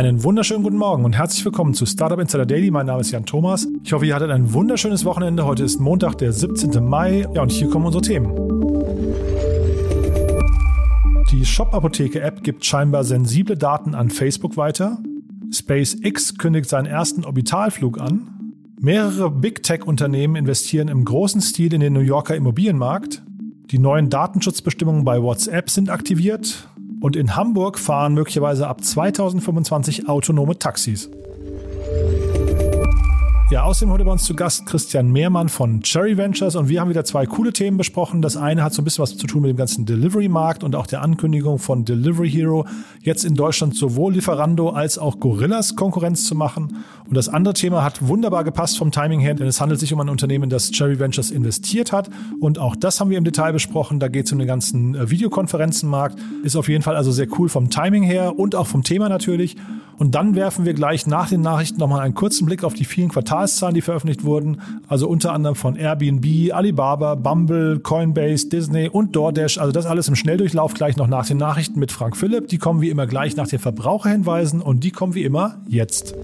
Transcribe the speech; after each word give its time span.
Einen 0.00 0.24
wunderschönen 0.24 0.62
guten 0.62 0.78
Morgen 0.78 1.04
und 1.04 1.12
herzlich 1.12 1.44
willkommen 1.44 1.74
zu 1.74 1.84
Startup 1.84 2.18
Insider 2.18 2.46
Daily. 2.46 2.70
Mein 2.70 2.86
Name 2.86 3.02
ist 3.02 3.10
Jan 3.10 3.26
Thomas. 3.26 3.68
Ich 3.84 3.92
hoffe, 3.92 4.06
ihr 4.06 4.14
hattet 4.14 4.30
ein 4.30 4.54
wunderschönes 4.54 5.04
Wochenende. 5.04 5.44
Heute 5.44 5.62
ist 5.62 5.78
Montag, 5.78 6.16
der 6.16 6.32
17. 6.32 6.82
Mai. 6.82 7.26
Ja, 7.34 7.42
und 7.42 7.52
hier 7.52 7.68
kommen 7.68 7.84
unsere 7.84 8.00
Themen. 8.00 8.34
Die 11.30 11.44
Shop-Apotheke-App 11.44 12.42
gibt 12.42 12.64
scheinbar 12.64 13.04
sensible 13.04 13.58
Daten 13.58 13.94
an 13.94 14.08
Facebook 14.08 14.56
weiter. 14.56 15.02
SpaceX 15.52 16.38
kündigt 16.38 16.70
seinen 16.70 16.86
ersten 16.86 17.26
Orbitalflug 17.26 18.00
an. 18.00 18.54
Mehrere 18.80 19.30
Big 19.30 19.62
Tech-Unternehmen 19.62 20.34
investieren 20.34 20.88
im 20.88 21.04
großen 21.04 21.42
Stil 21.42 21.74
in 21.74 21.82
den 21.82 21.92
New 21.92 22.00
Yorker 22.00 22.36
Immobilienmarkt. 22.36 23.22
Die 23.70 23.78
neuen 23.78 24.08
Datenschutzbestimmungen 24.08 25.04
bei 25.04 25.22
WhatsApp 25.22 25.68
sind 25.68 25.90
aktiviert. 25.90 26.70
Und 27.00 27.16
in 27.16 27.34
Hamburg 27.34 27.78
fahren 27.78 28.14
möglicherweise 28.14 28.68
ab 28.68 28.84
2025 28.84 30.08
autonome 30.08 30.58
Taxis. 30.58 31.10
Ja, 33.50 33.64
außerdem 33.64 33.92
heute 33.92 34.04
bei 34.04 34.12
uns 34.12 34.22
zu 34.22 34.36
Gast 34.36 34.64
Christian 34.66 35.10
Mehrmann 35.10 35.48
von 35.48 35.82
Cherry 35.82 36.16
Ventures 36.16 36.54
und 36.54 36.68
wir 36.68 36.80
haben 36.80 36.88
wieder 36.88 37.04
zwei 37.04 37.26
coole 37.26 37.52
Themen 37.52 37.78
besprochen. 37.78 38.22
Das 38.22 38.36
eine 38.36 38.62
hat 38.62 38.72
so 38.72 38.80
ein 38.80 38.84
bisschen 38.84 39.02
was 39.02 39.16
zu 39.16 39.26
tun 39.26 39.42
mit 39.42 39.48
dem 39.48 39.56
ganzen 39.56 39.86
Delivery-Markt 39.86 40.62
und 40.62 40.76
auch 40.76 40.86
der 40.86 41.02
Ankündigung 41.02 41.58
von 41.58 41.84
Delivery 41.84 42.30
Hero, 42.30 42.64
jetzt 43.00 43.24
in 43.24 43.34
Deutschland 43.34 43.74
sowohl 43.74 44.12
Lieferando 44.12 44.68
als 44.68 44.98
auch 44.98 45.18
Gorillas 45.18 45.74
Konkurrenz 45.74 46.26
zu 46.26 46.36
machen. 46.36 46.84
Und 47.08 47.16
das 47.16 47.28
andere 47.28 47.54
Thema 47.54 47.82
hat 47.82 48.06
wunderbar 48.06 48.44
gepasst 48.44 48.78
vom 48.78 48.92
Timing 48.92 49.18
her, 49.18 49.34
denn 49.34 49.48
es 49.48 49.60
handelt 49.60 49.80
sich 49.80 49.92
um 49.92 49.98
ein 49.98 50.08
Unternehmen, 50.08 50.48
das 50.48 50.70
Cherry 50.70 51.00
Ventures 51.00 51.32
investiert 51.32 51.90
hat. 51.90 52.08
Und 52.38 52.60
auch 52.60 52.76
das 52.76 53.00
haben 53.00 53.10
wir 53.10 53.18
im 53.18 53.24
Detail 53.24 53.52
besprochen. 53.52 53.98
Da 53.98 54.06
geht 54.06 54.26
es 54.26 54.32
um 54.32 54.38
den 54.38 54.46
ganzen 54.46 54.94
äh, 54.94 55.10
Videokonferenzenmarkt. 55.10 56.20
Ist 56.44 56.54
auf 56.54 56.68
jeden 56.68 56.84
Fall 56.84 56.94
also 56.94 57.10
sehr 57.10 57.26
cool 57.36 57.48
vom 57.48 57.68
Timing 57.68 58.04
her 58.04 58.38
und 58.38 58.54
auch 58.54 58.68
vom 58.68 58.84
Thema 58.84 59.08
natürlich. 59.08 59.56
Und 59.98 60.14
dann 60.14 60.34
werfen 60.34 60.64
wir 60.64 60.72
gleich 60.72 61.06
nach 61.06 61.28
den 61.28 61.42
Nachrichten 61.42 61.78
nochmal 61.78 62.00
einen 62.00 62.14
kurzen 62.14 62.46
Blick 62.46 62.64
auf 62.64 62.72
die 62.72 62.86
vielen 62.86 63.10
Quartalszahlen, 63.40 63.74
die 63.74 63.80
veröffentlicht 63.80 64.24
wurden. 64.24 64.60
Also 64.88 65.08
unter 65.08 65.32
anderem 65.32 65.54
von 65.54 65.76
Airbnb, 65.76 66.52
Alibaba, 66.52 67.14
Bumble, 67.14 67.80
Coinbase, 67.80 68.48
Disney 68.48 68.88
und 68.88 69.16
DoorDash. 69.16 69.58
Also 69.58 69.72
das 69.72 69.86
alles 69.86 70.08
im 70.08 70.16
Schnelldurchlauf 70.16 70.74
gleich 70.74 70.96
noch 70.96 71.06
nach 71.06 71.26
den 71.26 71.38
Nachrichten 71.38 71.78
mit 71.80 71.92
Frank 71.92 72.16
Philipp. 72.16 72.48
Die 72.48 72.58
kommen 72.58 72.80
wie 72.80 72.90
immer 72.90 73.06
gleich 73.06 73.36
nach 73.36 73.48
den 73.48 73.58
Verbraucherhinweisen 73.58 74.60
und 74.60 74.84
die 74.84 74.90
kommen 74.90 75.14
wie 75.14 75.24
immer 75.24 75.58
jetzt. 75.68 76.14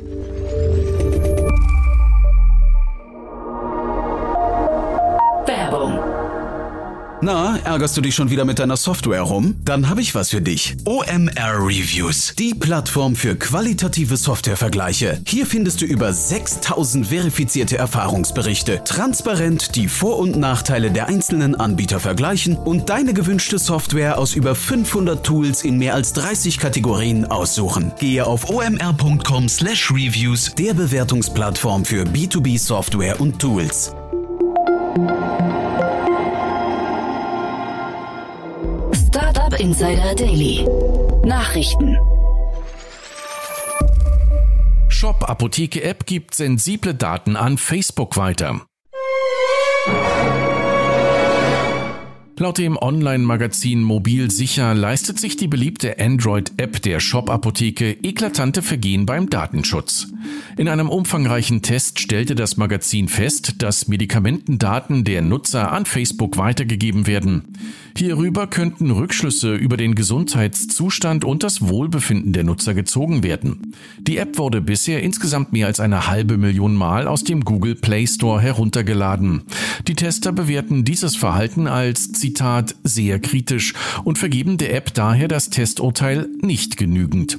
Na, 7.22 7.59
ärgerst 7.64 7.97
du 7.97 8.03
dich 8.03 8.14
schon 8.14 8.28
wieder 8.28 8.45
mit 8.45 8.59
deiner 8.59 8.77
Software 8.77 9.22
rum? 9.22 9.56
Dann 9.64 9.89
habe 9.89 10.03
ich 10.03 10.14
was 10.14 10.28
für 10.31 10.42
dich. 10.42 10.77
OMR 10.84 11.67
Reviews, 11.67 12.34
die 12.39 12.53
Plattform 12.53 13.17
für 13.17 13.36
qualitative 13.36 14.19
Softwarevergleiche. 14.19 15.22
Hier 15.27 15.47
findest 15.47 15.81
du 15.81 15.87
über 15.87 16.12
6000 16.12 17.06
verifizierte 17.06 17.78
Erfahrungsberichte, 17.78 18.83
transparent 18.84 19.77
die 19.77 19.89
Vor- 19.89 20.19
und 20.19 20.37
Nachteile 20.37 20.91
der 20.91 21.06
einzelnen 21.06 21.55
Anbieter 21.55 22.00
vergleichen 22.00 22.59
und 22.59 22.91
deine 22.91 23.14
gewünschte 23.14 23.59
Software 23.59 24.19
aus 24.19 24.34
über 24.34 24.55
500 24.55 25.25
Tools 25.25 25.64
in 25.64 25.78
mehr 25.78 25.94
als 25.94 26.12
30 26.12 26.59
Kategorien 26.59 27.25
aussuchen. 27.25 27.92
Gehe 27.98 28.27
auf 28.27 28.50
omr.com/reviews, 28.50 30.55
der 30.55 30.75
Bewertungsplattform 30.75 31.87
für 31.87 32.05
B2B 32.05 32.59
Software 32.59 33.19
und 33.20 33.39
Tools. 33.39 33.94
Insider 39.59 40.15
Daily. 40.15 40.67
Nachrichten. 41.25 41.97
Shop 44.89 45.28
Apotheke 45.28 45.83
App 45.83 46.05
gibt 46.05 46.34
sensible 46.34 46.93
Daten 46.94 47.37
an 47.37 47.56
Facebook 47.56 48.19
weiter. 48.19 48.67
Laut 52.39 52.59
dem 52.59 52.77
Online-Magazin 52.77 53.83
Mobil 53.83 54.31
Sicher 54.31 54.75
leistet 54.75 55.19
sich 55.19 55.39
die 55.39 55.49
beliebte 55.49 55.99
Android-App 55.99 56.83
der 56.83 57.01
Shop-Apotheke 57.01 57.93
eklatante 58.03 58.61
Vergehen 58.61 59.07
beim 59.07 59.31
Datenschutz. 59.31 60.09
In 60.59 60.69
einem 60.69 60.91
umfangreichen 60.91 61.63
Test 61.63 61.99
stellte 61.99 62.35
das 62.35 62.59
Magazin 62.59 63.09
fest, 63.09 63.63
dass 63.63 63.89
Medikamentendaten 63.89 65.05
der 65.05 65.23
Nutzer 65.23 65.73
an 65.73 65.87
Facebook 65.87 66.37
weitergegeben 66.37 67.07
werden. 67.07 67.57
Hierüber 67.97 68.47
könnten 68.47 68.91
Rückschlüsse 68.91 69.55
über 69.55 69.79
den 69.79 69.95
Gesundheitszustand 69.95 71.25
und 71.25 71.43
das 71.43 71.63
Wohlbefinden 71.63 72.35
der 72.35 72.45
Nutzer 72.45 72.75
gezogen 72.75 73.23
werden. 73.23 73.75
Die 73.99 74.19
App 74.19 74.37
wurde 74.37 74.61
bisher 74.61 75.03
insgesamt 75.03 75.55
mehr 75.55 75.69
als 75.69 75.81
eine 75.81 76.07
halbe 76.07 76.37
Million 76.37 76.75
Mal 76.75 77.09
aus 77.09 77.25
dem 77.25 77.45
Google 77.45 77.75
Play 77.75 78.07
Store 78.07 78.43
heruntergeladen. 78.43 79.45
Die 79.89 79.95
Tester 79.95 80.33
bewerten 80.33 80.85
dieses 80.85 81.17
Verhalten 81.17 81.67
als 81.67 82.13
Zitat 82.26 82.75
sehr 82.82 83.20
kritisch 83.20 83.72
und 84.03 84.19
vergeben 84.19 84.59
der 84.59 84.75
App 84.75 84.92
daher 84.94 85.28
das 85.28 85.48
Testurteil 85.48 86.28
nicht 86.41 86.76
genügend. 86.76 87.38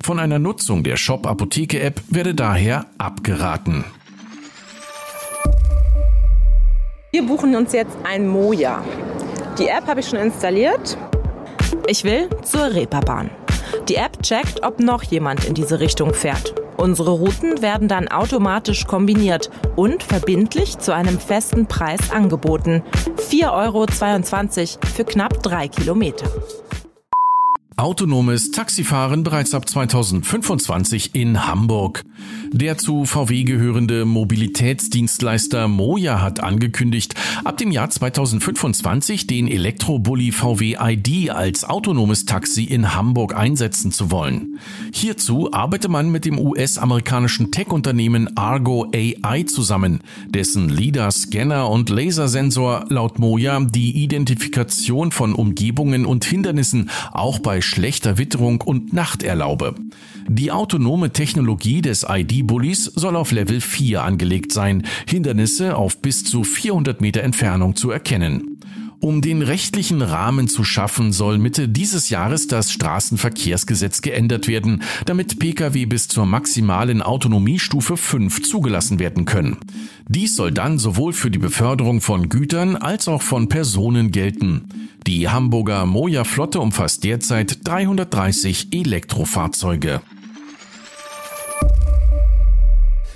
Von 0.00 0.20
einer 0.20 0.38
Nutzung 0.38 0.84
der 0.84 0.96
Shop 0.96 1.26
Apotheke 1.26 1.80
App 1.80 2.00
werde 2.08 2.36
daher 2.36 2.86
abgeraten. 2.98 3.84
Wir 7.10 7.26
buchen 7.26 7.56
uns 7.56 7.72
jetzt 7.72 7.96
ein 8.04 8.28
Moja. 8.28 8.84
Die 9.58 9.66
App 9.66 9.88
habe 9.88 10.00
ich 10.00 10.08
schon 10.08 10.20
installiert. 10.20 10.96
Ich 11.88 12.04
will 12.04 12.28
zur 12.44 12.72
Reeperbahn. 12.72 13.30
Die 13.88 13.96
App 13.96 14.22
checkt, 14.22 14.62
ob 14.64 14.80
noch 14.80 15.02
jemand 15.02 15.44
in 15.44 15.54
diese 15.54 15.80
Richtung 15.80 16.14
fährt. 16.14 16.54
Unsere 16.76 17.10
Routen 17.10 17.60
werden 17.60 17.88
dann 17.88 18.06
automatisch 18.06 18.86
kombiniert 18.86 19.50
und 19.74 20.02
verbindlich 20.02 20.78
zu 20.78 20.94
einem 20.94 21.18
festen 21.18 21.66
Preis 21.66 22.10
angeboten. 22.12 22.82
4,22 23.30 24.76
Euro 24.76 24.86
für 24.94 25.04
knapp 25.04 25.42
drei 25.42 25.66
Kilometer. 25.66 26.26
Autonomes 27.78 28.50
Taxifahren 28.50 29.22
bereits 29.22 29.54
ab 29.54 29.68
2025 29.68 31.14
in 31.14 31.46
Hamburg. 31.46 32.02
Der 32.50 32.76
zu 32.76 33.04
VW 33.04 33.44
gehörende 33.44 34.04
Mobilitätsdienstleister 34.04 35.68
Moja 35.68 36.20
hat 36.20 36.40
angekündigt, 36.40 37.14
ab 37.44 37.56
dem 37.56 37.70
Jahr 37.70 37.88
2025 37.88 39.28
den 39.28 39.46
Elektrobully 39.46 40.32
VW 40.32 40.76
ID 40.80 41.30
als 41.30 41.62
autonomes 41.62 42.24
Taxi 42.24 42.64
in 42.64 42.96
Hamburg 42.96 43.36
einsetzen 43.36 43.92
zu 43.92 44.10
wollen. 44.10 44.58
Hierzu 44.92 45.52
arbeite 45.52 45.88
man 45.88 46.10
mit 46.10 46.24
dem 46.24 46.36
US-amerikanischen 46.40 47.52
Tech-Unternehmen 47.52 48.36
Argo 48.36 48.90
AI 48.92 49.44
zusammen, 49.44 50.00
dessen 50.26 50.68
LIDAR, 50.68 51.12
Scanner 51.12 51.70
und 51.70 51.90
Lasersensor 51.90 52.86
laut 52.88 53.20
Moja 53.20 53.60
die 53.60 54.02
Identifikation 54.02 55.12
von 55.12 55.32
Umgebungen 55.32 56.06
und 56.06 56.24
Hindernissen 56.24 56.90
auch 57.12 57.38
bei 57.38 57.60
schlechter 57.68 58.18
Witterung 58.18 58.60
und 58.60 58.92
Nacht 58.92 59.22
erlaube. 59.22 59.74
Die 60.26 60.50
autonome 60.50 61.12
Technologie 61.12 61.82
des 61.82 62.06
ID-Bullies 62.08 62.84
soll 62.84 63.16
auf 63.16 63.32
Level 63.32 63.60
4 63.60 64.02
angelegt 64.02 64.52
sein, 64.52 64.84
Hindernisse 65.06 65.76
auf 65.76 66.00
bis 66.02 66.24
zu 66.24 66.44
400 66.44 67.00
Meter 67.00 67.22
Entfernung 67.22 67.76
zu 67.76 67.90
erkennen. 67.90 68.47
Um 69.00 69.20
den 69.20 69.42
rechtlichen 69.42 70.02
Rahmen 70.02 70.48
zu 70.48 70.64
schaffen, 70.64 71.12
soll 71.12 71.38
Mitte 71.38 71.68
dieses 71.68 72.10
Jahres 72.10 72.48
das 72.48 72.72
Straßenverkehrsgesetz 72.72 74.02
geändert 74.02 74.48
werden, 74.48 74.82
damit 75.06 75.38
Pkw 75.38 75.86
bis 75.86 76.08
zur 76.08 76.26
maximalen 76.26 77.00
Autonomiestufe 77.00 77.96
5 77.96 78.42
zugelassen 78.42 78.98
werden 78.98 79.24
können. 79.24 79.56
Dies 80.08 80.34
soll 80.34 80.50
dann 80.50 80.78
sowohl 80.78 81.12
für 81.12 81.30
die 81.30 81.38
Beförderung 81.38 82.00
von 82.00 82.28
Gütern 82.28 82.74
als 82.74 83.06
auch 83.06 83.22
von 83.22 83.48
Personen 83.48 84.10
gelten. 84.10 84.64
Die 85.06 85.28
Hamburger 85.28 85.86
Moja 85.86 86.24
Flotte 86.24 86.58
umfasst 86.58 87.04
derzeit 87.04 87.66
330 87.68 88.72
Elektrofahrzeuge. 88.72 90.00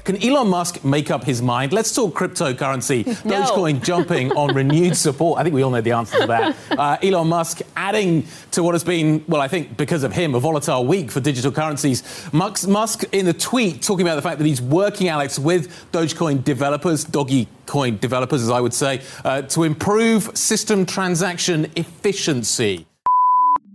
Can 0.04 0.22
Elon 0.22 0.48
Musk 0.48 0.84
make 0.84 1.10
up 1.12 1.22
his 1.22 1.40
mind? 1.40 1.72
Let's 1.72 1.94
talk 1.94 2.14
cryptocurrency. 2.14 3.06
no. 3.24 3.42
Dogecoin 3.42 3.84
jumping 3.84 4.32
on 4.32 4.52
renewed 4.54 4.96
support. 4.96 5.38
I 5.38 5.44
think 5.44 5.54
we 5.54 5.62
all 5.62 5.70
know 5.70 5.80
the 5.80 5.92
answer 5.92 6.20
to 6.20 6.26
that. 6.26 6.56
Uh, 6.82 6.96
Elon 7.02 7.28
Musk 7.28 7.60
adding 7.76 8.26
to 8.50 8.62
what 8.62 8.74
has 8.74 8.82
been, 8.82 9.22
well, 9.28 9.40
I 9.40 9.46
think 9.46 9.76
because 9.76 10.02
of 10.04 10.12
him, 10.12 10.34
a 10.34 10.40
volatile 10.40 10.84
week 10.84 11.10
for 11.10 11.20
digital 11.20 11.52
currencies. 11.52 12.02
Musk 12.32 13.04
in 13.12 13.28
a 13.28 13.32
tweet 13.32 13.82
talking 13.82 14.04
about 14.04 14.16
the 14.16 14.22
fact 14.22 14.38
that 14.38 14.46
he's 14.46 14.60
working, 14.60 15.08
Alex, 15.08 15.38
with 15.38 15.68
Dogecoin 15.92 16.42
developers, 16.42 17.04
Doggy 17.04 17.46
Coin 17.66 17.98
developers, 17.98 18.42
as 18.42 18.50
I 18.50 18.60
would 18.60 18.74
say, 18.74 19.02
uh, 19.24 19.42
to 19.42 19.64
improve 19.64 20.36
system 20.36 20.86
transaction 20.86 21.70
efficiency. 21.76 22.86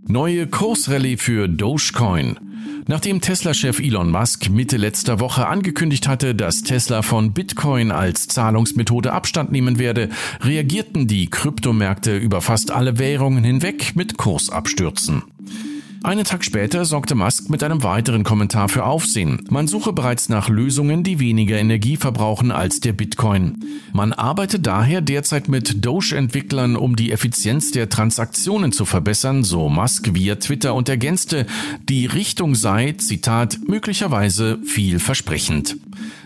Neue 0.06 0.46
Kursrallye 0.46 1.16
für 1.16 1.48
Dogecoin. 1.48 2.47
Nachdem 2.90 3.20
Tesla-Chef 3.20 3.80
Elon 3.80 4.10
Musk 4.10 4.48
Mitte 4.48 4.78
letzter 4.78 5.20
Woche 5.20 5.46
angekündigt 5.46 6.08
hatte, 6.08 6.34
dass 6.34 6.62
Tesla 6.62 7.02
von 7.02 7.34
Bitcoin 7.34 7.90
als 7.90 8.28
Zahlungsmethode 8.28 9.12
Abstand 9.12 9.52
nehmen 9.52 9.78
werde, 9.78 10.08
reagierten 10.40 11.06
die 11.06 11.28
Kryptomärkte 11.28 12.16
über 12.16 12.40
fast 12.40 12.70
alle 12.70 12.98
Währungen 12.98 13.44
hinweg 13.44 13.94
mit 13.94 14.16
Kursabstürzen. 14.16 15.22
Einen 16.04 16.24
Tag 16.24 16.44
später 16.44 16.84
sorgte 16.84 17.16
Musk 17.16 17.50
mit 17.50 17.62
einem 17.64 17.82
weiteren 17.82 18.22
Kommentar 18.22 18.68
für 18.68 18.84
Aufsehen. 18.84 19.44
Man 19.50 19.66
suche 19.66 19.92
bereits 19.92 20.28
nach 20.28 20.48
Lösungen, 20.48 21.02
die 21.02 21.18
weniger 21.18 21.58
Energie 21.58 21.96
verbrauchen 21.96 22.52
als 22.52 22.78
der 22.78 22.92
Bitcoin. 22.92 23.64
Man 23.92 24.12
arbeite 24.12 24.60
daher 24.60 25.00
derzeit 25.00 25.48
mit 25.48 25.84
Doge-Entwicklern, 25.84 26.76
um 26.76 26.94
die 26.94 27.10
Effizienz 27.10 27.72
der 27.72 27.88
Transaktionen 27.88 28.70
zu 28.70 28.84
verbessern, 28.84 29.42
so 29.42 29.68
Musk 29.68 30.14
via 30.14 30.36
Twitter 30.36 30.74
und 30.74 30.88
ergänzte, 30.88 31.46
die 31.88 32.06
Richtung 32.06 32.54
sei, 32.54 32.92
Zitat, 32.92 33.58
möglicherweise 33.66 34.60
vielversprechend. 34.64 35.76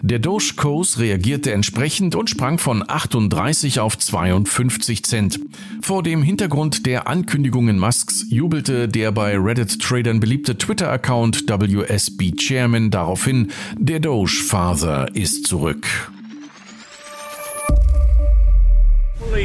Der 0.04 0.19
Doge-Kurs 0.19 0.99
reagierte 0.99 1.52
entsprechend 1.52 2.16
und 2.16 2.28
sprang 2.28 2.58
von 2.58 2.82
38 2.84 3.78
auf 3.78 3.96
52 3.96 5.04
Cent. 5.04 5.38
Vor 5.81 6.02
dem 6.02 6.25
Hintergrund 6.25 6.87
der 6.87 7.06
Ankündigungen 7.06 7.78
Musks 7.78 8.26
jubelte 8.28 8.88
der 8.88 9.12
bei 9.12 9.38
Reddit-Tradern 9.38 10.19
beliebte 10.19 10.58
Twitter-Account 10.58 11.49
WSB 11.49 12.32
Chairman 12.32 12.90
daraufhin, 12.90 13.52
der 13.78 14.00
Doge-Father 14.00 15.14
ist 15.14 15.46
zurück. 15.46 15.87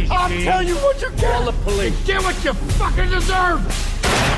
I'll 0.10 0.28
tell 0.44 0.68
you 0.68 0.76
what 0.78 1.00
you 1.00 1.10
get. 1.18 2.08
Get 2.08 2.24
what 2.24 2.36
you 2.44 2.54
fucking 2.80 3.12
deserve. 3.12 3.62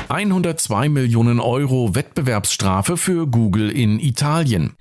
102 0.08 0.90
Millionen 0.90 1.40
Euro 1.40 1.94
Wettbewerbsstrafe 1.94 2.98
für 2.98 3.26
Google 3.26 3.70
in 3.70 3.98
Italien. 3.98 4.76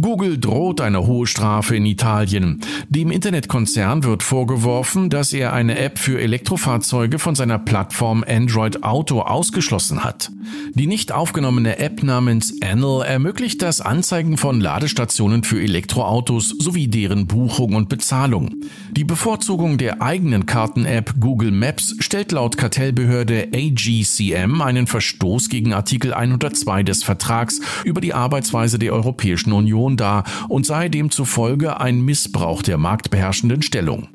Google 0.00 0.38
droht 0.38 0.80
eine 0.80 1.06
hohe 1.06 1.26
Strafe 1.26 1.76
in 1.76 1.86
Italien. 1.86 2.60
Dem 2.88 3.10
Internetkonzern 3.10 4.04
wird 4.04 4.22
vorgeworfen, 4.22 5.08
dass 5.08 5.32
er 5.32 5.52
eine 5.52 5.78
App 5.78 5.98
für 5.98 6.20
Elektrofahrzeuge 6.20 7.18
von 7.18 7.34
seiner 7.34 7.58
Plattform 7.58 8.24
Android 8.28 8.82
Auto 8.82 9.20
ausgeschlossen 9.20 10.04
hat. 10.04 10.30
Die 10.74 10.86
nicht 10.86 11.12
aufgenommene 11.12 11.78
App 11.78 12.02
namens 12.02 12.54
Anal 12.62 13.06
ermöglicht 13.06 13.62
das 13.62 13.80
Anzeigen 13.80 14.36
von 14.36 14.60
Ladestationen 14.60 15.44
für 15.44 15.62
Elektroautos 15.62 16.50
sowie 16.58 16.88
deren 16.88 17.26
Buchung 17.26 17.74
und 17.74 17.88
Bezahlung. 17.88 18.50
Die 18.96 19.04
Bevorzugung 19.04 19.76
der 19.76 20.00
eigenen 20.00 20.46
Karten-App 20.46 21.16
Google 21.20 21.50
Maps 21.50 21.94
stellt 21.98 22.32
laut 22.32 22.56
Kartellbehörde 22.56 23.48
AGCM 23.54 24.62
einen 24.62 24.86
Verstoß 24.86 25.50
gegen 25.50 25.74
Artikel 25.74 26.14
102 26.14 26.82
des 26.82 27.04
Vertrags 27.04 27.60
über 27.84 28.00
die 28.00 28.14
Arbeitsweise 28.14 28.78
der 28.78 28.94
Europäischen 28.94 29.52
Union 29.52 29.98
dar 29.98 30.24
und 30.48 30.64
sei 30.64 30.88
demzufolge 30.88 31.78
ein 31.78 32.00
Missbrauch 32.00 32.62
der 32.62 32.78
marktbeherrschenden 32.78 33.60
Stellung. 33.60 34.08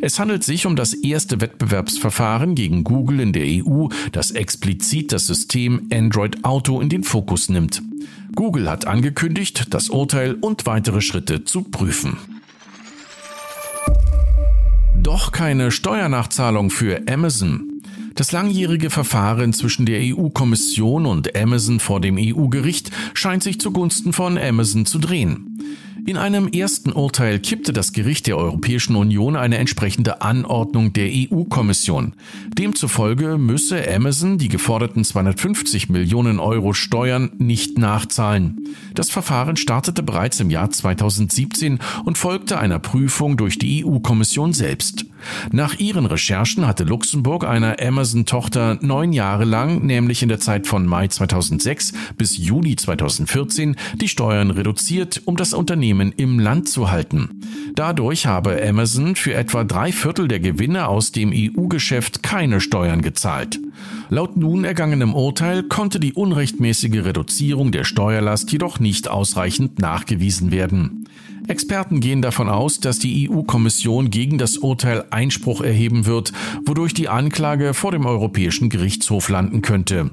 Es 0.00 0.20
handelt 0.20 0.44
sich 0.44 0.66
um 0.66 0.76
das 0.76 0.94
erste 0.94 1.40
Wettbewerbsverfahren 1.40 2.54
gegen 2.54 2.84
Google 2.84 3.18
in 3.18 3.32
der 3.32 3.44
EU, 3.44 3.88
das 4.12 4.30
explizit 4.30 5.10
das 5.10 5.26
System 5.26 5.88
Android 5.92 6.44
Auto 6.44 6.80
in 6.80 6.88
den 6.88 7.02
Fokus 7.02 7.48
nimmt. 7.48 7.82
Google 8.36 8.70
hat 8.70 8.86
angekündigt, 8.86 9.74
das 9.74 9.88
Urteil 9.88 10.34
und 10.34 10.64
weitere 10.64 11.00
Schritte 11.00 11.42
zu 11.42 11.62
prüfen. 11.62 12.37
Doch 15.08 15.32
keine 15.32 15.70
Steuernachzahlung 15.70 16.68
für 16.68 17.00
Amazon. 17.08 17.80
Das 18.14 18.30
langjährige 18.30 18.90
Verfahren 18.90 19.54
zwischen 19.54 19.86
der 19.86 20.00
EU-Kommission 20.02 21.06
und 21.06 21.34
Amazon 21.34 21.80
vor 21.80 22.02
dem 22.02 22.18
EU-Gericht 22.18 22.90
scheint 23.14 23.42
sich 23.42 23.58
zugunsten 23.58 24.12
von 24.12 24.36
Amazon 24.36 24.84
zu 24.84 24.98
drehen. 24.98 25.62
In 26.08 26.16
einem 26.16 26.48
ersten 26.48 26.90
Urteil 26.90 27.38
kippte 27.38 27.74
das 27.74 27.92
Gericht 27.92 28.28
der 28.28 28.38
Europäischen 28.38 28.96
Union 28.96 29.36
eine 29.36 29.58
entsprechende 29.58 30.22
Anordnung 30.22 30.94
der 30.94 31.10
EU-Kommission. 31.12 32.14
Demzufolge 32.46 33.36
müsse 33.36 33.86
Amazon 33.94 34.38
die 34.38 34.48
geforderten 34.48 35.04
250 35.04 35.90
Millionen 35.90 36.40
Euro 36.40 36.72
Steuern 36.72 37.32
nicht 37.36 37.76
nachzahlen. 37.76 38.68
Das 38.94 39.10
Verfahren 39.10 39.56
startete 39.56 40.02
bereits 40.02 40.40
im 40.40 40.48
Jahr 40.48 40.70
2017 40.70 41.78
und 42.06 42.16
folgte 42.16 42.58
einer 42.58 42.78
Prüfung 42.78 43.36
durch 43.36 43.58
die 43.58 43.84
EU-Kommission 43.84 44.54
selbst. 44.54 45.04
Nach 45.52 45.78
ihren 45.78 46.06
Recherchen 46.06 46.66
hatte 46.66 46.84
Luxemburg 46.84 47.44
einer 47.44 47.76
Amazon-Tochter 47.80 48.78
neun 48.80 49.12
Jahre 49.12 49.44
lang, 49.44 49.84
nämlich 49.84 50.22
in 50.22 50.28
der 50.28 50.40
Zeit 50.40 50.66
von 50.66 50.86
Mai 50.86 51.08
2006 51.08 51.92
bis 52.16 52.36
Juni 52.36 52.76
2014, 52.76 53.76
die 53.96 54.08
Steuern 54.08 54.50
reduziert, 54.50 55.22
um 55.24 55.36
das 55.36 55.54
Unternehmen 55.54 56.12
im 56.16 56.38
Land 56.38 56.68
zu 56.68 56.90
halten. 56.90 57.40
Dadurch 57.74 58.26
habe 58.26 58.62
Amazon 58.66 59.16
für 59.16 59.34
etwa 59.34 59.64
drei 59.64 59.92
Viertel 59.92 60.28
der 60.28 60.40
Gewinne 60.40 60.88
aus 60.88 61.12
dem 61.12 61.32
EU-Geschäft 61.34 62.22
keine 62.22 62.60
Steuern 62.60 63.02
gezahlt. 63.02 63.60
Laut 64.10 64.36
nun 64.36 64.64
ergangenem 64.64 65.14
Urteil 65.14 65.62
konnte 65.62 66.00
die 66.00 66.12
unrechtmäßige 66.12 67.04
Reduzierung 67.04 67.72
der 67.72 67.84
Steuerlast 67.84 68.50
jedoch 68.52 68.80
nicht 68.80 69.08
ausreichend 69.08 69.78
nachgewiesen 69.78 70.50
werden. 70.50 71.04
Experten 71.48 72.00
gehen 72.00 72.22
davon 72.22 72.48
aus, 72.48 72.78
dass 72.80 72.98
die 72.98 73.28
EU-Kommission 73.30 74.10
gegen 74.10 74.38
das 74.38 74.58
Urteil 74.58 75.04
Einspruch 75.10 75.62
erheben 75.62 76.06
wird, 76.06 76.32
wodurch 76.64 76.92
die 76.94 77.08
Anklage 77.08 77.74
vor 77.74 77.90
dem 77.90 78.06
Europäischen 78.06 78.68
Gerichtshof 78.68 79.28
landen 79.28 79.62
könnte. 79.62 80.10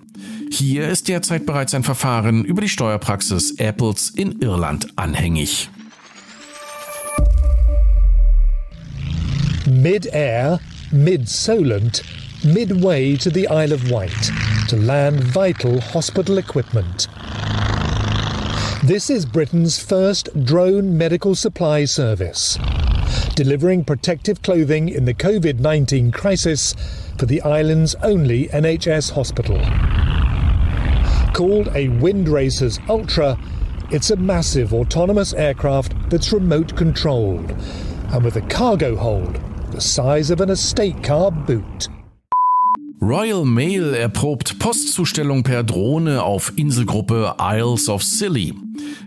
Hier 0.49 0.87
ist 0.87 1.07
derzeit 1.09 1.45
bereits 1.45 1.73
ein 1.73 1.83
Verfahren 1.83 2.45
über 2.45 2.61
die 2.61 2.69
Steuerpraxis 2.69 3.55
Apples 3.57 4.09
in 4.09 4.41
Irland 4.41 4.87
anhängig. 4.95 5.69
Mid-air, 9.65 10.59
mid-solent, 10.91 12.03
midway 12.43 13.17
to 13.17 13.29
the 13.29 13.47
Isle 13.49 13.73
of 13.73 13.89
Wight 13.89 14.31
to 14.69 14.77
land 14.77 15.21
vital 15.35 15.81
hospital 15.93 16.37
equipment. 16.37 17.09
This 18.85 19.09
is 19.09 19.25
Britain's 19.25 19.83
first 19.83 20.45
drone 20.45 20.95
medical 20.95 21.33
supply 21.33 21.85
service, 21.85 22.59
delivering 23.33 23.83
protective 23.83 24.43
clothing 24.43 24.89
in 24.89 25.05
the 25.05 25.13
COVID 25.15 25.57
19 25.57 26.11
crisis 26.11 26.75
for 27.17 27.25
the 27.25 27.41
island's 27.41 27.95
only 28.03 28.47
NHS 28.49 29.13
hospital. 29.13 29.57
Called 31.33 31.69
a 31.69 31.89
Windracers 31.99 32.77
Ultra, 32.87 33.39
it's 33.89 34.11
a 34.11 34.17
massive 34.17 34.71
autonomous 34.71 35.33
aircraft 35.33 35.95
that's 36.11 36.31
remote 36.31 36.77
controlled 36.77 37.55
and 38.11 38.23
with 38.23 38.35
a 38.35 38.41
cargo 38.41 38.95
hold 38.95 39.41
the 39.71 39.81
size 39.81 40.29
of 40.29 40.41
an 40.41 40.51
estate 40.51 41.03
car 41.03 41.31
boot. 41.31 41.87
Royal 43.01 43.43
Mail 43.43 43.93
erprobt 43.93 44.57
Postzustellung 44.57 45.43
per 45.43 45.63
Drohne 45.63 46.23
auf 46.23 46.53
Inselgruppe 46.55 47.35
Isles 47.39 47.89
of 47.89 48.01
Scilly. 48.01 48.53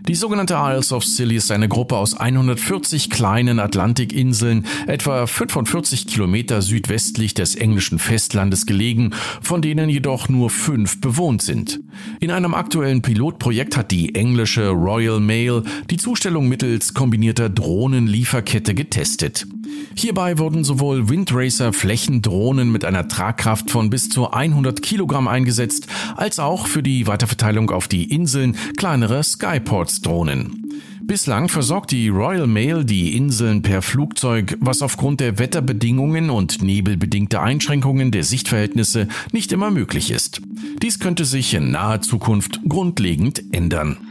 Die 0.07 0.15
sogenannte 0.15 0.55
Isles 0.57 0.91
of 0.91 1.03
Scilly 1.03 1.35
ist 1.35 1.51
eine 1.51 1.67
Gruppe 1.67 1.97
aus 1.97 2.15
140 2.15 3.09
kleinen 3.09 3.59
Atlantikinseln, 3.59 4.65
etwa 4.87 5.25
45 5.25 6.07
Kilometer 6.07 6.61
südwestlich 6.61 7.33
des 7.33 7.55
englischen 7.55 7.99
Festlandes 7.99 8.65
gelegen, 8.65 9.11
von 9.41 9.61
denen 9.61 9.89
jedoch 9.89 10.29
nur 10.29 10.49
fünf 10.49 11.01
bewohnt 11.01 11.41
sind. 11.41 11.79
In 12.19 12.31
einem 12.31 12.53
aktuellen 12.53 13.01
Pilotprojekt 13.01 13.75
hat 13.75 13.91
die 13.91 14.13
englische 14.15 14.69
Royal 14.69 15.19
Mail 15.19 15.63
die 15.89 15.97
Zustellung 15.97 16.47
mittels 16.47 16.93
kombinierter 16.93 17.49
Drohnenlieferkette 17.49 18.75
getestet. 18.75 19.47
Hierbei 19.95 20.37
wurden 20.37 20.63
sowohl 20.63 21.09
Windracer 21.09 21.73
Flächendrohnen 21.73 22.71
mit 22.71 22.85
einer 22.85 23.07
Tragkraft 23.07 23.71
von 23.71 23.89
bis 23.89 24.09
zu 24.09 24.31
100 24.31 24.81
Kilogramm 24.81 25.27
eingesetzt, 25.27 25.87
als 26.15 26.39
auch 26.39 26.67
für 26.67 26.83
die 26.83 27.07
Weiterverteilung 27.07 27.69
auf 27.71 27.87
die 27.87 28.11
Inseln 28.13 28.55
kleinere 28.77 29.23
Skyports 29.23 30.01
Drohnen. 30.01 30.69
Bislang 31.09 31.49
versorgt 31.49 31.91
die 31.91 32.07
Royal 32.09 32.45
Mail 32.45 32.85
die 32.85 33.17
Inseln 33.17 33.63
per 33.63 33.81
Flugzeug, 33.81 34.55
was 34.59 34.83
aufgrund 34.83 35.21
der 35.21 35.39
Wetterbedingungen 35.39 36.29
und 36.29 36.61
nebelbedingter 36.61 37.41
Einschränkungen 37.41 38.11
der 38.11 38.23
Sichtverhältnisse 38.23 39.07
nicht 39.31 39.51
immer 39.51 39.71
möglich 39.71 40.11
ist. 40.11 40.39
Dies 40.83 40.99
könnte 40.99 41.25
sich 41.25 41.55
in 41.55 41.71
naher 41.71 42.01
Zukunft 42.01 42.59
grundlegend 42.69 43.43
ändern. 43.51 44.08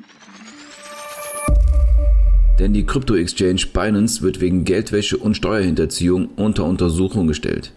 Denn 2.58 2.72
die 2.72 2.84
Krypto-Exchange 2.84 3.66
Binance 3.72 4.22
wird 4.22 4.40
wegen 4.40 4.64
Geldwäsche 4.64 5.16
und 5.16 5.36
Steuerhinterziehung 5.36 6.30
unter 6.36 6.64
Untersuchung 6.64 7.28
gestellt. 7.28 7.72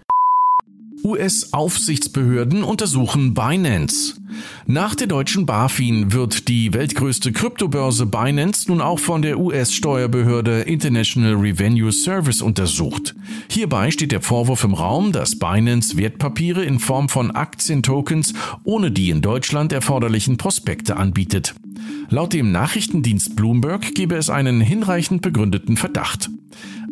US-Aufsichtsbehörden 1.03 2.63
untersuchen 2.63 3.34
Binance. 3.34 4.15
Nach 4.65 4.96
der 4.96 5.08
deutschen 5.08 5.46
BaFin 5.46 6.13
wird 6.13 6.48
die 6.48 6.74
weltgrößte 6.74 7.31
Kryptobörse 7.31 8.05
Binance 8.05 8.70
nun 8.70 8.81
auch 8.81 9.00
von 9.00 9.22
der 9.22 9.39
US-Steuerbehörde 9.39 10.62
International 10.62 11.34
Revenue 11.34 11.91
Service 11.91 12.41
untersucht. 12.41 13.15
Hierbei 13.50 13.91
steht 13.91 14.12
der 14.12 14.22
Vorwurf 14.22 14.63
im 14.63 14.74
Raum, 14.74 15.12
dass 15.12 15.38
Binance 15.38 15.98
Wertpapiere 15.98 16.63
in 16.63 16.79
Form 16.79 17.10
von 17.10 17.31
Aktientokens 17.31 18.34
ohne 18.63 18.91
die 18.91 19.10
in 19.10 19.22
Deutschland 19.22 19.74
erforderlichen 19.74 20.38
Prospekte 20.38 20.98
anbietet. 20.98 21.55
Laut 22.10 22.34
dem 22.34 22.51
Nachrichtendienst 22.51 23.36
Bloomberg 23.36 23.96
gebe 23.96 24.15
es 24.15 24.29
einen 24.29 24.62
hinreichend 24.62 25.22
begründeten 25.22 25.77
Verdacht. 25.77 26.29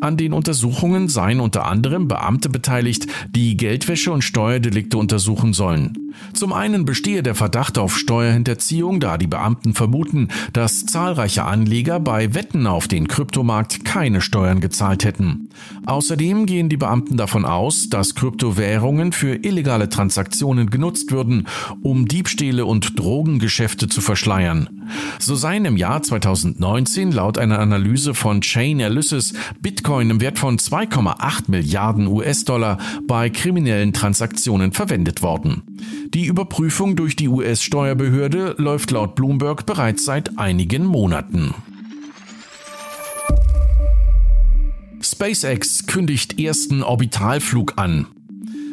An 0.01 0.15
den 0.15 0.31
Untersuchungen 0.31 1.09
seien 1.09 1.41
unter 1.41 1.65
anderem 1.65 2.07
Beamte 2.07 2.47
beteiligt, 2.47 3.07
die 3.35 3.57
Geldwäsche 3.57 4.13
und 4.13 4.21
Steuerdelikte 4.21 4.97
untersuchen 4.97 5.51
sollen. 5.51 6.13
Zum 6.33 6.53
einen 6.53 6.85
bestehe 6.85 7.21
der 7.21 7.35
Verdacht 7.35 7.77
auf 7.77 7.97
Steuerhinterziehung, 7.97 8.99
da 8.99 9.17
die 9.17 9.27
Beamten 9.27 9.73
vermuten, 9.73 10.29
dass 10.53 10.85
zahlreiche 10.85 11.43
Anleger 11.43 11.99
bei 11.99 12.33
Wetten 12.33 12.65
auf 12.65 12.87
den 12.87 13.07
Kryptomarkt 13.07 13.83
keine 13.83 14.21
Steuern 14.21 14.61
gezahlt 14.61 15.03
hätten. 15.03 15.49
Außerdem 15.85 16.45
gehen 16.45 16.69
die 16.69 16.77
Beamten 16.77 17.17
davon 17.17 17.45
aus, 17.45 17.89
dass 17.89 18.15
Kryptowährungen 18.15 19.11
für 19.11 19.35
illegale 19.35 19.89
Transaktionen 19.89 20.69
genutzt 20.69 21.11
würden, 21.11 21.47
um 21.81 22.07
Diebstähle 22.07 22.65
und 22.65 22.97
Drogengeschäfte 22.97 23.89
zu 23.89 23.99
verschleiern. 24.01 24.69
So 25.19 25.35
seien 25.35 25.65
im 25.65 25.77
Jahr 25.77 26.01
2019 26.01 27.11
laut 27.11 27.37
einer 27.37 27.59
Analyse 27.59 28.13
von 28.13 28.41
Chain 28.41 28.81
Analysis 28.81 29.33
Bitcoin 29.61 29.88
im 29.97 30.21
Wert 30.21 30.37
von 30.37 30.57
2,8 30.57 31.45
Milliarden 31.47 32.07
US-Dollar 32.07 32.77
bei 33.07 33.29
kriminellen 33.29 33.91
Transaktionen 33.91 34.71
verwendet 34.71 35.23
worden. 35.23 35.63
Die 36.13 36.27
Überprüfung 36.27 36.95
durch 36.95 37.15
die 37.15 37.27
US-Steuerbehörde 37.27 38.55
läuft 38.57 38.91
laut 38.91 39.15
Bloomberg 39.15 39.65
bereits 39.65 40.05
seit 40.05 40.37
einigen 40.37 40.85
Monaten. 40.85 41.55
SpaceX 45.01 45.87
kündigt 45.87 46.39
ersten 46.39 46.83
Orbitalflug 46.83 47.73
an. 47.77 48.05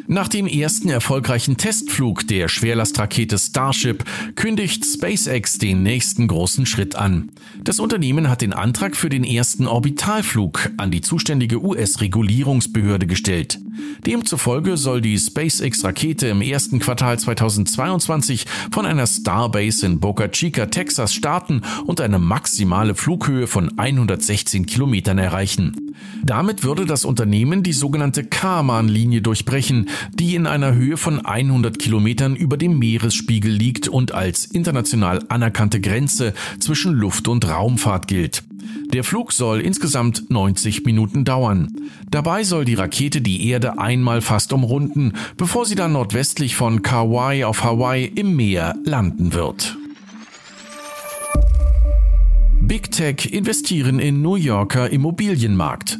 Nach 0.09 0.29
dem 0.29 0.47
ersten 0.47 0.87
erfolgreichen 0.87 1.57
Testflug 1.57 2.25
der 2.29 2.47
Schwerlastrakete 2.47 3.37
Starship 3.37 4.05
kündigt 4.35 4.85
SpaceX 4.85 5.57
den 5.57 5.83
nächsten 5.83 6.29
großen 6.29 6.65
Schritt 6.65 6.95
an. 6.95 7.29
Das 7.61 7.81
Unternehmen 7.81 8.29
hat 8.29 8.39
den 8.39 8.53
Antrag 8.53 8.95
für 8.95 9.09
den 9.09 9.25
ersten 9.25 9.67
Orbitalflug 9.67 10.69
an 10.77 10.91
die 10.91 11.01
zuständige 11.01 11.61
US-Regulierungsbehörde 11.61 13.05
gestellt. 13.05 13.59
Demzufolge 14.05 14.77
soll 14.77 15.01
die 15.01 15.19
SpaceX-Rakete 15.19 16.27
im 16.27 16.41
ersten 16.41 16.79
Quartal 16.79 17.19
2022 17.19 18.45
von 18.71 18.85
einer 18.85 19.07
Starbase 19.07 19.85
in 19.85 19.99
Boca 19.99 20.29
Chica, 20.29 20.67
Texas 20.67 21.13
starten 21.13 21.63
und 21.85 21.99
eine 21.99 22.17
maximale 22.17 22.95
Flughöhe 22.95 23.45
von 23.45 23.77
116 23.77 24.65
Kilometern 24.65 25.17
erreichen. 25.17 25.93
Damit 26.23 26.63
würde 26.63 26.85
das 26.85 27.05
Unternehmen 27.05 27.63
die 27.63 27.73
sogenannte 27.73 28.23
Kármán-Linie 28.23 29.21
durchbrechen, 29.21 29.89
die 30.13 30.35
in 30.35 30.47
einer 30.47 30.73
Höhe 30.73 30.97
von 30.97 31.25
100 31.25 31.79
Kilometern 31.79 32.35
über 32.35 32.57
dem 32.57 32.77
Meeresspiegel 32.79 33.51
liegt 33.51 33.87
und 33.87 34.13
als 34.13 34.45
international 34.45 35.23
anerkannte 35.29 35.81
Grenze 35.81 36.33
zwischen 36.59 36.93
Luft- 36.93 37.27
und 37.27 37.47
Raumfahrt 37.47 38.07
gilt. 38.07 38.43
Der 38.93 39.03
Flug 39.03 39.33
soll 39.33 39.59
insgesamt 39.59 40.29
90 40.29 40.85
Minuten 40.85 41.25
dauern. 41.25 41.73
Dabei 42.09 42.43
soll 42.43 42.65
die 42.65 42.75
Rakete 42.75 43.21
die 43.21 43.49
Erde 43.49 43.79
einmal 43.79 44.21
fast 44.21 44.53
umrunden, 44.53 45.13
bevor 45.35 45.65
sie 45.65 45.75
dann 45.75 45.93
nordwestlich 45.93 46.55
von 46.55 46.83
Kauai 46.83 47.45
auf 47.45 47.63
Hawaii 47.63 48.05
im 48.05 48.35
Meer 48.35 48.75
landen 48.85 49.33
wird. 49.33 49.77
Big 52.61 52.91
Tech 52.91 53.31
investieren 53.31 53.99
in 53.99 54.21
New 54.21 54.35
Yorker 54.35 54.89
Immobilienmarkt. 54.89 55.99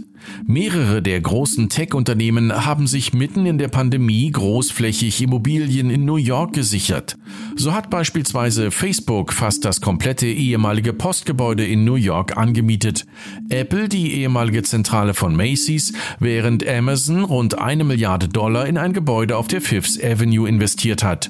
Mehrere 0.50 1.01
der 1.01 1.20
großen 1.20 1.68
Tech-Unternehmen 1.68 2.66
haben 2.66 2.88
sich 2.88 3.13
mitten 3.13 3.46
in 3.46 3.58
der 3.58 3.68
Pandemie 3.68 4.32
großflächig 4.32 5.22
Immobilien 5.22 5.89
in 5.89 6.06
New 6.06 6.16
York 6.16 6.54
gesichert. 6.54 7.18
So 7.58 7.74
hat 7.74 7.89
beispielsweise 7.89 8.72
Facebook 8.72 9.34
fast 9.34 9.66
das 9.66 9.82
komplette 9.82 10.25
ehemalige 10.25 10.94
Postgebäude 10.94 11.66
in 11.66 11.84
New 11.84 11.96
York 11.96 12.38
angemietet, 12.38 13.06
Apple 13.50 13.89
die 13.89 14.13
ehemalige 14.13 14.63
Zentrale 14.63 15.13
von 15.13 15.36
Macy's, 15.36 15.92
während 16.20 16.66
Amazon 16.66 17.25
rund 17.25 17.60
eine 17.60 17.84
Milliarde 17.84 18.30
Dollar 18.30 18.68
in 18.68 18.77
ein 18.77 18.94
Gebäude 18.94 19.36
auf 19.36 19.50
der 19.50 19.60
Fifth 19.60 20.01
Avenue 20.01 20.48
investiert 20.48 21.04
hat. 21.04 21.30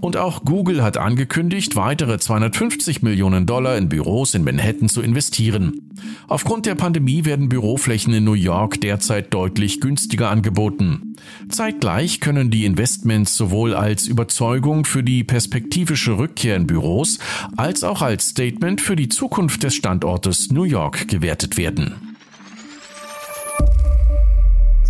Und 0.00 0.16
auch 0.16 0.44
Google 0.44 0.82
hat 0.82 0.96
angekündigt, 0.96 1.76
weitere 1.76 2.18
250 2.18 3.02
Millionen 3.02 3.44
Dollar 3.44 3.76
in 3.76 3.88
Büros 3.88 4.34
in 4.34 4.44
Manhattan 4.44 4.88
zu 4.88 5.02
investieren. 5.02 5.80
Aufgrund 6.28 6.66
der 6.66 6.74
Pandemie 6.74 7.24
werden 7.24 7.48
Büroflächen 7.48 8.12
in 8.12 8.24
New 8.24 8.34
York 8.34 8.53
derzeit 8.82 9.34
deutlich 9.34 9.80
günstiger 9.80 10.30
angeboten. 10.30 11.16
Zeitgleich 11.48 12.20
können 12.20 12.50
die 12.50 12.64
Investments 12.64 13.36
sowohl 13.36 13.74
als 13.74 14.06
Überzeugung 14.06 14.84
für 14.84 15.02
die 15.02 15.24
perspektivische 15.24 16.18
Rückkehr 16.18 16.56
in 16.56 16.66
Büros 16.66 17.18
als 17.56 17.84
auch 17.84 18.02
als 18.02 18.28
Statement 18.28 18.80
für 18.80 18.96
die 18.96 19.08
Zukunft 19.08 19.62
des 19.62 19.74
Standortes 19.74 20.50
New 20.50 20.64
York 20.64 21.08
gewertet 21.08 21.56
werden 21.56 22.14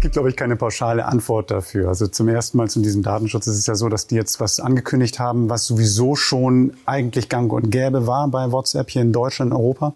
gibt, 0.04 0.12
glaube 0.12 0.28
ich, 0.28 0.36
keine 0.36 0.54
pauschale 0.54 1.06
Antwort 1.06 1.50
dafür. 1.50 1.88
Also 1.88 2.06
zum 2.06 2.28
ersten 2.28 2.58
Mal 2.58 2.68
zu 2.68 2.82
diesem 2.82 3.02
Datenschutz 3.02 3.46
ist 3.46 3.56
es 3.56 3.66
ja 3.66 3.74
so, 3.74 3.88
dass 3.88 4.06
die 4.06 4.16
jetzt 4.16 4.38
was 4.38 4.60
angekündigt 4.60 5.18
haben, 5.18 5.48
was 5.48 5.64
sowieso 5.64 6.14
schon 6.14 6.74
eigentlich 6.84 7.30
gang 7.30 7.50
und 7.50 7.70
gäbe 7.70 8.06
war 8.06 8.28
bei 8.28 8.52
WhatsApp 8.52 8.90
hier 8.90 9.00
in 9.00 9.14
Deutschland, 9.14 9.52
Europa. 9.52 9.94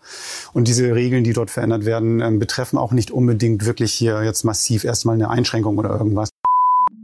Und 0.54 0.66
diese 0.66 0.94
Regeln, 0.94 1.24
die 1.24 1.34
dort 1.34 1.50
verändert 1.50 1.84
werden, 1.84 2.20
ähm, 2.20 2.38
betreffen 2.38 2.78
auch 2.78 2.92
nicht 2.92 3.10
unbedingt 3.10 3.66
wirklich 3.66 3.92
hier 3.92 4.24
jetzt 4.24 4.44
massiv 4.44 4.84
erstmal 4.84 5.14
eine 5.14 5.28
Einschränkung 5.28 5.76
oder 5.76 5.90
irgendwas. 5.90 6.30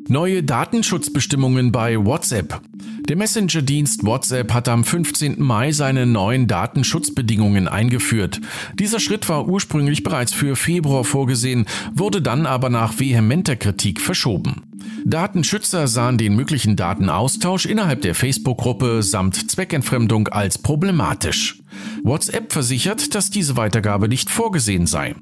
Neue 0.08 0.42
Datenschutzbestimmungen 0.42 1.73
bei 1.73 2.02
WhatsApp. 2.02 2.62
Der 3.06 3.16
Messenger-Dienst 3.16 4.06
WhatsApp 4.06 4.54
hat 4.54 4.66
am 4.66 4.82
15. 4.82 5.38
Mai 5.38 5.73
seine 5.73 6.06
neuen 6.06 6.46
Datenschutzbedingungen 6.46 7.68
eingeführt. 7.68 8.40
Dieser 8.78 8.99
Schritt 8.99 9.28
war 9.28 9.46
ursprünglich 9.46 10.02
bereits 10.02 10.32
für 10.32 10.56
Februar 10.56 11.04
vorgesehen, 11.04 11.66
wurde 11.92 12.23
dann 12.23 12.46
aber 12.46 12.70
nach 12.70 12.99
vehementer 12.99 13.56
Kritik 13.56 14.00
verschoben. 14.00 14.62
Datenschützer 15.04 15.86
sahen 15.86 16.16
den 16.16 16.34
möglichen 16.34 16.76
Datenaustausch 16.76 17.66
innerhalb 17.66 18.02
der 18.02 18.14
Facebook-Gruppe 18.14 19.02
samt 19.02 19.50
Zweckentfremdung 19.50 20.28
als 20.28 20.58
problematisch. 20.58 21.60
WhatsApp 22.02 22.52
versichert, 22.52 23.14
dass 23.14 23.30
diese 23.30 23.56
Weitergabe 23.56 24.08
nicht 24.08 24.30
vorgesehen 24.30 24.86
sei. 24.86 25.14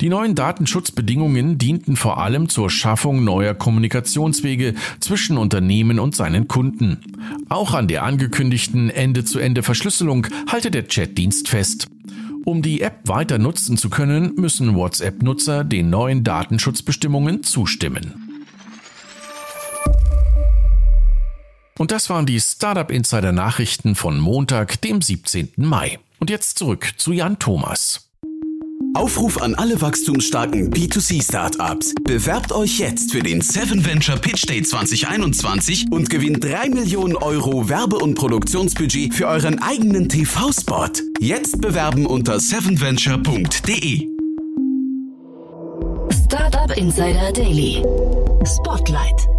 Die 0.00 0.08
neuen 0.08 0.34
Datenschutzbedingungen 0.34 1.58
dienten 1.58 1.96
vor 1.96 2.18
allem 2.18 2.48
zur 2.48 2.70
Schaffung 2.70 3.24
neuer 3.24 3.54
Kommunikationswege 3.54 4.74
zwischen 5.00 5.38
Unternehmen 5.38 5.98
und 5.98 6.16
seinen 6.16 6.48
Kunden. 6.48 6.98
Auch 7.48 7.74
an 7.74 7.88
der 7.88 8.04
angekündigten 8.04 8.90
Ende-zu-Ende-Verschlüsselung 8.90 10.26
halte 10.50 10.70
der 10.70 10.84
Chatdienst 10.84 11.48
fest. 11.48 11.88
Um 12.44 12.62
die 12.62 12.80
App 12.80 13.00
weiter 13.04 13.38
nutzen 13.38 13.76
zu 13.76 13.90
können, 13.90 14.34
müssen 14.36 14.74
WhatsApp-Nutzer 14.74 15.64
den 15.64 15.90
neuen 15.90 16.24
Datenschutzbestimmungen 16.24 17.42
zustimmen. 17.42 18.27
Und 21.78 21.92
das 21.92 22.10
waren 22.10 22.26
die 22.26 22.40
Startup 22.40 22.90
Insider 22.90 23.32
Nachrichten 23.32 23.94
von 23.94 24.18
Montag, 24.18 24.80
dem 24.82 25.00
17. 25.00 25.52
Mai. 25.56 25.98
Und 26.18 26.28
jetzt 26.28 26.58
zurück 26.58 26.92
zu 26.96 27.12
Jan 27.12 27.38
Thomas. 27.38 28.08
Aufruf 28.94 29.40
an 29.40 29.54
alle 29.54 29.80
wachstumsstarken 29.80 30.72
B2C-Startups. 30.72 31.94
Bewerbt 32.02 32.50
euch 32.50 32.80
jetzt 32.80 33.12
für 33.12 33.22
den 33.22 33.40
7 33.40 33.84
Venture 33.84 34.16
Pitch 34.16 34.48
Day 34.48 34.62
2021 34.62 35.86
und 35.92 36.10
gewinnt 36.10 36.42
3 36.42 36.70
Millionen 36.70 37.14
Euro 37.16 37.68
Werbe- 37.68 37.98
und 37.98 38.14
Produktionsbudget 38.14 39.14
für 39.14 39.28
euren 39.28 39.62
eigenen 39.62 40.08
TV-Spot. 40.08 40.90
Jetzt 41.20 41.60
bewerben 41.60 42.06
unter 42.06 42.36
7venture.de. 42.38 44.08
Startup 46.24 46.76
Insider 46.76 47.32
Daily. 47.32 47.84
Spotlight. 48.44 49.37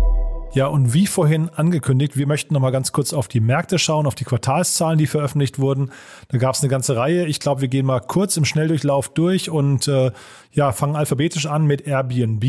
Ja, 0.51 0.65
und 0.65 0.95
wie 0.95 1.05
vorhin 1.05 1.49
angekündigt, 1.49 2.17
wir 2.17 2.25
möchten 2.25 2.55
noch 2.55 2.61
mal 2.61 2.71
ganz 2.71 2.91
kurz 2.91 3.13
auf 3.13 3.27
die 3.27 3.39
Märkte 3.39 3.77
schauen, 3.77 4.07
auf 4.07 4.15
die 4.15 4.23
Quartalszahlen, 4.23 4.97
die 4.97 5.05
veröffentlicht 5.05 5.59
wurden. 5.59 5.91
Da 6.29 6.39
gab 6.39 6.55
es 6.55 6.61
eine 6.61 6.69
ganze 6.69 6.95
Reihe. 6.95 7.27
Ich 7.27 7.39
glaube, 7.39 7.61
wir 7.61 7.67
gehen 7.67 7.85
mal 7.85 7.99
kurz 7.99 8.35
im 8.35 8.45
Schnelldurchlauf 8.45 9.09
durch 9.09 9.51
und 9.51 9.87
äh, 9.87 10.11
ja, 10.51 10.71
fangen 10.71 10.95
alphabetisch 10.95 11.45
an 11.45 11.65
mit 11.65 11.85
Airbnb. 11.85 12.43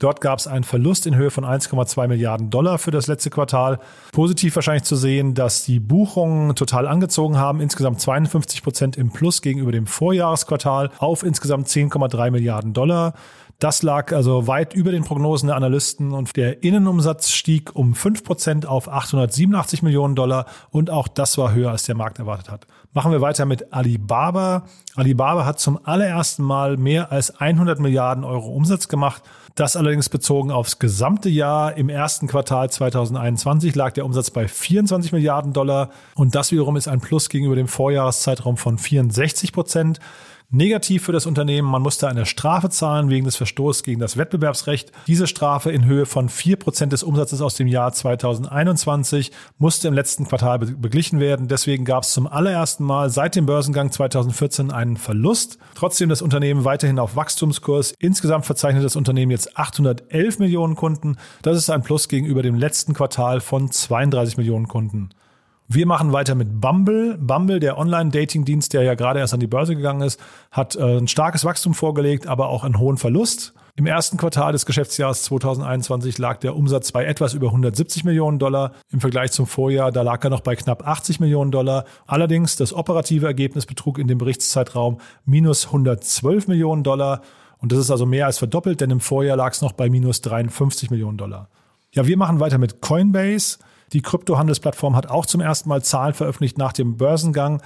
Dort 0.00 0.20
gab 0.20 0.40
es 0.40 0.48
einen 0.48 0.64
Verlust 0.64 1.06
in 1.06 1.14
Höhe 1.14 1.30
von 1.30 1.44
1,2 1.44 2.08
Milliarden 2.08 2.50
Dollar 2.50 2.76
für 2.76 2.90
das 2.90 3.06
letzte 3.06 3.30
Quartal. 3.30 3.78
Positiv 4.10 4.56
wahrscheinlich 4.56 4.82
zu 4.82 4.96
sehen, 4.96 5.34
dass 5.34 5.64
die 5.64 5.78
Buchungen 5.78 6.56
total 6.56 6.88
angezogen 6.88 7.38
haben, 7.38 7.60
insgesamt 7.60 8.00
52 8.00 8.64
Prozent 8.64 8.96
im 8.96 9.10
Plus 9.10 9.42
gegenüber 9.42 9.70
dem 9.70 9.86
Vorjahresquartal 9.86 10.90
auf 10.98 11.22
insgesamt 11.22 11.68
10,3 11.68 12.32
Milliarden 12.32 12.72
Dollar. 12.72 13.14
Das 13.60 13.82
lag 13.82 14.12
also 14.12 14.46
weit 14.46 14.72
über 14.72 14.92
den 14.92 15.02
Prognosen 15.02 15.48
der 15.48 15.56
Analysten 15.56 16.12
und 16.12 16.36
der 16.36 16.62
Innenumsatz 16.62 17.30
stieg 17.30 17.74
um 17.74 17.92
5% 17.92 18.66
auf 18.66 18.88
887 18.88 19.82
Millionen 19.82 20.14
Dollar 20.14 20.46
und 20.70 20.90
auch 20.90 21.08
das 21.08 21.36
war 21.38 21.52
höher, 21.52 21.72
als 21.72 21.82
der 21.82 21.96
Markt 21.96 22.20
erwartet 22.20 22.50
hat. 22.50 22.68
Machen 22.92 23.10
wir 23.10 23.20
weiter 23.20 23.46
mit 23.46 23.72
Alibaba. 23.72 24.66
Alibaba 24.94 25.44
hat 25.44 25.58
zum 25.58 25.84
allerersten 25.84 26.44
Mal 26.44 26.76
mehr 26.76 27.10
als 27.10 27.40
100 27.40 27.80
Milliarden 27.80 28.22
Euro 28.22 28.46
Umsatz 28.46 28.86
gemacht. 28.86 29.24
Das 29.56 29.74
allerdings 29.74 30.08
bezogen 30.08 30.52
aufs 30.52 30.78
gesamte 30.78 31.28
Jahr. 31.28 31.76
Im 31.76 31.88
ersten 31.88 32.28
Quartal 32.28 32.70
2021 32.70 33.74
lag 33.74 33.92
der 33.92 34.04
Umsatz 34.04 34.30
bei 34.30 34.46
24 34.46 35.10
Milliarden 35.10 35.52
Dollar 35.52 35.90
und 36.14 36.36
das 36.36 36.52
wiederum 36.52 36.76
ist 36.76 36.86
ein 36.86 37.00
Plus 37.00 37.28
gegenüber 37.28 37.56
dem 37.56 37.66
Vorjahreszeitraum 37.66 38.56
von 38.56 38.78
64 38.78 39.52
Prozent. 39.52 39.98
Negativ 40.50 41.04
für 41.04 41.12
das 41.12 41.26
Unternehmen, 41.26 41.68
man 41.68 41.82
musste 41.82 42.08
eine 42.08 42.24
Strafe 42.24 42.70
zahlen 42.70 43.10
wegen 43.10 43.26
des 43.26 43.36
Verstoßes 43.36 43.82
gegen 43.82 44.00
das 44.00 44.16
Wettbewerbsrecht. 44.16 44.92
Diese 45.06 45.26
Strafe 45.26 45.70
in 45.70 45.84
Höhe 45.84 46.06
von 46.06 46.30
vier 46.30 46.56
Prozent 46.56 46.94
des 46.94 47.02
Umsatzes 47.02 47.42
aus 47.42 47.56
dem 47.56 47.66
Jahr 47.66 47.92
2021 47.92 49.30
musste 49.58 49.88
im 49.88 49.92
letzten 49.92 50.26
Quartal 50.26 50.60
beglichen 50.60 51.20
werden. 51.20 51.48
Deswegen 51.48 51.84
gab 51.84 52.04
es 52.04 52.12
zum 52.12 52.26
allerersten 52.26 52.84
Mal 52.84 53.10
seit 53.10 53.36
dem 53.36 53.44
Börsengang 53.44 53.92
2014 53.92 54.70
einen 54.70 54.96
Verlust. 54.96 55.58
Trotzdem 55.74 56.08
das 56.08 56.22
Unternehmen 56.22 56.64
weiterhin 56.64 56.98
auf 56.98 57.14
Wachstumskurs. 57.14 57.92
Insgesamt 57.98 58.46
verzeichnet 58.46 58.86
das 58.86 58.96
Unternehmen 58.96 59.32
jetzt 59.32 59.58
811 59.58 60.38
Millionen 60.38 60.76
Kunden. 60.76 61.18
Das 61.42 61.58
ist 61.58 61.68
ein 61.68 61.82
Plus 61.82 62.08
gegenüber 62.08 62.40
dem 62.42 62.54
letzten 62.54 62.94
Quartal 62.94 63.42
von 63.42 63.70
32 63.70 64.38
Millionen 64.38 64.66
Kunden. 64.66 65.10
Wir 65.70 65.84
machen 65.84 66.12
weiter 66.12 66.34
mit 66.34 66.62
Bumble. 66.62 67.18
Bumble, 67.18 67.60
der 67.60 67.76
Online-Dating-Dienst, 67.76 68.72
der 68.72 68.84
ja 68.84 68.94
gerade 68.94 69.20
erst 69.20 69.34
an 69.34 69.40
die 69.40 69.46
Börse 69.46 69.76
gegangen 69.76 70.00
ist, 70.00 70.18
hat 70.50 70.76
äh, 70.76 70.96
ein 70.96 71.08
starkes 71.08 71.44
Wachstum 71.44 71.74
vorgelegt, 71.74 72.26
aber 72.26 72.48
auch 72.48 72.64
einen 72.64 72.78
hohen 72.78 72.96
Verlust. 72.96 73.52
Im 73.76 73.84
ersten 73.84 74.16
Quartal 74.16 74.52
des 74.52 74.64
Geschäftsjahres 74.64 75.24
2021 75.24 76.16
lag 76.16 76.38
der 76.38 76.56
Umsatz 76.56 76.90
bei 76.90 77.04
etwas 77.04 77.34
über 77.34 77.48
170 77.48 78.04
Millionen 78.04 78.38
Dollar. 78.38 78.72
Im 78.90 79.02
Vergleich 79.02 79.30
zum 79.30 79.46
Vorjahr, 79.46 79.92
da 79.92 80.00
lag 80.00 80.24
er 80.24 80.30
noch 80.30 80.40
bei 80.40 80.56
knapp 80.56 80.88
80 80.88 81.20
Millionen 81.20 81.50
Dollar. 81.50 81.84
Allerdings, 82.06 82.56
das 82.56 82.72
operative 82.72 83.26
Ergebnis 83.26 83.66
betrug 83.66 83.98
in 83.98 84.08
dem 84.08 84.16
Berichtszeitraum 84.16 84.98
minus 85.26 85.66
112 85.66 86.48
Millionen 86.48 86.82
Dollar. 86.82 87.20
Und 87.58 87.72
das 87.72 87.78
ist 87.78 87.90
also 87.90 88.06
mehr 88.06 88.24
als 88.24 88.38
verdoppelt, 88.38 88.80
denn 88.80 88.88
im 88.88 89.00
Vorjahr 89.00 89.36
lag 89.36 89.52
es 89.52 89.60
noch 89.60 89.72
bei 89.72 89.90
minus 89.90 90.22
53 90.22 90.90
Millionen 90.90 91.18
Dollar. 91.18 91.50
Ja, 91.92 92.06
wir 92.06 92.16
machen 92.16 92.40
weiter 92.40 92.56
mit 92.56 92.80
Coinbase. 92.80 93.58
Die 93.92 94.02
Kryptohandelsplattform 94.02 94.96
hat 94.96 95.08
auch 95.08 95.26
zum 95.26 95.40
ersten 95.40 95.68
Mal 95.68 95.82
Zahlen 95.82 96.14
veröffentlicht 96.14 96.58
nach 96.58 96.72
dem 96.72 96.96
Börsengang. 96.96 97.62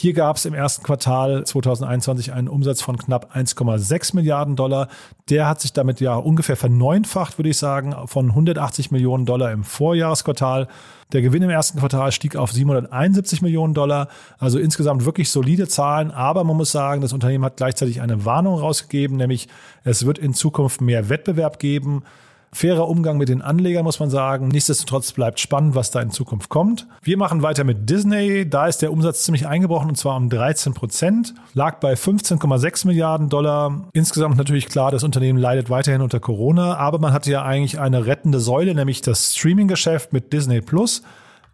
Hier 0.00 0.12
gab 0.12 0.36
es 0.36 0.44
im 0.44 0.54
ersten 0.54 0.84
Quartal 0.84 1.44
2021 1.44 2.32
einen 2.32 2.46
Umsatz 2.46 2.80
von 2.82 2.96
knapp 2.96 3.34
1,6 3.34 4.14
Milliarden 4.14 4.54
Dollar. 4.54 4.86
Der 5.28 5.48
hat 5.48 5.60
sich 5.60 5.72
damit 5.72 5.98
ja 5.98 6.14
ungefähr 6.14 6.54
verneunfacht, 6.54 7.36
würde 7.36 7.48
ich 7.48 7.56
sagen, 7.56 7.96
von 8.06 8.28
180 8.28 8.92
Millionen 8.92 9.26
Dollar 9.26 9.50
im 9.50 9.64
Vorjahresquartal. 9.64 10.68
Der 11.12 11.20
Gewinn 11.20 11.42
im 11.42 11.50
ersten 11.50 11.80
Quartal 11.80 12.12
stieg 12.12 12.36
auf 12.36 12.52
771 12.52 13.42
Millionen 13.42 13.74
Dollar. 13.74 14.06
Also 14.38 14.60
insgesamt 14.60 15.04
wirklich 15.04 15.30
solide 15.32 15.66
Zahlen. 15.66 16.12
Aber 16.12 16.44
man 16.44 16.56
muss 16.56 16.70
sagen, 16.70 17.00
das 17.00 17.12
Unternehmen 17.12 17.44
hat 17.44 17.56
gleichzeitig 17.56 18.00
eine 18.00 18.24
Warnung 18.24 18.60
rausgegeben, 18.60 19.16
nämlich 19.16 19.48
es 19.82 20.06
wird 20.06 20.18
in 20.18 20.32
Zukunft 20.32 20.80
mehr 20.80 21.08
Wettbewerb 21.08 21.58
geben. 21.58 22.04
Fairer 22.52 22.88
Umgang 22.88 23.18
mit 23.18 23.28
den 23.28 23.42
Anlegern, 23.42 23.84
muss 23.84 24.00
man 24.00 24.10
sagen. 24.10 24.48
Nichtsdestotrotz 24.48 25.12
bleibt 25.12 25.40
spannend, 25.40 25.74
was 25.74 25.90
da 25.90 26.00
in 26.00 26.10
Zukunft 26.10 26.48
kommt. 26.48 26.86
Wir 27.02 27.16
machen 27.16 27.42
weiter 27.42 27.64
mit 27.64 27.88
Disney. 27.88 28.48
Da 28.48 28.66
ist 28.66 28.82
der 28.82 28.92
Umsatz 28.92 29.24
ziemlich 29.24 29.46
eingebrochen 29.46 29.90
und 29.90 29.96
zwar 29.96 30.16
um 30.16 30.28
13 30.28 30.74
Prozent. 30.74 31.34
Lag 31.54 31.80
bei 31.80 31.94
15,6 31.94 32.86
Milliarden 32.86 33.28
Dollar. 33.28 33.88
Insgesamt 33.92 34.36
natürlich 34.36 34.68
klar, 34.68 34.90
das 34.90 35.04
Unternehmen 35.04 35.38
leidet 35.38 35.70
weiterhin 35.70 36.00
unter 36.00 36.20
Corona, 36.20 36.76
aber 36.76 36.98
man 36.98 37.12
hatte 37.12 37.30
ja 37.30 37.42
eigentlich 37.42 37.78
eine 37.78 38.06
rettende 38.06 38.40
Säule, 38.40 38.74
nämlich 38.74 39.02
das 39.02 39.34
Streaming-Geschäft 39.34 40.12
mit 40.12 40.32
Disney 40.32 40.60
Plus. 40.60 41.02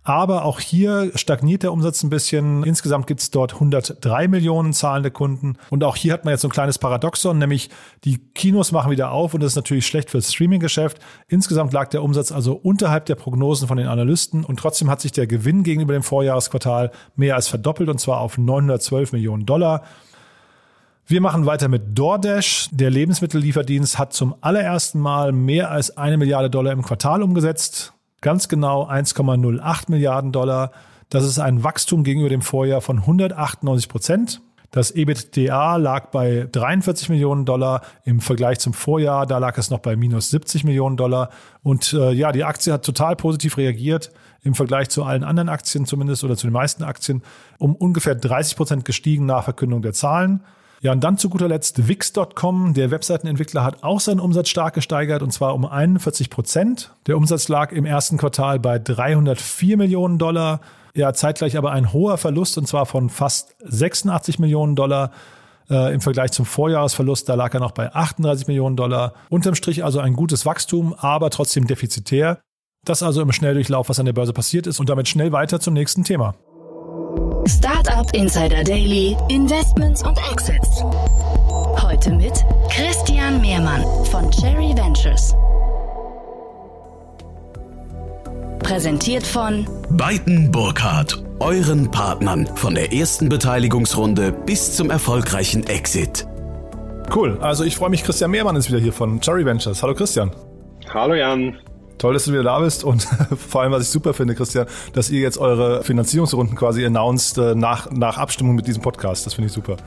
Aber 0.07 0.45
auch 0.45 0.61
hier 0.61 1.11
stagniert 1.15 1.63
der 1.63 1.73
Umsatz 1.73 2.03
ein 2.03 2.11
bisschen. 2.11 2.63
Insgesamt 2.63 3.07
gibt 3.07 3.21
es 3.21 3.31
dort 3.31 3.55
103 3.55 4.29
Millionen 4.29 4.75
zahlende 4.75 5.11
Kunden. 5.11 5.57
Und 5.71 5.83
auch 5.83 5.97
hier 5.97 6.13
hat 6.13 6.27
man 6.27 6.33
jetzt 6.33 6.43
so 6.43 6.49
ein 6.49 6.53
kleines 6.53 6.79
Paradoxon, 6.79 7.39
nämlich 7.39 7.71
die 8.05 8.19
Kinos 8.19 8.71
machen 8.71 8.91
wieder 8.91 9.13
auf 9.13 9.33
und 9.33 9.43
das 9.43 9.53
ist 9.53 9.57
natürlich 9.57 9.87
schlecht 9.87 10.11
für 10.11 10.19
das 10.19 10.31
Streaming-Geschäft. 10.31 10.99
Insgesamt 11.27 11.73
lag 11.73 11.89
der 11.89 12.03
Umsatz 12.03 12.33
also 12.33 12.53
unterhalb 12.53 13.07
der 13.07 13.15
Prognosen 13.15 13.67
von 13.67 13.79
den 13.79 13.87
Analysten 13.87 14.45
und 14.45 14.59
trotzdem 14.59 14.91
hat 14.91 15.01
sich 15.01 15.13
der 15.13 15.27
Gewinn 15.27 15.63
gegenüber 15.63 15.95
dem 15.95 16.03
Vorjahresquartal 16.03 16.91
mehr 17.17 17.35
als 17.35 17.49
verdoppelt 17.49 17.89
und 17.89 17.99
zwar 17.99 18.21
auf 18.21 18.37
912 18.37 19.13
Millionen 19.13 19.47
Dollar. 19.47 19.85
Wir 21.07 21.23
machen 21.23 21.47
weiter 21.47 21.69
mit 21.69 21.99
DoorDash. 21.99 22.69
Der 22.73 22.91
Lebensmittellieferdienst 22.91 23.99
hat 23.99 24.13
zum 24.13 24.35
allerersten 24.43 25.01
Mal 25.01 25.33
mehr 25.33 25.71
als 25.71 25.97
eine 25.97 26.19
Milliarde 26.19 26.51
Dollar 26.51 26.73
im 26.73 26.83
Quartal 26.83 27.23
umgesetzt. 27.23 27.94
Ganz 28.25 28.49
genau 28.49 28.89
1,08 28.89 29.91
Milliarden 29.91 30.33
Dollar. 30.33 30.71
Das 31.11 31.25
ist 31.25 31.39
ein 31.39 31.63
Wachstum 31.63 32.05
gegenüber 32.05 32.31
dem 32.31 32.41
Vorjahr 32.41 32.81
von 32.81 33.01
198 33.01 33.87
Prozent. 33.87 34.41
Das 34.71 34.93
EBITDA 34.93 35.77
lag 35.77 36.07
bei 36.07 36.49
43 36.51 37.11
Millionen 37.11 37.45
Dollar 37.45 37.83
im 38.05 38.21
Vergleich 38.21 38.61
zum 38.61 38.73
Vorjahr. 38.73 39.27
Da 39.27 39.37
lag 39.37 39.59
es 39.59 39.69
noch 39.69 39.81
bei 39.81 39.95
minus 39.95 40.31
70 40.31 40.65
Millionen 40.65 40.97
Dollar. 40.97 41.29
Und 41.63 41.93
äh, 41.93 42.13
ja, 42.13 42.33
die 42.33 42.45
Aktie 42.45 42.73
hat 42.73 42.87
total 42.87 43.15
positiv 43.15 43.59
reagiert 43.59 44.11
im 44.43 44.55
Vergleich 44.55 44.89
zu 44.89 45.05
allen 45.05 45.23
anderen 45.23 45.51
Aktien 45.51 45.85
zumindest 45.85 46.25
oder 46.25 46.35
zu 46.35 46.47
den 46.47 46.55
meisten 46.55 46.83
Aktien 46.83 47.21
um 47.59 47.77
ungefähr 47.77 48.15
30 48.15 48.57
Prozent 48.57 48.85
gestiegen 48.87 49.27
nach 49.27 49.45
Verkündung 49.45 49.83
der 49.83 49.93
Zahlen. 49.93 50.41
Ja, 50.85 50.93
und 50.93 51.03
dann 51.03 51.17
zu 51.17 51.31
guter 51.31 51.49
Letzt 51.49 51.89
Wix.com. 51.89 52.75
Der 52.75 52.91
Webseitenentwickler 52.91 53.65
hat 53.65 53.83
auch 53.83 54.01
seinen 54.01 54.21
Umsatz 54.21 54.51
stark 54.51 54.75
gesteigert 54.75 55.23
und 55.23 55.33
zwar 55.33 55.55
um 55.55 55.65
41 55.65 56.29
Prozent. 56.29 56.95
Der 57.07 57.17
Umsatz 57.17 57.49
lag 57.49 57.73
im 57.73 57.87
ersten 57.87 58.19
Quartal 58.19 58.61
bei 58.61 58.79
304 58.79 59.79
Millionen 59.79 60.19
Dollar. 60.19 60.61
Ja, 60.95 61.15
zeitgleich 61.15 61.57
aber 61.57 61.73
ein 61.73 61.95
hoher 61.95 62.19
Verlust 62.19 62.59
und 62.59 62.69
zwar 62.69 62.85
von 62.85 63.09
fast 63.09 63.57
86 63.61 64.39
Millionen 64.39 64.77
Dollar. 64.77 65.11
Äh, 65.71 65.95
Im 65.95 66.03
Vergleich 66.03 66.33
zum 66.33 66.45
Vorjahresverlust, 66.45 67.31
da 67.31 67.35
lag 67.35 67.55
er 67.55 67.61
noch 67.61 67.73
bei 67.73 67.91
38 67.91 68.47
Millionen 68.47 68.77
Dollar. 68.77 69.15
Unterm 69.31 69.55
Strich 69.55 69.83
also 69.85 70.01
ein 70.01 70.13
gutes 70.13 70.45
Wachstum, 70.45 70.93
aber 70.93 71.31
trotzdem 71.31 71.67
defizitär. 71.67 72.41
Das 72.85 73.03
also 73.03 73.23
im 73.23 73.33
Schnelldurchlauf, 73.33 73.89
was 73.89 74.01
an 74.01 74.05
der 74.05 74.13
Börse 74.13 74.35
passiert 74.35 74.67
ist 74.67 74.81
und 74.81 74.91
damit 74.91 75.09
schnell 75.09 75.33
weiter 75.33 75.61
zum 75.61 75.73
nächsten 75.73 76.05
Thema. 76.05 76.35
Startup 77.47 78.11
Insider 78.15 78.65
Daily, 78.65 79.17
Investments 79.29 80.03
und 80.03 80.19
Exits. 80.33 80.83
Heute 81.83 82.11
mit 82.13 82.33
Christian 82.71 83.41
Mehrmann 83.43 83.83
von 84.07 84.31
Cherry 84.31 84.75
Ventures. 84.75 85.35
Präsentiert 88.61 89.27
von 89.27 89.67
Beiten 89.91 90.51
Burkhardt, 90.51 91.23
euren 91.41 91.91
Partnern 91.91 92.47
von 92.57 92.75
der 92.75 92.95
ersten 92.95 93.29
Beteiligungsrunde 93.29 94.33
bis 94.33 94.75
zum 94.75 94.91
erfolgreichen 94.91 95.67
Exit. 95.67 96.27
Cool, 97.15 97.39
also 97.43 97.65
ich 97.65 97.77
freue 97.77 97.91
mich, 97.91 98.05
Christian 98.05 98.31
Mehrmann 98.31 98.57
ist 98.57 98.69
wieder 98.69 98.81
hier 98.81 98.93
von 98.93 99.21
Cherry 99.21 99.45
Ventures. 99.45 99.83
Hallo 99.83 99.95
Christian. 99.95 100.31
Hallo 100.89 101.15
Jan. 101.15 101.59
Toll, 102.05 102.13
dass 102.13 102.27
du 102.27 102.33
wieder 102.33 102.43
da 102.43 102.59
bist 102.59 102.85
und 102.85 103.03
vor 103.49 103.63
allem, 103.63 103.73
was 103.73 103.85
ich 103.85 103.89
super 103.89 104.13
finde, 104.13 104.35
Christian, 104.35 104.67
dass 104.93 105.09
ihr 105.09 105.21
jetzt 105.21 105.39
eure 105.39 105.83
Finanzierungsrunden 105.83 106.55
quasi 106.55 106.85
announced 106.85 107.39
äh, 107.39 107.55
nach, 107.55 107.91
nach 107.93 108.19
Abstimmung 108.19 108.55
mit 108.55 108.67
diesem 108.67 108.83
Podcast. 108.83 109.25
Das 109.25 109.33
finde 109.33 109.47
ich 109.47 109.55
super. 109.55 109.79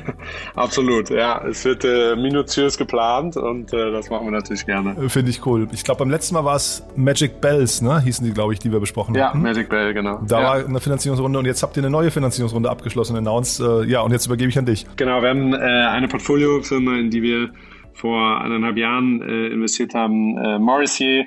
Absolut, 0.54 1.10
ja. 1.10 1.44
Es 1.44 1.64
wird 1.64 1.84
äh, 1.84 2.14
minutiös 2.14 2.78
geplant 2.78 3.36
und 3.36 3.72
äh, 3.72 3.90
das 3.90 4.08
machen 4.08 4.24
wir 4.26 4.30
natürlich 4.30 4.64
gerne. 4.66 4.90
Äh, 5.04 5.08
finde 5.08 5.32
ich 5.32 5.44
cool. 5.46 5.66
Ich 5.72 5.82
glaube, 5.82 5.98
beim 5.98 6.10
letzten 6.10 6.34
Mal 6.34 6.44
war 6.44 6.54
es 6.54 6.84
Magic 6.94 7.40
Bells, 7.40 7.82
ne? 7.82 8.00
hießen 8.00 8.24
die, 8.24 8.32
glaube 8.32 8.52
ich, 8.52 8.60
die 8.60 8.70
wir 8.70 8.78
besprochen 8.78 9.16
ja, 9.16 9.30
hatten. 9.30 9.38
Ja, 9.38 9.42
Magic 9.42 9.68
Bell, 9.68 9.92
genau. 9.94 10.20
Da 10.28 10.40
ja. 10.40 10.46
war 10.46 10.64
eine 10.64 10.78
Finanzierungsrunde 10.78 11.40
und 11.40 11.44
jetzt 11.44 11.64
habt 11.64 11.76
ihr 11.76 11.82
eine 11.82 11.90
neue 11.90 12.12
Finanzierungsrunde 12.12 12.70
abgeschlossen, 12.70 13.16
announced. 13.16 13.58
Äh, 13.58 13.90
ja, 13.90 14.02
und 14.02 14.12
jetzt 14.12 14.26
übergebe 14.26 14.48
ich 14.48 14.58
an 14.58 14.66
dich. 14.66 14.86
Genau, 14.94 15.20
wir 15.22 15.28
haben 15.28 15.52
äh, 15.52 15.56
eine 15.56 16.06
Portfoliofirma, 16.06 16.98
in 16.98 17.10
die 17.10 17.20
wir 17.20 17.50
vor 17.94 18.40
eineinhalb 18.40 18.76
Jahren 18.76 19.22
investiert 19.22 19.94
haben, 19.94 20.34
Morrissey 20.60 21.26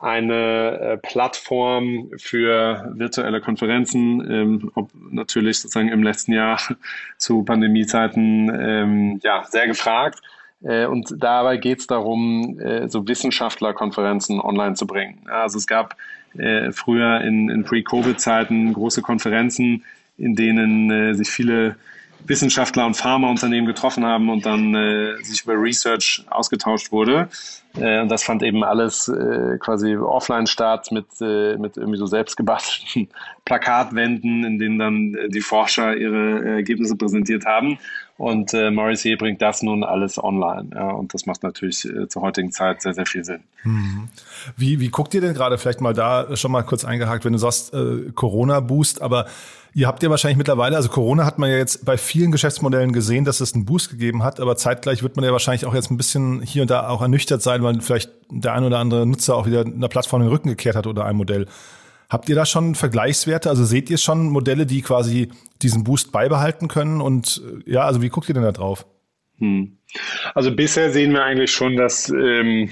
eine 0.00 0.80
äh, 0.80 0.96
Plattform 0.96 2.10
für 2.16 2.92
virtuelle 2.96 3.40
Konferenzen, 3.40 4.30
ähm, 4.30 4.70
ob 4.74 4.90
natürlich 5.10 5.60
sozusagen 5.60 5.90
im 5.90 6.02
letzten 6.02 6.32
Jahr 6.32 6.58
zu 7.18 7.42
Pandemiezeiten 7.44 8.50
ähm, 8.58 9.20
ja, 9.22 9.44
sehr 9.44 9.66
gefragt. 9.66 10.20
Äh, 10.62 10.86
und 10.86 11.14
dabei 11.18 11.58
geht 11.58 11.80
es 11.80 11.86
darum, 11.86 12.58
äh, 12.58 12.88
so 12.88 13.06
Wissenschaftlerkonferenzen 13.06 14.40
online 14.40 14.74
zu 14.74 14.86
bringen. 14.86 15.20
Also 15.28 15.58
es 15.58 15.66
gab 15.66 15.96
äh, 16.38 16.72
früher 16.72 17.20
in, 17.20 17.50
in 17.50 17.64
Pre-Covid-Zeiten 17.64 18.72
große 18.72 19.02
Konferenzen, 19.02 19.84
in 20.16 20.34
denen 20.34 20.90
äh, 20.90 21.14
sich 21.14 21.28
viele 21.28 21.76
Wissenschaftler 22.26 22.86
und 22.86 22.96
Pharmaunternehmen 22.96 23.66
getroffen 23.66 24.04
haben 24.04 24.30
und 24.30 24.46
dann 24.46 24.74
äh, 24.74 25.16
sich 25.22 25.42
über 25.44 25.54
Research 25.54 26.24
ausgetauscht 26.30 26.92
wurde. 26.92 27.28
Äh, 27.78 28.00
und 28.00 28.08
das 28.08 28.22
fand 28.22 28.42
eben 28.42 28.64
alles 28.64 29.08
äh, 29.08 29.58
quasi 29.58 29.96
offline 29.96 30.46
statt 30.46 30.90
mit, 30.92 31.06
äh, 31.20 31.56
mit 31.56 31.76
irgendwie 31.76 31.98
so 31.98 32.06
selbstgebastelten 32.06 33.08
Plakatwänden, 33.44 34.44
in 34.44 34.58
denen 34.58 34.78
dann 34.78 35.14
äh, 35.14 35.28
die 35.28 35.40
Forscher 35.40 35.96
ihre 35.96 36.56
Ergebnisse 36.56 36.96
präsentiert 36.96 37.46
haben. 37.46 37.78
Und 38.20 38.52
äh, 38.52 38.70
Morrissey 38.70 39.16
bringt 39.16 39.40
das 39.40 39.62
nun 39.62 39.82
alles 39.82 40.22
online. 40.22 40.68
Ja, 40.74 40.90
und 40.90 41.14
das 41.14 41.24
macht 41.24 41.42
natürlich 41.42 41.86
äh, 41.86 42.06
zur 42.06 42.20
heutigen 42.20 42.52
Zeit 42.52 42.82
sehr, 42.82 42.92
sehr 42.92 43.06
viel 43.06 43.24
Sinn. 43.24 43.40
Mhm. 43.64 44.10
Wie, 44.58 44.78
wie 44.78 44.90
guckt 44.90 45.14
ihr 45.14 45.22
denn 45.22 45.32
gerade 45.32 45.56
vielleicht 45.56 45.80
mal 45.80 45.94
da 45.94 46.36
schon 46.36 46.52
mal 46.52 46.60
kurz 46.60 46.84
eingehakt, 46.84 47.24
wenn 47.24 47.32
du 47.32 47.38
sagst 47.38 47.72
äh, 47.72 48.10
Corona-Boost, 48.14 49.00
aber 49.00 49.24
Ihr 49.72 49.86
habt 49.86 50.02
ja 50.02 50.10
wahrscheinlich 50.10 50.36
mittlerweile, 50.36 50.74
also 50.74 50.88
Corona 50.88 51.24
hat 51.24 51.38
man 51.38 51.48
ja 51.48 51.56
jetzt 51.56 51.84
bei 51.84 51.96
vielen 51.96 52.32
Geschäftsmodellen 52.32 52.92
gesehen, 52.92 53.24
dass 53.24 53.38
es 53.38 53.54
einen 53.54 53.66
Boost 53.66 53.88
gegeben 53.88 54.24
hat, 54.24 54.40
aber 54.40 54.56
zeitgleich 54.56 55.04
wird 55.04 55.14
man 55.14 55.24
ja 55.24 55.30
wahrscheinlich 55.30 55.64
auch 55.64 55.74
jetzt 55.74 55.92
ein 55.92 55.96
bisschen 55.96 56.42
hier 56.42 56.62
und 56.62 56.72
da 56.72 56.88
auch 56.88 57.00
ernüchtert 57.00 57.40
sein, 57.40 57.62
weil 57.62 57.80
vielleicht 57.80 58.10
der 58.30 58.52
ein 58.54 58.64
oder 58.64 58.80
andere 58.80 59.06
Nutzer 59.06 59.36
auch 59.36 59.46
wieder 59.46 59.60
einer 59.60 59.88
Plattform 59.88 60.22
den 60.22 60.28
Rücken 60.28 60.48
gekehrt 60.48 60.74
hat 60.74 60.88
oder 60.88 61.04
ein 61.04 61.14
Modell. 61.14 61.46
Habt 62.10 62.28
ihr 62.28 62.34
da 62.34 62.44
schon 62.44 62.74
Vergleichswerte? 62.74 63.48
Also 63.48 63.64
seht 63.64 63.88
ihr 63.88 63.98
schon 63.98 64.28
Modelle, 64.28 64.66
die 64.66 64.82
quasi 64.82 65.30
diesen 65.62 65.84
Boost 65.84 66.12
beibehalten 66.12 66.68
können? 66.68 67.00
Und 67.00 67.40
äh, 67.66 67.70
ja, 67.72 67.84
also 67.84 68.02
wie 68.02 68.08
guckt 68.08 68.28
ihr 68.28 68.34
denn 68.34 68.42
da 68.42 68.52
drauf? 68.52 68.84
Hm. 69.38 69.78
Also 70.34 70.54
bisher 70.54 70.90
sehen 70.90 71.12
wir 71.12 71.24
eigentlich 71.24 71.52
schon, 71.52 71.76
dass 71.76 72.10
ähm, 72.10 72.70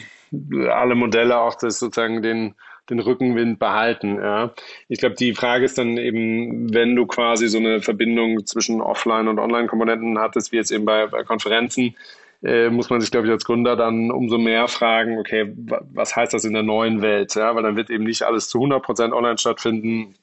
alle 0.70 0.94
Modelle 0.94 1.38
auch 1.38 1.55
das 1.55 1.79
sozusagen 1.79 2.20
den 2.20 2.55
den 2.90 3.01
Rückenwind 3.01 3.59
behalten. 3.59 4.16
Ja. 4.16 4.55
Ich 4.88 4.98
glaube, 4.98 5.14
die 5.14 5.35
Frage 5.35 5.64
ist 5.64 5.79
dann 5.79 5.96
eben, 5.96 6.72
wenn 6.72 6.96
du 6.96 7.07
quasi 7.07 7.48
so 7.48 7.59
eine 7.59 7.81
Verbindung 7.81 8.46
zwischen 8.46 8.81
Offline- 8.81 9.29
und 9.29 9.38
Online-Komponenten 9.38 10.18
hattest, 10.18 10.53
wie 10.53 10.57
jetzt 10.57 10.70
eben 10.70 10.85
bei, 10.85 11.07
bei 11.07 11.22
Konferenzen, 11.22 11.94
äh, 12.42 12.70
muss 12.70 12.90
man 12.90 13.01
sich, 13.01 13.11
glaube 13.11 13.27
ich, 13.27 13.33
als 13.33 13.44
Gründer 13.44 13.77
dann 13.77 14.11
umso 14.11 14.38
mehr 14.38 14.68
fragen, 14.68 15.18
okay, 15.18 15.53
was 15.57 16.14
heißt 16.14 16.35
das 16.35 16.44
in 16.44 16.53
der 16.55 16.62
neuen 16.62 17.03
Welt? 17.03 17.35
Ja, 17.35 17.55
weil 17.55 17.62
dann 17.62 17.77
wird 17.77 17.90
eben 17.90 18.05
nicht 18.05 18.22
alles 18.22 18.48
zu 18.48 18.59
100% 18.59 19.12
online 19.12 19.38
stattfinden, 19.38 20.14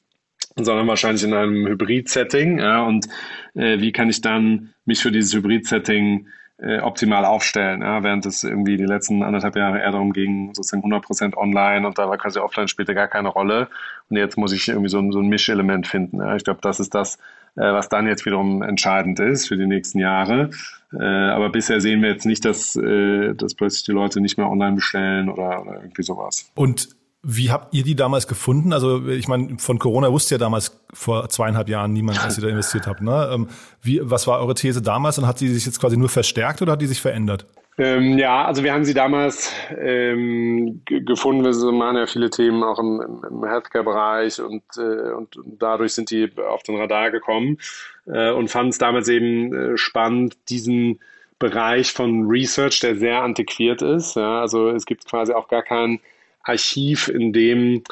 sondern 0.56 0.86
wahrscheinlich 0.86 1.24
in 1.24 1.34
einem 1.34 1.66
Hybrid-Setting. 1.66 2.58
Ja, 2.58 2.82
und 2.84 3.06
äh, 3.54 3.80
wie 3.80 3.92
kann 3.92 4.08
ich 4.08 4.20
dann 4.20 4.74
mich 4.86 5.00
für 5.00 5.12
dieses 5.12 5.34
Hybrid-Setting 5.34 6.26
äh, 6.58 6.78
optimal 6.80 7.24
aufstellen, 7.26 7.82
ja, 7.82 8.02
während 8.02 8.24
es 8.24 8.42
irgendwie 8.42 8.78
die 8.78 8.86
letzten 8.86 9.22
anderthalb 9.22 9.56
Jahre 9.56 9.80
eher 9.80 9.92
darum 9.92 10.12
ging, 10.12 10.54
sozusagen 10.54 10.90
100% 10.90 11.36
online 11.36 11.86
und 11.86 11.98
da 11.98 12.08
war 12.08 12.16
quasi 12.16 12.38
offline 12.38 12.68
spielte 12.68 12.94
gar 12.94 13.08
keine 13.08 13.28
Rolle 13.28 13.68
und 14.08 14.16
jetzt 14.16 14.38
muss 14.38 14.52
ich 14.52 14.68
irgendwie 14.68 14.88
so, 14.88 14.98
ein, 14.98 15.12
so 15.12 15.20
ein 15.20 15.28
Mischelement 15.28 15.86
finden. 15.86 16.18
Ja. 16.18 16.34
Ich 16.34 16.44
glaube, 16.44 16.60
das 16.62 16.80
ist 16.80 16.94
das, 16.94 17.18
was 17.62 17.88
dann 17.88 18.06
jetzt 18.06 18.26
wiederum 18.26 18.62
entscheidend 18.62 19.20
ist 19.20 19.48
für 19.48 19.56
die 19.56 19.66
nächsten 19.66 19.98
Jahre. 19.98 20.50
Äh, 20.92 21.04
aber 21.04 21.50
bisher 21.50 21.80
sehen 21.80 22.02
wir 22.02 22.10
jetzt 22.10 22.26
nicht, 22.26 22.44
dass, 22.44 22.76
äh, 22.76 23.34
dass 23.34 23.54
plötzlich 23.54 23.84
die 23.84 23.92
Leute 23.92 24.20
nicht 24.20 24.38
mehr 24.38 24.48
online 24.48 24.76
bestellen 24.76 25.28
oder, 25.28 25.62
oder 25.62 25.80
irgendwie 25.82 26.02
sowas. 26.02 26.50
Und 26.54 26.88
wie 27.28 27.50
habt 27.50 27.74
ihr 27.74 27.82
die 27.82 27.96
damals 27.96 28.28
gefunden? 28.28 28.72
Also 28.72 29.08
ich 29.08 29.26
meine, 29.26 29.58
von 29.58 29.80
Corona 29.80 30.12
wusste 30.12 30.36
ja 30.36 30.38
damals 30.38 30.80
vor 30.92 31.28
zweieinhalb 31.28 31.68
Jahren 31.68 31.92
niemand, 31.92 32.18
dass 32.18 32.38
ihr 32.38 32.42
da 32.42 32.48
investiert 32.50 32.86
habt. 32.86 33.00
Ne? 33.00 33.30
Ähm, 33.32 33.48
wie, 33.82 34.00
was 34.02 34.28
war 34.28 34.38
eure 34.38 34.54
These 34.54 34.80
damals 34.80 35.18
und 35.18 35.26
hat 35.26 35.38
sie 35.38 35.48
sich 35.48 35.66
jetzt 35.66 35.80
quasi 35.80 35.96
nur 35.96 36.08
verstärkt 36.08 36.62
oder 36.62 36.72
hat 36.72 36.82
die 36.82 36.86
sich 36.86 37.00
verändert? 37.00 37.46
Ähm, 37.78 38.18
ja, 38.18 38.44
also 38.46 38.64
wir 38.64 38.72
haben 38.72 38.86
sie 38.86 38.94
damals 38.94 39.52
ähm, 39.76 40.80
gefunden. 40.86 41.44
Wir 41.44 41.72
machen 41.72 41.96
ja 41.98 42.06
viele 42.06 42.30
Themen 42.30 42.62
auch 42.62 42.78
im, 42.78 43.22
im 43.28 43.44
Healthcare-Bereich 43.44 44.40
und, 44.40 44.62
äh, 44.78 45.12
und, 45.12 45.38
dadurch 45.58 45.92
sind 45.92 46.10
die 46.10 46.30
auf 46.38 46.62
den 46.62 46.76
Radar 46.76 47.10
gekommen 47.10 47.58
äh, 48.06 48.30
und 48.30 48.48
fanden 48.48 48.70
es 48.70 48.78
damals 48.78 49.08
eben 49.08 49.54
äh, 49.54 49.76
spannend, 49.76 50.36
diesen 50.48 51.00
Bereich 51.38 51.92
von 51.92 52.26
Research, 52.26 52.80
der 52.80 52.96
sehr 52.96 53.22
antiquiert 53.22 53.82
ist. 53.82 54.16
Ja, 54.16 54.40
also 54.40 54.70
es 54.70 54.86
gibt 54.86 55.06
quasi 55.06 55.34
auch 55.34 55.48
gar 55.48 55.62
keinen 55.62 56.00
Archiv, 56.44 57.08
in 57.08 57.34
dem 57.34 57.82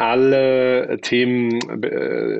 alle 0.00 0.98
Themen 1.02 1.58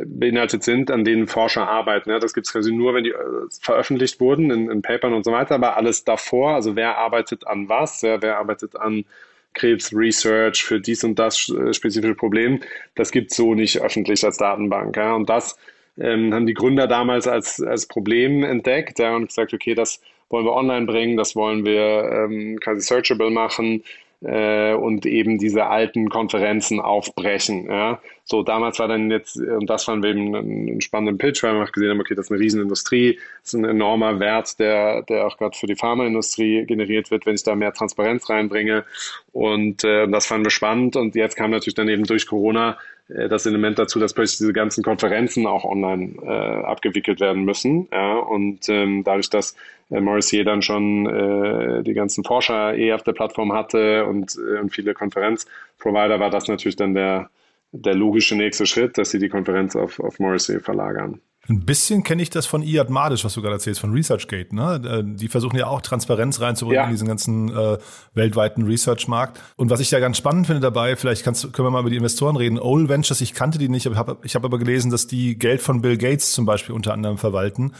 beinhaltet 0.07 0.63
sind, 0.63 0.91
an 0.91 1.05
denen 1.05 1.27
Forscher 1.27 1.69
arbeiten. 1.69 2.09
Das 2.09 2.33
gibt 2.33 2.47
es 2.47 2.53
quasi 2.55 2.73
nur, 2.73 2.95
wenn 2.95 3.05
die 3.05 3.11
äh, 3.11 3.15
veröffentlicht 3.61 4.19
wurden 4.19 4.51
in, 4.51 4.71
in, 4.71 4.81
Papern 4.81 5.13
und 5.13 5.25
so 5.25 5.33
weiter, 5.33 5.57
aber 5.57 5.77
alles 5.77 6.05
davor, 6.05 6.55
also 6.55 6.75
wer 6.75 6.97
arbeitet 6.97 7.47
an 7.47 7.69
was, 7.69 8.01
ja, 8.01 8.23
wer 8.23 8.39
arbeitet 8.39 8.77
an 8.77 9.05
Krebs-Research 9.53 10.65
für 10.65 10.81
dies 10.81 11.05
und 11.05 11.19
das 11.19 11.51
äh, 11.51 11.75
spezifische 11.75 12.15
Problem, 12.15 12.61
das 12.95 13.11
gibt 13.11 13.31
es 13.31 13.37
so 13.37 13.55
nicht 13.55 13.83
öffentlich 13.83 14.25
als 14.25 14.39
Datenbank. 14.39 14.97
Ja, 14.97 15.13
und 15.15 15.29
das 15.29 15.59
ähm, 15.99 16.33
haben 16.33 16.47
die 16.47 16.55
Gründer 16.55 16.87
damals 16.87 17.29
als, 17.29 17.63
als 17.63 17.85
Problem 17.85 18.43
entdeckt 18.43 18.99
ja, 18.99 19.15
und 19.15 19.27
gesagt, 19.27 19.53
okay, 19.53 19.75
das 19.75 20.01
wollen 20.31 20.47
wir 20.47 20.55
online 20.55 20.87
bringen, 20.87 21.19
das 21.19 21.37
wollen 21.37 21.67
wir 21.67 22.11
ähm, 22.11 22.59
quasi 22.59 22.81
searchable 22.81 23.31
machen 23.31 23.83
äh, 24.23 24.75
und 24.75 25.07
eben 25.07 25.39
diese 25.39 25.67
alten 25.67 26.09
Konferenzen 26.09 26.81
aufbrechen. 26.81 27.67
Ja. 27.67 28.01
So, 28.25 28.43
damals 28.43 28.79
war 28.79 28.87
dann 28.87 29.11
jetzt, 29.11 29.37
und 29.37 29.69
das 29.69 29.85
fanden 29.85 30.03
wir 30.03 30.11
eben 30.11 30.37
einen 30.37 30.81
spannenden 30.81 31.19
Pitch, 31.19 31.43
weil 31.43 31.55
wir 31.55 31.65
auch 31.65 31.73
gesehen 31.73 31.91
haben, 31.91 32.01
okay, 32.01 32.15
das 32.15 32.27
ist 32.27 32.31
eine 32.31 32.41
Riesenindustrie, 32.41 33.19
das 33.43 33.55
ist 33.55 33.55
ein 33.55 33.65
enormer 33.65 34.21
Wert, 34.21 34.59
der, 34.61 35.03
der 35.03 35.27
auch 35.27 35.37
gerade 35.37 35.57
für 35.57 35.67
die 35.67 35.75
Pharmaindustrie 35.75 36.65
generiert 36.67 37.11
wird, 37.11 37.27
wenn 37.27 37.35
ich 37.35 37.43
da 37.43 37.57
mehr 37.57 37.73
Transparenz 37.73 38.29
reinbringe. 38.29 38.85
Und 39.33 39.85
äh, 39.85 40.07
das 40.07 40.27
fanden 40.27 40.47
wir 40.47 40.51
spannend. 40.51 40.97
Und 40.97 41.15
jetzt 41.15 41.37
kam 41.37 41.51
natürlich 41.51 41.75
dann 41.75 41.89
eben 41.89 42.05
durch 42.05 42.27
Corona 42.27 42.79
das 43.29 43.47
Element 43.47 43.79
dazu, 43.79 43.99
dass 43.99 44.15
plötzlich 44.15 44.39
diese 44.39 44.53
ganzen 44.53 44.85
Konferenzen 44.85 45.47
auch 45.47 45.65
online 45.65 46.15
äh, 46.23 46.65
abgewickelt 46.65 47.21
werden 47.21 47.45
müssen. 47.45 47.89
Ja, 47.93 48.17
und 48.17 48.69
ähm, 48.69 49.03
dadurch, 49.05 49.31
dass 49.31 49.57
äh, 49.91 50.01
Morrissey 50.01 50.45
dann 50.45 50.63
schon 50.63 51.07
äh, 51.07 51.83
die 51.83 51.95
ganzen 51.95 52.25
Forscher 52.25 52.77
eh 52.77 52.93
auf 52.93 53.03
der 53.03 53.13
Plattform 53.13 53.53
hatte 53.53 54.05
und, 54.07 54.37
äh, 54.37 54.61
und 54.61 54.71
viele 54.71 54.95
Konferenzprovider, 54.95 56.21
war 56.21 56.31
das 56.31 56.49
natürlich 56.49 56.77
dann 56.77 56.95
der, 56.95 57.31
der 57.73 57.95
logische 57.95 58.37
nächste 58.37 58.67
Schritt, 58.67 58.99
dass 58.99 59.11
sie 59.11 59.19
die 59.19 59.29
Konferenz 59.29 59.77
auf, 59.77 60.01
auf 60.01 60.19
Morrissey 60.19 60.61
verlagern. 60.61 61.21
Ein 61.49 61.65
bisschen 61.65 62.05
kenne 62.05 62.23
ich 62.23 62.31
das 62.31 62.47
von 62.47 62.63
Iad 62.63 62.91
Madisch, 62.91 63.25
was 63.25 63.35
du 63.35 63.41
gerade 63.41 63.55
erzählst, 63.55 63.81
von 63.81 63.93
ResearchGate. 63.93 64.55
Ne? 64.55 64.81
Äh, 64.85 65.17
die 65.17 65.29
versuchen 65.29 65.59
ja 65.59 65.67
auch 65.67 65.81
Transparenz 65.81 66.41
reinzubringen 66.41 66.83
ja. 66.83 66.85
in 66.85 66.91
diesen 66.91 67.09
ganzen 67.09 67.49
äh, 67.49 67.79
weltweiten 68.15 68.65
Research-Markt. 68.65 69.41
Und 69.57 69.71
was 69.71 69.81
ich 69.81 69.91
ja 69.91 70.01
ganz 70.01 70.19
spannend 70.19 70.47
finde 70.47 70.61
dabei, 70.61 70.97
vielleicht 70.97 71.25
kannst, 71.25 71.53
können 71.53 71.67
wir 71.67 71.71
mal 71.71 71.81
über 71.81 71.91
die 71.91 71.97
Investoren 71.97 72.37
reden. 72.37 72.59
Old 72.59 72.89
Ventures, 72.89 73.21
ich 73.21 73.35
kannte 73.35 73.59
die 73.59 73.69
nicht, 73.69 73.87
aber 73.87 73.95
ich 73.95 73.99
habe 73.99 74.19
ich 74.23 74.35
hab 74.35 74.45
aber 74.45 74.59
gelesen, 74.59 74.91
dass 74.91 75.07
die 75.07 75.39
Geld 75.39 75.63
von 75.63 75.81
Bill 75.81 75.97
Gates 75.97 76.33
zum 76.33 76.45
Beispiel 76.45 76.75
unter 76.75 76.93
anderem 76.93 77.19
verwalten. 77.19 77.73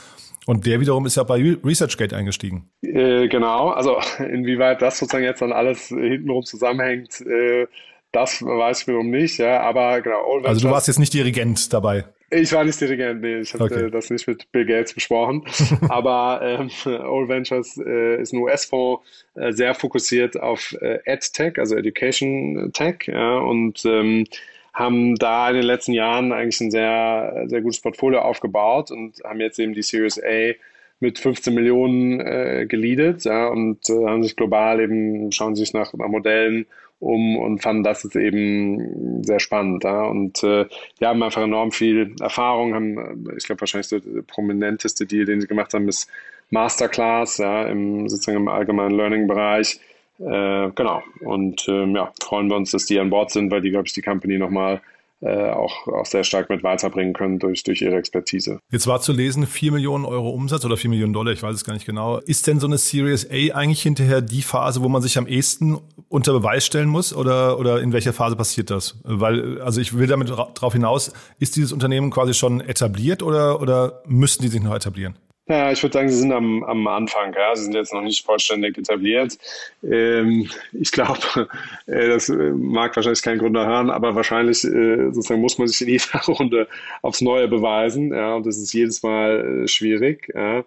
Und 0.47 0.67
der 0.67 0.81
wiederum 0.81 1.05
ist 1.07 1.17
ja 1.17 1.23
bei 1.23 1.37
ResearchGate 1.63 2.17
eingestiegen. 2.17 2.71
Äh, 2.83 3.29
genau, 3.29 3.69
also 3.69 3.99
inwieweit 4.19 4.81
das 4.83 4.99
sozusagen 4.99 5.25
jetzt 5.25 5.43
dann 5.43 5.53
alles 5.53 5.89
hintenrum 5.89 6.43
zusammenhängt, 6.43 7.21
äh, 7.21 7.67
das 8.13 8.43
weiß 8.43 8.83
ich 8.83 8.89
wiederum 8.89 9.11
nicht, 9.11 9.39
ja, 9.39 9.61
aber 9.61 10.01
genau. 10.01 10.41
Also 10.43 10.67
du 10.67 10.73
warst 10.73 10.89
jetzt 10.89 10.99
nicht 10.99 11.15
Dirigent 11.15 11.73
dabei. 11.73 12.05
Ich 12.33 12.53
war 12.53 12.63
nicht 12.63 12.81
Dirigent, 12.81 13.23
nee, 13.23 13.41
ich 13.41 13.53
habe 13.55 13.65
okay. 13.65 13.91
das 13.91 14.09
nicht 14.09 14.27
mit 14.29 14.51
Bill 14.53 14.65
Gates 14.65 14.95
besprochen. 14.95 15.43
Aber 15.89 16.41
ähm, 16.43 16.71
Old 16.87 17.29
Ventures 17.29 17.77
äh, 17.77 18.23
ist 18.23 18.33
ein 18.33 18.39
US-Fonds, 18.39 19.05
äh, 19.35 19.53
sehr 19.53 19.75
fokussiert 19.75 20.39
auf 20.39 20.73
äh, 20.81 21.01
EdTech, 21.07 21.59
also 21.59 21.75
Education 21.75 22.71
Tech, 22.73 23.09
ja, 23.09 23.39
und 23.39 23.85
ähm, 23.85 24.27
haben 24.73 25.17
da 25.17 25.51
in 25.51 25.57
den 25.57 25.65
letzten 25.65 25.93
Jahren 25.93 26.31
eigentlich 26.33 26.61
ein 26.61 26.71
sehr, 26.71 27.47
sehr 27.47 27.63
gutes 27.63 27.81
Portfolio 27.81 28.21
aufgebaut 28.21 28.93
und 28.93 29.21
haben 29.25 29.41
jetzt 29.41 29.59
eben 29.59 29.75
die 29.75 29.83
Series 29.83 30.23
A 30.23 30.53
mit 31.01 31.19
15 31.19 31.53
Millionen 31.53 32.21
äh, 32.21 32.67
geleadet 32.69 33.25
ja, 33.25 33.49
und 33.49 33.89
äh, 33.91 34.07
haben 34.07 34.23
sich 34.23 34.37
global 34.37 34.81
eben, 34.81 35.33
schauen 35.33 35.57
sich 35.57 35.73
nach, 35.73 35.93
nach 35.95 36.09
Modellen 36.09 36.67
um 37.01 37.37
und 37.37 37.63
fanden 37.63 37.83
das 37.83 38.05
jetzt 38.05 38.15
eben 38.15 39.25
sehr 39.25 39.41
spannend. 39.41 39.85
Ja. 39.85 40.05
Und 40.05 40.45
äh, 40.45 40.67
die 41.01 41.07
haben 41.07 41.23
einfach 41.23 41.43
enorm 41.43 41.73
viel 41.73 42.15
Erfahrung, 42.21 42.75
haben, 42.75 43.27
ich 43.37 43.45
glaube, 43.45 43.63
wahrscheinlich 43.63 43.89
der 43.89 44.23
prominenteste 44.27 45.07
Deal, 45.07 45.25
den 45.25 45.41
sie 45.41 45.49
gemacht 45.49 45.75
haben, 45.75 45.89
ist 45.89 46.09
Masterclass, 46.51 47.39
ja, 47.39 47.67
im, 47.67 48.09
sozusagen 48.09 48.39
im 48.39 48.49
allgemeinen 48.49 48.97
Learning-Bereich. 48.97 49.81
Äh, 50.19 50.71
genau. 50.75 51.03
Und 51.21 51.67
ähm, 51.69 51.97
ja, 51.97 52.13
freuen 52.23 52.49
wir 52.49 52.57
uns, 52.57 52.71
dass 52.73 52.87
die 52.87 52.99
an 52.99 53.11
Bord 53.11 53.31
sind, 53.31 53.51
weil 53.51 53.63
die, 53.63 53.71
glaube 53.71 53.87
ich, 53.87 53.95
die 53.95 54.03
Company 54.03 54.39
nochmal 54.39 54.83
äh, 55.23 55.51
auch, 55.51 55.87
auch 55.87 56.07
sehr 56.07 56.25
stark 56.25 56.49
mit 56.49 56.63
weiterbringen 56.63 57.13
können 57.13 57.39
durch, 57.39 57.63
durch 57.63 57.83
ihre 57.83 57.97
Expertise. 57.97 58.61
Jetzt 58.71 58.87
war 58.87 59.01
zu 59.01 59.13
lesen, 59.13 59.47
4 59.47 59.73
Millionen 59.73 60.05
Euro 60.05 60.31
Umsatz 60.31 60.65
oder 60.65 60.77
4 60.77 60.91
Millionen 60.91 61.13
Dollar, 61.13 61.33
ich 61.33 61.43
weiß 61.43 61.55
es 61.55 61.65
gar 61.65 61.75
nicht 61.75 61.87
genau. 61.87 62.19
Ist 62.19 62.47
denn 62.47 62.59
so 62.59 62.67
eine 62.67 62.79
Series 62.79 63.29
A 63.31 63.55
eigentlich 63.55 63.83
hinterher 63.83 64.23
die 64.23 64.43
Phase, 64.43 64.83
wo 64.83 64.89
man 64.89 65.03
sich 65.03 65.19
am 65.19 65.27
ehesten 65.27 65.79
unter 66.09 66.33
Beweis 66.33 66.65
stellen 66.65 66.89
muss 66.89 67.15
oder, 67.15 67.59
oder 67.59 67.81
in 67.81 67.93
welcher 67.93 68.13
Phase 68.13 68.37
passiert 68.37 68.71
das? 68.71 68.99
Weil, 69.05 69.61
also 69.61 69.81
ich 69.81 69.97
will 69.97 70.07
damit 70.07 70.31
darauf 70.31 70.73
hinaus, 70.73 71.13
ist 71.39 71.57
dieses 71.57 71.73
Unternehmen 71.73 72.11
quasi 72.11 72.35
schon 72.35 72.61
etabliert 72.61 73.23
oder, 73.23 73.61
oder 73.61 74.03
müssten 74.07 74.43
die 74.43 74.49
sich 74.49 74.63
noch 74.63 74.75
etablieren? 74.75 75.17
Ja, 75.51 75.73
ich 75.73 75.83
würde 75.83 75.95
sagen, 75.95 76.09
sie 76.09 76.17
sind 76.17 76.31
am, 76.31 76.63
am 76.63 76.87
Anfang. 76.87 77.35
Ja. 77.35 77.57
Sie 77.57 77.65
sind 77.65 77.75
jetzt 77.75 77.93
noch 77.93 78.03
nicht 78.03 78.25
vollständig 78.25 78.79
etabliert. 78.79 79.37
Ähm, 79.83 80.49
ich 80.73 80.93
glaube, 80.93 81.19
äh, 81.87 82.09
das 82.09 82.29
mag 82.29 82.95
wahrscheinlich 82.95 83.23
kein 83.23 83.39
Gründer 83.39 83.67
hören, 83.67 83.91
aber 83.91 84.15
wahrscheinlich 84.15 84.63
äh, 84.63 85.11
sozusagen 85.11 85.41
muss 85.41 85.59
man 85.59 85.67
sich 85.67 85.81
in 85.81 85.89
jeder 85.89 86.21
Runde 86.29 86.69
aufs 87.03 87.21
Neue 87.21 87.49
beweisen. 87.49 88.15
Ja, 88.15 88.37
und 88.37 88.47
das 88.47 88.59
ist 88.59 88.73
jedes 88.73 89.03
Mal 89.03 89.65
äh, 89.65 89.69
schwierig. 89.69 90.31
Ja. 90.33 90.63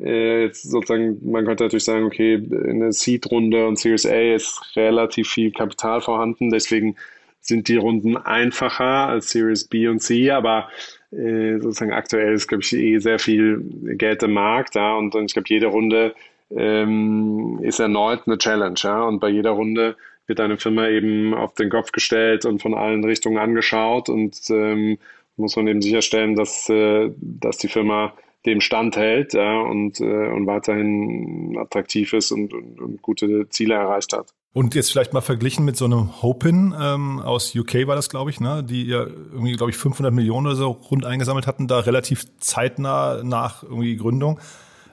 Äh, 0.00 0.44
jetzt 0.44 0.62
sozusagen, 0.62 1.18
man 1.28 1.44
könnte 1.44 1.64
natürlich 1.64 1.84
sagen, 1.84 2.04
okay, 2.04 2.34
in 2.34 2.78
der 2.78 2.92
Seed-Runde 2.92 3.66
und 3.66 3.76
Series 3.76 4.06
A 4.06 4.34
ist 4.36 4.62
relativ 4.76 5.30
viel 5.30 5.50
Kapital 5.50 6.00
vorhanden. 6.00 6.50
Deswegen 6.50 6.94
sind 7.40 7.66
die 7.66 7.76
Runden 7.76 8.16
einfacher 8.16 9.08
als 9.08 9.30
Series 9.30 9.64
B 9.64 9.88
und 9.88 10.00
C, 10.00 10.30
aber 10.30 10.68
äh, 10.68 10.97
sozusagen 11.10 11.92
aktuell 11.92 12.34
ist, 12.34 12.48
glaube 12.48 12.62
ich, 12.62 12.72
eh 12.74 12.98
sehr 12.98 13.18
viel 13.18 13.62
Geld 13.96 14.22
im 14.22 14.32
Markt, 14.32 14.74
ja, 14.74 14.94
und, 14.96 15.14
und 15.14 15.26
ich 15.26 15.32
glaube, 15.32 15.48
jede 15.48 15.66
Runde 15.66 16.14
ähm, 16.50 17.58
ist 17.62 17.80
erneut 17.80 18.22
eine 18.26 18.38
Challenge, 18.38 18.78
ja, 18.78 19.04
und 19.04 19.20
bei 19.20 19.28
jeder 19.28 19.50
Runde 19.50 19.96
wird 20.26 20.40
eine 20.40 20.58
Firma 20.58 20.88
eben 20.88 21.34
auf 21.34 21.54
den 21.54 21.70
Kopf 21.70 21.92
gestellt 21.92 22.44
und 22.44 22.60
von 22.60 22.74
allen 22.74 23.04
Richtungen 23.04 23.38
angeschaut 23.38 24.08
und 24.10 24.38
ähm, 24.50 24.98
muss 25.36 25.56
man 25.56 25.66
eben 25.68 25.80
sicherstellen, 25.80 26.34
dass, 26.36 26.68
äh, 26.68 27.10
dass 27.18 27.58
die 27.58 27.68
Firma 27.68 28.12
dem 28.46 28.60
standhält 28.60 29.34
ja, 29.34 29.60
und, 29.60 30.00
äh, 30.00 30.28
und 30.28 30.46
weiterhin 30.46 31.56
attraktiv 31.58 32.12
ist 32.12 32.30
und, 32.30 32.54
und, 32.54 32.80
und 32.80 33.02
gute 33.02 33.48
Ziele 33.48 33.74
erreicht 33.74 34.12
hat. 34.12 34.32
Und 34.54 34.74
jetzt 34.74 34.90
vielleicht 34.90 35.12
mal 35.12 35.20
verglichen 35.20 35.64
mit 35.64 35.76
so 35.76 35.84
einem 35.84 36.22
Hopin 36.22 36.74
ähm, 36.80 37.20
aus 37.20 37.54
UK 37.54 37.86
war 37.86 37.96
das, 37.96 38.08
glaube 38.08 38.30
ich, 38.30 38.40
ne? 38.40 38.64
die 38.64 38.86
ja 38.86 39.00
irgendwie, 39.00 39.52
glaube 39.52 39.70
ich, 39.70 39.76
500 39.76 40.12
Millionen 40.12 40.46
oder 40.46 40.56
so 40.56 40.70
rund 40.70 41.04
eingesammelt 41.04 41.46
hatten, 41.46 41.68
da 41.68 41.80
relativ 41.80 42.24
zeitnah 42.38 43.22
nach 43.22 43.62
irgendwie 43.62 43.96
Gründung. 43.96 44.40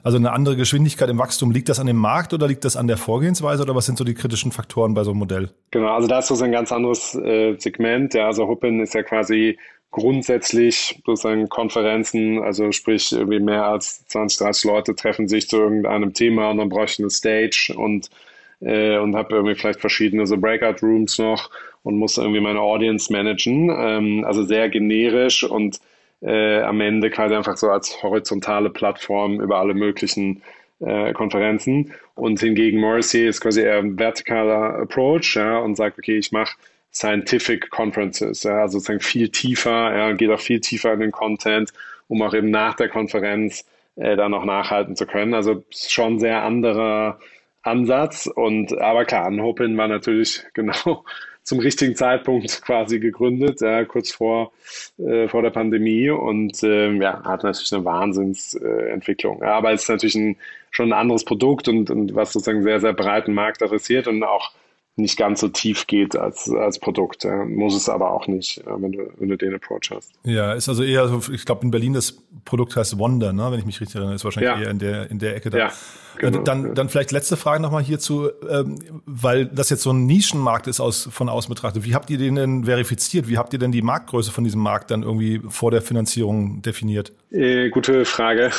Also 0.06 0.18
eine 0.18 0.30
andere 0.30 0.54
Geschwindigkeit 0.54 1.10
im 1.10 1.18
Wachstum. 1.18 1.50
Liegt 1.50 1.68
das 1.68 1.80
an 1.80 1.88
dem 1.88 1.96
Markt 1.96 2.32
oder 2.32 2.46
liegt 2.46 2.64
das 2.64 2.76
an 2.76 2.86
der 2.86 2.96
Vorgehensweise 2.96 3.64
oder 3.64 3.74
was 3.74 3.86
sind 3.86 3.98
so 3.98 4.04
die 4.04 4.14
kritischen 4.14 4.52
Faktoren 4.52 4.94
bei 4.94 5.02
so 5.02 5.10
einem 5.10 5.18
Modell? 5.18 5.50
Genau, 5.72 5.88
also 5.88 6.06
da 6.06 6.20
ist 6.20 6.28
so 6.28 6.40
ein 6.44 6.52
ganz 6.52 6.70
anderes 6.70 7.16
äh, 7.16 7.56
Segment. 7.58 8.14
Ja, 8.14 8.26
also 8.26 8.46
Hopin 8.46 8.78
ist 8.78 8.94
ja 8.94 9.02
quasi 9.02 9.58
grundsätzlich 9.90 11.02
sozusagen 11.04 11.48
Konferenzen, 11.48 12.40
also 12.40 12.70
sprich 12.70 13.10
irgendwie 13.10 13.40
mehr 13.40 13.64
als 13.64 14.06
20, 14.06 14.38
30 14.38 14.64
Leute 14.70 14.94
treffen 14.94 15.26
sich 15.26 15.48
zu 15.48 15.56
irgendeinem 15.56 16.14
Thema 16.14 16.50
und 16.50 16.58
dann 16.58 16.68
brauche 16.68 16.84
ich 16.84 17.00
eine 17.00 17.10
Stage 17.10 17.74
und 17.76 18.08
äh, 18.60 18.98
und 18.98 19.16
habe 19.16 19.34
irgendwie 19.34 19.56
vielleicht 19.56 19.80
verschiedene 19.80 20.24
so 20.28 20.36
Breakout 20.36 20.86
Rooms 20.86 21.18
noch 21.18 21.50
und 21.82 21.98
muss 21.98 22.16
irgendwie 22.16 22.40
meine 22.40 22.60
Audience 22.60 23.12
managen. 23.12 23.74
Ähm, 23.76 24.24
also 24.24 24.44
sehr 24.44 24.68
generisch 24.68 25.42
und 25.42 25.80
äh, 26.22 26.60
am 26.60 26.80
Ende 26.80 27.10
quasi 27.10 27.34
einfach 27.34 27.56
so 27.56 27.70
als 27.70 28.02
horizontale 28.02 28.70
Plattform 28.70 29.40
über 29.40 29.58
alle 29.58 29.74
möglichen 29.74 30.42
äh, 30.80 31.12
Konferenzen. 31.12 31.92
Und 32.14 32.40
hingegen 32.40 32.80
Morrissey 32.80 33.26
ist 33.26 33.40
quasi 33.40 33.62
eher 33.62 33.78
ein 33.78 33.96
vertikaler 33.96 34.80
Approach 34.80 35.36
ja, 35.36 35.58
und 35.58 35.76
sagt, 35.76 35.98
okay, 35.98 36.18
ich 36.18 36.32
mache 36.32 36.56
Scientific 36.92 37.70
Conferences, 37.70 38.42
ja, 38.42 38.62
also 38.62 38.78
sozusagen 38.78 39.00
viel 39.00 39.28
tiefer, 39.28 39.96
ja, 39.96 40.12
geht 40.12 40.30
auch 40.30 40.40
viel 40.40 40.60
tiefer 40.60 40.94
in 40.94 41.00
den 41.00 41.12
Content, 41.12 41.72
um 42.08 42.22
auch 42.22 42.32
eben 42.32 42.50
nach 42.50 42.74
der 42.74 42.88
Konferenz 42.88 43.66
äh, 43.96 44.16
da 44.16 44.28
noch 44.28 44.44
nachhalten 44.44 44.96
zu 44.96 45.06
können. 45.06 45.34
Also 45.34 45.64
schon 45.70 46.18
sehr 46.18 46.42
anderer 46.42 47.18
Ansatz. 47.62 48.26
Und 48.26 48.78
aber 48.78 49.04
klar, 49.04 49.26
Unhopin 49.28 49.76
war 49.76 49.88
natürlich 49.88 50.44
genau 50.54 51.04
zum 51.46 51.60
richtigen 51.60 51.94
Zeitpunkt 51.94 52.60
quasi 52.66 52.98
gegründet, 52.98 53.60
ja, 53.60 53.84
kurz 53.84 54.10
vor, 54.10 54.52
äh, 54.98 55.28
vor 55.28 55.42
der 55.42 55.50
Pandemie 55.50 56.10
und 56.10 56.62
ähm, 56.64 57.00
ja, 57.00 57.22
hat 57.24 57.44
natürlich 57.44 57.72
eine 57.72 57.84
Wahnsinnsentwicklung. 57.84 59.42
Äh, 59.42 59.46
aber 59.46 59.72
es 59.72 59.84
ist 59.84 59.88
natürlich 59.88 60.16
ein, 60.16 60.36
schon 60.72 60.90
ein 60.90 60.98
anderes 60.98 61.24
Produkt 61.24 61.68
und, 61.68 61.88
und 61.88 62.14
was 62.14 62.32
sozusagen 62.32 62.64
sehr, 62.64 62.80
sehr 62.80 62.92
breiten 62.92 63.32
Markt 63.32 63.62
adressiert 63.62 64.08
und 64.08 64.24
auch 64.24 64.52
nicht 64.96 65.18
ganz 65.18 65.40
so 65.40 65.48
tief 65.48 65.86
geht 65.86 66.16
als, 66.16 66.50
als 66.50 66.78
Produkt. 66.78 67.24
Ja. 67.24 67.44
Muss 67.44 67.76
es 67.76 67.88
aber 67.88 68.10
auch 68.10 68.26
nicht, 68.26 68.62
wenn 68.64 68.92
du, 68.92 69.10
wenn 69.18 69.28
du 69.28 69.36
den 69.36 69.54
Approach 69.54 69.90
hast. 69.94 70.12
Ja, 70.24 70.54
ist 70.54 70.70
also 70.70 70.82
eher 70.82 71.06
so, 71.08 71.32
ich 71.32 71.44
glaube 71.44 71.62
in 71.64 71.70
Berlin 71.70 71.92
das 71.92 72.16
Produkt 72.46 72.76
heißt 72.76 72.98
Wonder, 72.98 73.34
ne? 73.34 73.50
wenn 73.50 73.58
ich 73.58 73.66
mich 73.66 73.80
richtig 73.80 73.96
erinnere, 73.96 74.14
ist 74.14 74.24
wahrscheinlich 74.24 74.52
ja. 74.52 74.62
eher 74.62 74.70
in 74.70 74.78
der, 74.78 75.10
in 75.10 75.18
der 75.18 75.36
Ecke 75.36 75.50
da. 75.50 75.58
Ja, 75.58 75.66
äh, 75.66 75.70
genau. 76.30 76.42
dann, 76.42 76.74
dann 76.74 76.88
vielleicht 76.88 77.12
letzte 77.12 77.36
Frage 77.36 77.60
nochmal 77.62 77.82
hierzu, 77.82 78.30
ähm, 78.48 78.78
weil 79.04 79.44
das 79.44 79.68
jetzt 79.68 79.82
so 79.82 79.92
ein 79.92 80.06
Nischenmarkt 80.06 80.66
ist 80.66 80.80
aus, 80.80 81.08
von 81.12 81.28
außen 81.28 81.52
betrachtet. 81.52 81.84
Wie 81.84 81.94
habt 81.94 82.08
ihr 82.08 82.16
den 82.16 82.36
denn 82.36 82.64
verifiziert? 82.64 83.28
Wie 83.28 83.36
habt 83.36 83.52
ihr 83.52 83.58
denn 83.58 83.72
die 83.72 83.82
Marktgröße 83.82 84.32
von 84.32 84.44
diesem 84.44 84.62
Markt 84.62 84.90
dann 84.90 85.02
irgendwie 85.02 85.42
vor 85.48 85.70
der 85.70 85.82
Finanzierung 85.82 86.62
definiert? 86.62 87.12
Äh, 87.30 87.68
gute 87.68 88.06
Frage. 88.06 88.50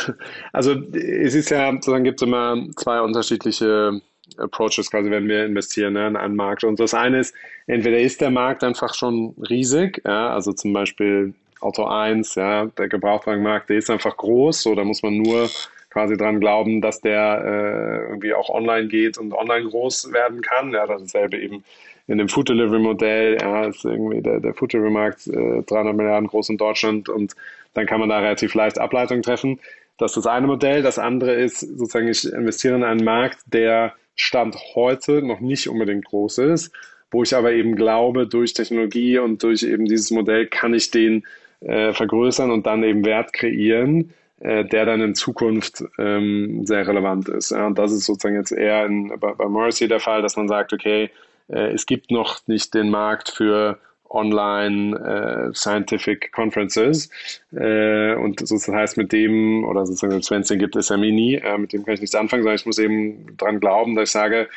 Also 0.53 0.73
es 0.93 1.33
ist 1.33 1.49
ja, 1.49 1.71
sozusagen 1.71 2.03
gibt 2.03 2.21
es 2.21 2.27
immer 2.27 2.57
zwei 2.75 3.01
unterschiedliche 3.01 4.01
Approaches 4.37 4.89
quasi, 4.91 5.11
wenn 5.11 5.27
wir 5.27 5.45
investieren 5.45 5.93
ne, 5.93 6.07
in 6.07 6.15
einen 6.15 6.35
Markt. 6.35 6.63
Und 6.63 6.79
das 6.79 6.93
eine 6.93 7.19
ist, 7.19 7.35
entweder 7.67 7.99
ist 7.99 8.21
der 8.21 8.31
Markt 8.31 8.63
einfach 8.63 8.93
schon 8.93 9.35
riesig, 9.49 10.01
ja, 10.05 10.29
also 10.29 10.53
zum 10.53 10.73
Beispiel 10.73 11.33
Auto 11.59 11.85
1, 11.85 12.35
ja, 12.35 12.65
der 12.65 12.87
Gebrauchtwagenmarkt, 12.87 13.69
der 13.69 13.77
ist 13.77 13.89
einfach 13.89 14.15
groß, 14.15 14.63
so 14.63 14.75
da 14.75 14.83
muss 14.83 15.01
man 15.01 15.17
nur 15.17 15.49
quasi 15.89 16.15
dran 16.15 16.39
glauben, 16.39 16.81
dass 16.81 17.01
der 17.01 17.41
äh, 17.43 18.09
irgendwie 18.09 18.33
auch 18.33 18.49
online 18.49 18.87
geht 18.87 19.17
und 19.17 19.33
online 19.33 19.67
groß 19.67 20.13
werden 20.13 20.41
kann. 20.41 20.71
Ja, 20.71 20.85
dasselbe 20.85 21.39
eben 21.39 21.63
in 22.07 22.19
dem 22.19 22.29
Food 22.29 22.49
Delivery 22.49 22.79
Modell, 22.79 23.37
ja, 23.41 23.65
ist 23.65 23.83
irgendwie 23.83 24.21
der, 24.21 24.39
der 24.39 24.53
Food 24.53 24.73
Delivery 24.73 24.91
Markt 24.91 25.27
äh, 25.27 25.63
300 25.63 25.95
Milliarden 25.95 26.27
groß 26.27 26.49
in 26.49 26.57
Deutschland 26.57 27.09
und 27.09 27.35
dann 27.73 27.85
kann 27.85 27.99
man 27.99 28.09
da 28.09 28.19
relativ 28.19 28.53
leicht 28.53 28.79
Ableitungen 28.79 29.23
treffen. 29.23 29.59
Das 29.97 30.11
ist 30.11 30.25
das 30.25 30.27
eine 30.27 30.47
Modell. 30.47 30.83
Das 30.83 30.99
andere 30.99 31.33
ist 31.33 31.59
sozusagen, 31.59 32.07
ich 32.07 32.31
investiere 32.31 32.75
in 32.75 32.83
einen 32.83 33.03
Markt, 33.03 33.39
der 33.47 33.93
Stand 34.17 34.57
heute 34.75 35.21
noch 35.21 35.39
nicht 35.39 35.69
unbedingt 35.69 36.05
groß 36.05 36.39
ist, 36.39 36.73
wo 37.11 37.23
ich 37.23 37.33
aber 37.35 37.53
eben 37.53 37.75
glaube, 37.75 38.27
durch 38.27 38.53
Technologie 38.53 39.19
und 39.19 39.41
durch 39.43 39.63
eben 39.63 39.85
dieses 39.85 40.11
Modell 40.11 40.47
kann 40.47 40.73
ich 40.73 40.91
den 40.91 41.23
äh, 41.61 41.93
vergrößern 41.93 42.51
und 42.51 42.65
dann 42.65 42.83
eben 42.83 43.05
Wert 43.05 43.31
kreieren, 43.31 44.13
äh, 44.39 44.65
der 44.65 44.85
dann 44.85 45.01
in 45.01 45.15
Zukunft 45.15 45.83
ähm, 45.97 46.65
sehr 46.65 46.87
relevant 46.87 47.29
ist. 47.29 47.51
Ja, 47.51 47.67
und 47.67 47.77
das 47.77 47.91
ist 47.91 48.05
sozusagen 48.05 48.35
jetzt 48.35 48.51
eher 48.51 48.85
in, 48.85 49.13
bei, 49.19 49.33
bei 49.33 49.47
Morrissey 49.47 49.87
der 49.87 49.99
Fall, 49.99 50.21
dass 50.21 50.35
man 50.35 50.47
sagt, 50.47 50.73
okay, 50.73 51.09
äh, 51.47 51.71
es 51.73 51.85
gibt 51.85 52.11
noch 52.11 52.45
nicht 52.47 52.73
den 52.73 52.89
Markt 52.89 53.29
für 53.29 53.79
Online 54.09 55.49
äh, 55.51 55.53
Scientific 55.53 56.31
Conferences. 56.31 57.09
Äh, 57.53 58.15
und 58.15 58.41
das 58.41 58.67
heißt, 58.67 58.97
mit 58.97 59.11
dem, 59.11 59.63
oder 59.65 59.85
sozusagen, 59.85 60.41
es 60.41 60.47
den 60.47 60.59
gibt, 60.59 60.75
ist 60.75 60.89
er 60.89 60.97
mini, 60.97 61.35
äh, 61.35 61.57
mit 61.57 61.73
dem 61.73 61.85
kann 61.85 61.95
ich 61.95 62.01
nichts 62.01 62.15
anfangen, 62.15 62.43
sondern 62.43 62.55
ich 62.57 62.65
muss 62.65 62.79
eben 62.79 63.37
dran 63.37 63.59
glauben, 63.59 63.95
dass 63.95 64.09
ich 64.09 64.13
sage, 64.13 64.47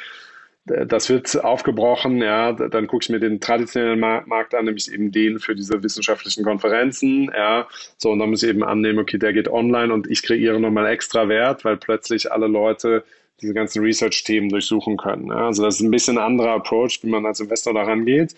das 0.66 1.08
wird 1.08 1.42
aufgebrochen, 1.42 2.18
ja, 2.18 2.52
dann 2.52 2.86
gucke 2.86 3.02
ich 3.02 3.08
mir 3.08 3.18
den 3.18 3.40
traditionellen 3.40 3.98
Markt 3.98 4.54
an, 4.54 4.66
nämlich 4.66 4.92
eben 4.92 5.10
den 5.10 5.38
für 5.38 5.54
diese 5.54 5.82
wissenschaftlichen 5.82 6.44
Konferenzen, 6.44 7.30
ja, 7.34 7.66
so, 7.96 8.10
und 8.10 8.18
dann 8.18 8.30
muss 8.30 8.42
ich 8.42 8.50
eben 8.50 8.62
annehmen, 8.62 8.98
okay, 8.98 9.18
der 9.18 9.32
geht 9.32 9.48
online 9.48 9.92
und 9.92 10.08
ich 10.08 10.22
kreiere 10.22 10.60
nochmal 10.60 10.86
extra 10.86 11.28
Wert, 11.28 11.64
weil 11.64 11.76
plötzlich 11.76 12.30
alle 12.30 12.46
Leute 12.46 13.04
diese 13.42 13.55
ganzen 13.55 13.83
Research-Themen 13.83 14.48
durchsuchen 14.48 14.96
können. 14.96 15.29
Ja. 15.29 15.46
Also 15.46 15.62
das 15.62 15.76
ist 15.76 15.81
ein 15.81 15.90
bisschen 15.90 16.18
ein 16.18 16.24
anderer 16.24 16.53
Approach, 16.53 17.00
wie 17.03 17.09
man 17.09 17.26
als 17.26 17.40
Investor 17.40 17.74
daran 17.74 18.05
geht 18.05 18.35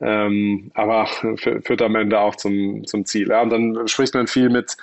ähm, 0.00 0.70
aber 0.74 1.06
führt 1.36 1.82
am 1.82 1.96
Ende 1.96 2.18
auch 2.18 2.36
zum, 2.36 2.86
zum 2.86 3.04
Ziel. 3.04 3.28
Ja. 3.28 3.42
Und 3.42 3.50
dann 3.50 3.88
spricht 3.88 4.14
man 4.14 4.26
viel 4.26 4.48
mit, 4.48 4.76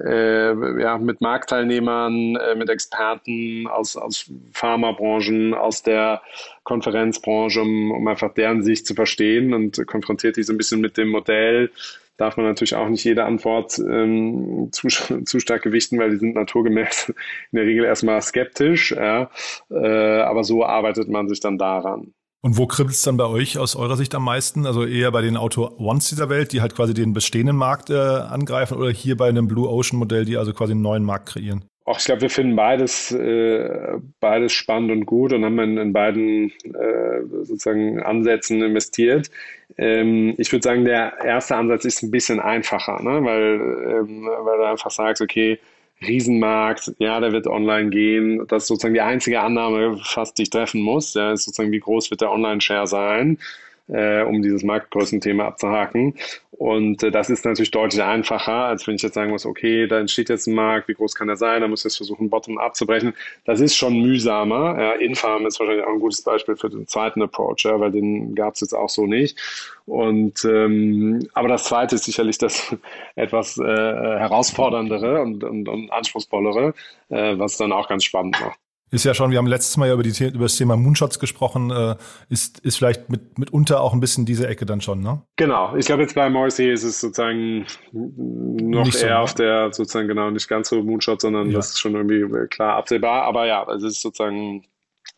äh, 0.00 0.80
ja, 0.82 0.98
mit 0.98 1.20
Marktteilnehmern, 1.20 2.36
äh, 2.36 2.54
mit 2.54 2.68
Experten 2.68 3.66
aus, 3.66 3.96
aus 3.96 4.30
Pharmabranchen, 4.52 5.54
aus 5.54 5.82
der 5.82 6.22
Konferenzbranche, 6.64 7.62
um, 7.62 7.90
um 7.92 8.06
einfach 8.08 8.34
deren 8.34 8.62
Sicht 8.62 8.86
zu 8.86 8.94
verstehen 8.94 9.54
und 9.54 9.86
konfrontiert 9.86 10.36
die 10.36 10.42
so 10.42 10.52
ein 10.52 10.58
bisschen 10.58 10.80
mit 10.80 10.96
dem 10.96 11.08
Modell. 11.08 11.70
Darf 12.16 12.38
man 12.38 12.46
natürlich 12.46 12.74
auch 12.74 12.88
nicht 12.88 13.04
jede 13.04 13.24
Antwort 13.24 13.78
ähm, 13.78 14.70
zu, 14.72 14.88
zu 15.24 15.40
stark 15.40 15.62
gewichten, 15.62 15.98
weil 15.98 16.10
die 16.10 16.16
sind 16.16 16.34
naturgemäß 16.34 17.08
in 17.52 17.56
der 17.56 17.64
Regel 17.64 17.84
erstmal 17.84 18.20
skeptisch. 18.22 18.92
Ja. 18.92 19.30
Äh, 19.70 20.20
aber 20.20 20.44
so 20.44 20.64
arbeitet 20.64 21.08
man 21.08 21.28
sich 21.28 21.40
dann 21.40 21.58
daran. 21.58 22.12
Und 22.46 22.56
wo 22.58 22.68
kribbelt 22.68 22.94
es 22.94 23.02
dann 23.02 23.16
bei 23.16 23.24
euch 23.24 23.58
aus 23.58 23.74
eurer 23.74 23.96
Sicht 23.96 24.14
am 24.14 24.22
meisten? 24.22 24.66
Also 24.66 24.86
eher 24.86 25.10
bei 25.10 25.20
den 25.20 25.36
Auto 25.36 25.68
Ones 25.78 26.10
dieser 26.10 26.28
Welt, 26.28 26.52
die 26.52 26.60
halt 26.60 26.76
quasi 26.76 26.94
den 26.94 27.12
bestehenden 27.12 27.56
Markt 27.56 27.90
äh, 27.90 27.94
angreifen 27.94 28.78
oder 28.78 28.88
hier 28.88 29.16
bei 29.16 29.28
einem 29.28 29.48
Blue 29.48 29.68
Ocean 29.68 29.98
Modell, 29.98 30.24
die 30.24 30.36
also 30.36 30.52
quasi 30.52 30.70
einen 30.70 30.80
neuen 30.80 31.02
Markt 31.02 31.30
kreieren? 31.30 31.64
Auch 31.86 31.98
ich 31.98 32.04
glaube, 32.04 32.20
wir 32.20 32.30
finden 32.30 32.54
beides, 32.54 33.10
äh, 33.10 33.98
beides 34.20 34.52
spannend 34.52 34.92
und 34.92 35.06
gut 35.06 35.32
und 35.32 35.44
haben 35.44 35.58
in, 35.58 35.76
in 35.76 35.92
beiden 35.92 36.52
äh, 36.62 37.26
sozusagen 37.42 38.00
Ansätzen 38.00 38.62
investiert. 38.62 39.28
Ähm, 39.76 40.34
ich 40.38 40.52
würde 40.52 40.62
sagen, 40.62 40.84
der 40.84 41.14
erste 41.24 41.56
Ansatz 41.56 41.84
ist 41.84 42.04
ein 42.04 42.12
bisschen 42.12 42.38
einfacher, 42.38 43.02
ne? 43.02 43.24
weil, 43.24 43.54
ähm, 43.90 44.24
weil 44.24 44.58
du 44.58 44.64
einfach 44.68 44.92
sagst, 44.92 45.20
okay, 45.20 45.58
Riesenmarkt, 46.00 46.92
ja, 46.98 47.20
der 47.20 47.32
wird 47.32 47.46
online 47.46 47.90
gehen. 47.90 48.46
Das 48.48 48.64
ist 48.64 48.68
sozusagen 48.68 48.94
die 48.94 49.00
einzige 49.00 49.40
Annahme, 49.40 49.98
fast 50.04 50.38
die 50.38 50.42
ich 50.42 50.50
treffen 50.50 50.82
muss. 50.82 51.14
Ja, 51.14 51.32
ist 51.32 51.44
sozusagen, 51.44 51.72
wie 51.72 51.80
groß 51.80 52.10
wird 52.10 52.20
der 52.20 52.32
Online-Share 52.32 52.86
sein? 52.86 53.38
Äh, 53.88 54.22
um 54.22 54.42
dieses 54.42 54.62
Marktgrößenthema 54.62 55.46
abzuhaken. 55.46 56.14
Und 56.50 57.02
äh, 57.02 57.10
das 57.10 57.28
ist 57.30 57.44
natürlich 57.44 57.70
deutlich 57.70 58.02
einfacher, 58.02 58.52
als 58.52 58.86
wenn 58.86 58.94
ich 58.94 59.02
jetzt 59.02 59.14
sagen 59.14 59.30
muss, 59.30 59.44
okay, 59.44 59.86
da 59.86 59.98
entsteht 60.00 60.28
jetzt 60.28 60.46
ein 60.46 60.54
Markt, 60.54 60.88
wie 60.88 60.94
groß 60.94 61.14
kann 61.14 61.28
der 61.28 61.36
sein, 61.36 61.60
da 61.60 61.68
muss 61.68 61.80
ich 61.80 61.84
jetzt 61.84 61.96
versuchen, 61.98 62.30
Bottom 62.30 62.58
abzubrechen. 62.58 63.14
Das 63.44 63.60
ist 63.60 63.76
schon 63.76 64.00
mühsamer. 64.00 64.80
Ja, 64.80 64.92
Infarm 64.92 65.46
ist 65.46 65.60
wahrscheinlich 65.60 65.84
auch 65.84 65.92
ein 65.92 66.00
gutes 66.00 66.22
Beispiel 66.22 66.56
für 66.56 66.70
den 66.70 66.86
zweiten 66.86 67.22
Approach, 67.22 67.64
ja, 67.64 67.78
weil 67.78 67.92
den 67.92 68.34
gab 68.34 68.54
es 68.54 68.60
jetzt 68.62 68.74
auch 68.74 68.88
so 68.88 69.06
nicht. 69.06 69.38
Und 69.84 70.44
ähm, 70.44 71.28
aber 71.34 71.48
das 71.48 71.64
zweite 71.64 71.94
ist 71.94 72.04
sicherlich 72.04 72.38
das 72.38 72.74
etwas 73.14 73.58
äh, 73.58 73.62
herausforderndere 73.62 75.20
und, 75.22 75.44
und, 75.44 75.68
und 75.68 75.92
anspruchsvollere, 75.92 76.74
äh, 77.10 77.38
was 77.38 77.56
dann 77.56 77.72
auch 77.72 77.88
ganz 77.88 78.04
spannend 78.04 78.40
macht. 78.40 78.58
Ist 78.92 79.04
ja 79.04 79.14
schon, 79.14 79.32
wir 79.32 79.38
haben 79.38 79.48
letztes 79.48 79.76
Mal 79.76 79.88
ja 79.88 79.94
über, 79.94 80.04
die, 80.04 80.24
über 80.24 80.44
das 80.44 80.56
Thema 80.56 80.76
Moonshots 80.76 81.18
gesprochen, 81.18 81.70
äh, 81.72 81.96
ist, 82.28 82.60
ist 82.60 82.76
vielleicht 82.76 83.10
mit, 83.10 83.36
mitunter 83.36 83.80
auch 83.80 83.92
ein 83.92 83.98
bisschen 83.98 84.26
diese 84.26 84.46
Ecke 84.46 84.64
dann 84.64 84.80
schon, 84.80 85.00
ne? 85.00 85.22
Genau, 85.34 85.74
ich 85.74 85.86
glaube 85.86 86.02
jetzt 86.02 86.14
bei 86.14 86.30
Morrissey 86.30 86.70
ist 86.70 86.84
es 86.84 87.00
sozusagen 87.00 87.66
noch 87.92 88.84
nicht 88.84 89.02
eher 89.02 89.16
so, 89.16 89.22
auf 89.22 89.34
der, 89.34 89.72
sozusagen 89.72 90.06
genau, 90.06 90.30
nicht 90.30 90.46
ganz 90.46 90.68
so 90.68 90.82
Moonshot, 90.84 91.20
sondern 91.20 91.50
ja. 91.50 91.56
das 91.56 91.70
ist 91.70 91.80
schon 91.80 91.96
irgendwie 91.96 92.46
klar 92.46 92.76
absehbar, 92.76 93.24
aber 93.24 93.46
ja, 93.46 93.66
es 93.72 93.82
ist 93.82 94.00
sozusagen, 94.00 94.64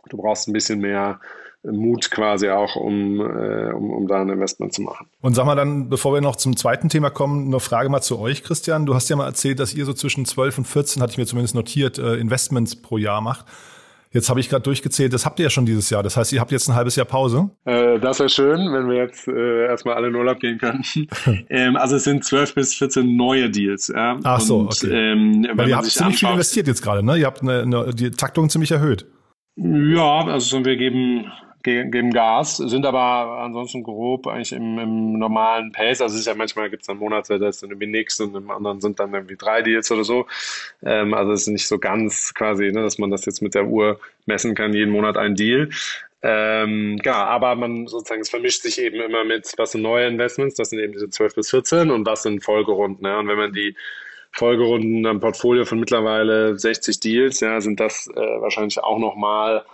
du 0.09 0.17
brauchst 0.17 0.49
ein 0.49 0.55
bisschen 0.55 0.81
mehr 0.81 1.21
Mut 1.65 2.11
quasi 2.11 2.49
auch, 2.49 2.77
um, 2.77 3.21
äh, 3.21 3.73
um, 3.73 3.91
um 3.91 4.07
da 4.07 4.21
ein 4.21 4.29
Investment 4.29 4.73
zu 4.73 4.83
machen. 4.83 5.09
Und 5.21 5.35
sag 5.35 5.45
mal 5.45 5.57
dann, 5.57 5.89
bevor 5.89 6.15
wir 6.15 6.21
noch 6.21 6.37
zum 6.37 6.57
zweiten 6.57 6.89
Thema 6.89 7.11
kommen, 7.11 7.49
eine 7.49 7.61
Frage 7.61 7.89
mal 7.89 8.01
zu 8.01 8.19
euch, 8.19 8.43
Christian. 8.43 8.87
Du 8.87 8.95
hast 8.95 9.09
ja 9.09 9.17
mal 9.17 9.27
erzählt, 9.27 9.59
dass 9.59 9.75
ihr 9.75 9.85
so 9.85 9.93
zwischen 9.93 10.25
12 10.25 10.59
und 10.59 10.65
14, 10.67 11.03
hatte 11.03 11.13
ich 11.13 11.19
mir 11.19 11.27
zumindest 11.27 11.55
notiert, 11.55 11.99
äh, 11.99 12.15
Investments 12.15 12.81
pro 12.81 12.97
Jahr 12.97 13.21
macht. 13.21 13.47
Jetzt 14.11 14.31
habe 14.31 14.41
ich 14.41 14.49
gerade 14.49 14.63
durchgezählt, 14.63 15.13
das 15.13 15.27
habt 15.27 15.39
ihr 15.39 15.45
ja 15.45 15.51
schon 15.51 15.67
dieses 15.67 15.91
Jahr. 15.91 16.03
Das 16.03 16.17
heißt, 16.17 16.33
ihr 16.33 16.41
habt 16.41 16.51
jetzt 16.51 16.67
ein 16.69 16.75
halbes 16.75 16.97
Jahr 16.97 17.05
Pause. 17.05 17.51
Äh, 17.67 17.99
das 17.99 18.21
wäre 18.21 18.31
schön, 18.31 18.73
wenn 18.73 18.89
wir 18.89 18.97
jetzt 18.97 19.29
äh, 19.29 19.67
erstmal 19.67 19.97
alle 19.97 20.09
in 20.09 20.15
Urlaub 20.15 20.41
gehen 20.41 20.57
könnten. 20.57 21.09
ähm, 21.51 21.77
also 21.77 21.97
es 21.97 22.05
sind 22.05 22.25
12 22.25 22.55
bis 22.55 22.75
14 22.75 23.17
neue 23.17 23.51
Deals. 23.51 23.89
Ja? 23.89 24.19
Ach 24.23 24.41
so, 24.41 24.61
Und, 24.61 24.67
okay. 24.69 25.13
Ähm, 25.13 25.47
Weil 25.53 25.69
ihr 25.69 25.77
habt 25.77 25.87
ziemlich 25.87 26.07
anschaut, 26.07 26.19
viel 26.19 26.29
investiert 26.31 26.67
jetzt 26.69 26.83
gerade, 26.83 27.03
ne? 27.05 27.19
Ihr 27.19 27.27
habt 27.27 27.43
eine, 27.43 27.63
eine, 27.63 27.95
die 27.95 28.11
Taktung 28.11 28.49
ziemlich 28.49 28.71
erhöht. 28.71 29.07
Ja, 29.57 30.25
also 30.25 30.65
wir 30.65 30.77
geben 30.77 31.27
geben 31.85 32.13
Gas, 32.13 32.57
sind 32.57 32.85
aber 32.87 33.39
ansonsten 33.43 33.83
grob 33.83 34.27
eigentlich 34.27 34.53
im, 34.53 34.79
im 34.79 35.19
normalen 35.19 35.73
Pace. 35.73 36.01
Also 36.01 36.15
es 36.15 36.21
ist 36.21 36.27
ja 36.27 36.35
manchmal 36.35 36.71
gibt 36.71 36.83
es 36.83 36.87
dann 36.87 36.99
Monate, 36.99 37.39
da 37.39 37.49
ist 37.49 37.63
dann 37.63 37.71
irgendwie 37.71 37.89
nichts 37.89 38.21
und 38.21 38.35
im 38.35 38.51
anderen 38.51 38.81
sind 38.81 39.01
dann 39.01 39.15
irgendwie 39.15 39.37
drei 39.37 39.63
Deals 39.63 39.91
oder 39.91 40.05
so. 40.05 40.27
Ähm, 40.85 41.15
also 41.15 41.33
es 41.33 41.43
ist 41.43 41.49
nicht 41.49 41.69
so 41.69 41.79
ganz 41.79 42.35
quasi, 42.35 42.71
ne, 42.73 42.83
dass 42.83 42.99
man 42.99 43.11
das 43.11 43.25
jetzt 43.27 43.43
mit 43.43 43.55
der 43.55 43.67
Uhr 43.67 44.01
messen 44.27 44.55
kann, 44.55 44.73
jeden 44.73 44.93
Monat 44.93 45.17
ein 45.17 45.35
Deal. 45.35 45.71
Ähm, 46.21 46.99
genau, 47.03 47.17
aber 47.17 47.55
man 47.55 47.87
sozusagen, 47.87 48.23
es 48.23 48.31
vermischt 48.31 48.63
sich 48.63 48.81
eben 48.81 49.01
immer 49.01 49.25
mit, 49.25 49.53
was 49.57 49.73
sind 49.73 49.83
neue 49.83 50.07
Investments, 50.09 50.57
das 50.57 50.71
sind 50.71 50.81
eben 50.81 50.93
diese 50.93 51.09
12 51.09 51.37
bis 51.37 51.51
14 51.51 51.91
und 51.91 52.07
was 52.07 52.23
sind 52.23 52.43
Folgerunden. 52.43 53.03
Ne? 53.03 53.19
Und 53.19 53.29
wenn 53.29 53.39
man 53.39 53.53
die 53.53 53.77
Folgerunden 54.33 55.07
am 55.07 55.21
Portfolio 55.21 55.65
von 55.65 55.79
mittlerweile 55.79 56.59
60 56.59 57.01
Deals, 57.01 57.41
ja, 57.41 57.61
sind 57.61 57.81
das 57.81 58.09
äh, 58.09 58.21
wahrscheinlich 58.41 58.79
auch 58.83 58.99
nochmal 58.99 59.65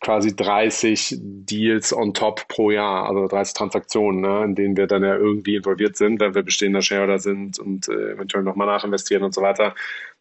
quasi 0.00 0.34
30 0.34 1.16
Deals 1.20 1.92
on 1.92 2.14
top 2.14 2.48
pro 2.48 2.70
Jahr, 2.70 3.08
also 3.08 3.26
30 3.26 3.54
Transaktionen, 3.54 4.20
ne, 4.20 4.44
in 4.44 4.54
denen 4.54 4.76
wir 4.76 4.86
dann 4.86 5.02
ja 5.02 5.16
irgendwie 5.16 5.56
involviert 5.56 5.96
sind, 5.96 6.20
wenn 6.20 6.34
wir 6.34 6.42
bestehender 6.42 6.82
Shareholder 6.82 7.18
sind 7.18 7.58
und 7.58 7.88
äh, 7.88 8.12
eventuell 8.12 8.42
nochmal 8.42 8.66
nachinvestieren 8.66 9.24
und 9.24 9.34
so 9.34 9.42
weiter. 9.42 9.74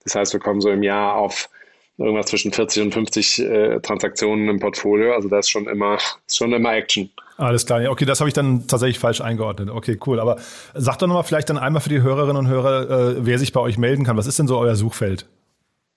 Das 0.03 0.15
heißt, 0.15 0.33
wir 0.33 0.39
kommen 0.39 0.61
so 0.61 0.69
im 0.69 0.83
Jahr 0.83 1.15
auf 1.15 1.49
irgendwas 1.97 2.27
zwischen 2.27 2.51
40 2.51 2.83
und 2.83 2.93
50 2.93 3.39
äh, 3.39 3.79
Transaktionen 3.81 4.47
im 4.49 4.59
Portfolio. 4.59 5.13
Also 5.13 5.27
da 5.27 5.39
ist 5.39 5.49
schon 5.49 5.67
immer, 5.67 5.97
schon 6.31 6.53
immer 6.53 6.73
Action. 6.73 7.09
Alles 7.37 7.65
klar. 7.65 7.89
Okay, 7.89 8.05
das 8.05 8.19
habe 8.19 8.29
ich 8.29 8.33
dann 8.33 8.67
tatsächlich 8.67 8.99
falsch 8.99 9.21
eingeordnet. 9.21 9.69
Okay, 9.69 9.97
cool. 10.05 10.19
Aber 10.19 10.37
sag 10.73 10.97
doch 10.99 11.07
nochmal 11.07 11.23
vielleicht 11.23 11.49
dann 11.49 11.57
einmal 11.57 11.81
für 11.81 11.89
die 11.89 12.01
Hörerinnen 12.01 12.37
und 12.37 12.47
Hörer, 12.47 12.89
äh, 12.89 13.25
wer 13.25 13.39
sich 13.39 13.53
bei 13.53 13.59
euch 13.59 13.77
melden 13.77 14.05
kann. 14.05 14.17
Was 14.17 14.27
ist 14.27 14.39
denn 14.39 14.47
so 14.47 14.57
euer 14.57 14.75
Suchfeld? 14.75 15.25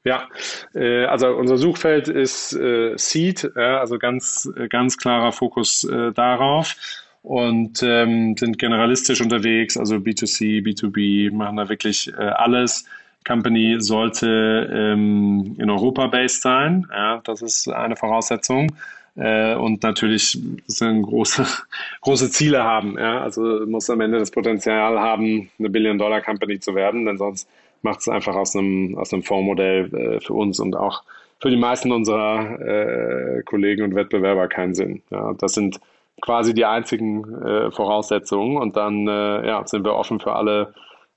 Ja, 0.05 0.29
äh, 0.75 1.05
also 1.05 1.29
unser 1.29 1.59
Suchfeld 1.59 2.09
ist 2.09 2.55
äh, 2.55 2.97
Seed, 2.97 3.57
also 3.57 3.99
ganz, 3.99 4.51
ganz 4.69 4.99
klarer 4.99 5.33
Fokus 5.33 5.85
äh, 5.85 6.13
darauf 6.13 6.75
und 7.23 7.83
ähm, 7.85 8.37
sind 8.37 8.59
generalistisch 8.59 9.21
unterwegs, 9.21 9.77
also 9.77 9.97
B2C, 9.97 10.65
B2B, 10.65 11.33
machen 11.33 11.57
da 11.57 11.69
wirklich 11.69 12.13
äh, 12.13 12.21
alles. 12.21 12.85
Company 13.25 13.77
sollte 13.79 14.69
ähm, 14.73 15.55
in 15.59 15.71
Europa 15.71 16.09
based 16.09 16.43
sein, 16.43 16.87
ja, 16.91 17.21
das 17.23 17.41
ist 17.41 17.69
eine 17.69 17.95
Voraussetzung. 17.95 18.73
Äh, 19.15 19.55
und 19.57 19.83
natürlich 19.83 20.39
große, 20.81 21.47
große 22.01 22.31
Ziele 22.31 22.65
haben. 22.65 22.99
Ja? 22.99 23.21
Also 23.21 23.67
muss 23.67 23.91
am 23.91 24.01
Ende 24.01 24.19
das 24.19 24.31
Potenzial 24.31 24.99
haben, 24.99 25.51
eine 25.59 25.69
Billion-Dollar-Company 25.69 26.61
zu 26.61 26.75
werden, 26.75 27.05
denn 27.05 27.19
sonst 27.19 27.47
macht 27.83 28.01
es 28.01 28.09
einfach 28.09 28.35
aus 28.35 28.57
einem, 28.57 28.97
aus 28.97 29.13
einem 29.13 29.23
Fondsmodell 29.23 29.95
äh, 29.95 30.21
für 30.21 30.35
uns 30.35 30.61
und 30.61 30.77
auch 30.77 31.03
für 31.41 31.51
die 31.51 31.57
meisten 31.57 31.91
unserer 31.91 32.61
äh, 32.61 33.43
Kollegen 33.43 33.83
und 33.83 33.95
Wettbewerber 33.95 34.49
keinen 34.49 34.75
Sinn. 34.75 35.03
Ja, 35.11 35.35
das 35.35 35.55
sind 35.55 35.81
quasi 36.21 36.55
die 36.55 36.65
einzigen 36.65 37.25
äh, 37.43 37.71
Voraussetzungen 37.73 38.57
und 38.57 38.77
dann 38.77 39.09
äh, 39.09 39.47
ja, 39.47 39.67
sind 39.67 39.85
wir 39.85 39.95
offen 39.95 40.21
für 40.21 40.35
alle 40.35 40.73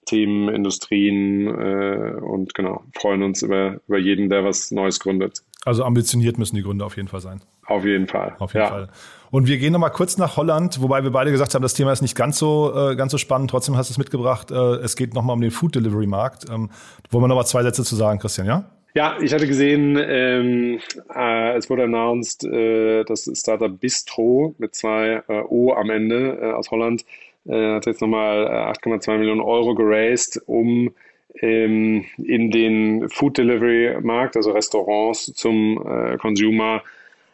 Themen, 0.06 0.50
Industrien 0.50 1.48
äh, 1.48 2.20
und 2.22 2.54
genau, 2.54 2.84
freuen 2.94 3.24
uns 3.24 3.42
über, 3.42 3.80
über 3.88 3.98
jeden, 3.98 4.30
der 4.30 4.44
was 4.44 4.72
Neues 4.72 5.00
gründet. 5.00 5.44
Also 5.66 5.84
ambitioniert 5.84 6.38
müssen 6.38 6.56
die 6.56 6.62
Gründe 6.62 6.86
auf 6.86 6.96
jeden 6.96 7.08
Fall 7.08 7.22
sein. 7.22 7.42
Auf 7.66 7.84
jeden 7.84 8.08
Fall. 8.08 8.36
Auf 8.38 8.54
jeden 8.54 8.66
ja. 8.66 8.70
Fall. 8.70 8.90
Und 9.32 9.48
wir 9.48 9.58
gehen 9.58 9.74
nochmal 9.74 9.92
kurz 9.92 10.18
nach 10.18 10.38
Holland, 10.38 10.80
wobei 10.80 11.04
wir 11.04 11.12
beide 11.12 11.32
gesagt 11.32 11.56
haben, 11.56 11.64
das 11.64 11.74
Thema 11.74 11.92
ist 11.92 12.04
nicht 12.04 12.16
ganz 12.16 12.38
so, 12.38 12.72
äh, 12.74 12.96
ganz 12.96 13.12
so 13.12 13.18
spannend. 13.18 13.50
Trotzdem 13.50 13.76
hast 13.76 13.90
du 13.90 13.94
es 13.94 13.98
mitgebracht. 13.98 14.52
Äh, 14.52 14.76
es 14.76 14.96
geht 14.96 15.16
nochmal 15.16 15.34
um 15.34 15.42
den 15.42 15.50
Food 15.50 15.76
Delivery 15.76 16.06
Markt. 16.06 16.46
Ähm, 16.50 16.70
wollen 17.10 17.24
wir 17.24 17.28
nochmal 17.28 17.48
zwei 17.48 17.64
Sätze 17.64 17.84
zu 17.84 17.96
sagen, 17.96 18.20
Christian, 18.20 18.46
ja? 18.46 18.72
Ja, 18.94 19.18
ich 19.20 19.34
hatte 19.34 19.48
gesehen, 19.48 19.98
ähm, 20.00 20.80
äh, 21.14 21.58
es 21.58 21.70
wurde 21.70 21.84
announced, 21.84 22.46
äh, 22.46 23.04
das 23.04 23.30
Startup 23.34 23.78
Bistro 23.78 24.56
mit 24.58 24.74
zwei 24.74 25.24
äh, 25.28 25.42
O 25.50 25.74
am 25.74 25.90
Ende 25.90 26.38
äh, 26.42 26.52
aus 26.54 26.72
Holland 26.72 27.04
äh, 27.46 27.76
hat 27.76 27.88
jetzt 27.88 28.02
nochmal 28.02 28.48
8,2 28.48 29.18
Millionen 29.18 29.42
Euro 29.42 29.76
geraced, 29.76 30.42
um 30.46 30.92
ähm, 31.40 32.06
in 32.18 32.52
den 32.52 33.10
Food 33.10 33.38
Delivery 33.38 34.00
Markt, 34.02 34.36
also 34.36 34.52
Restaurants 34.52 35.34
zum 35.34 35.84
äh, 35.86 36.18
Consumer 36.18 36.84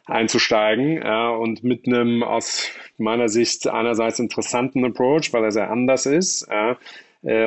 einzusteigen 0.06 0.98
ja, 0.98 1.30
und 1.30 1.64
mit 1.64 1.88
einem 1.88 2.24
aus 2.24 2.70
meiner 2.98 3.30
Sicht 3.30 3.68
einerseits 3.68 4.20
interessanten 4.20 4.84
Approach, 4.86 5.32
weil 5.32 5.44
er 5.44 5.52
sehr 5.52 5.70
anders 5.70 6.06
ist. 6.06 6.48
Äh, 6.50 6.76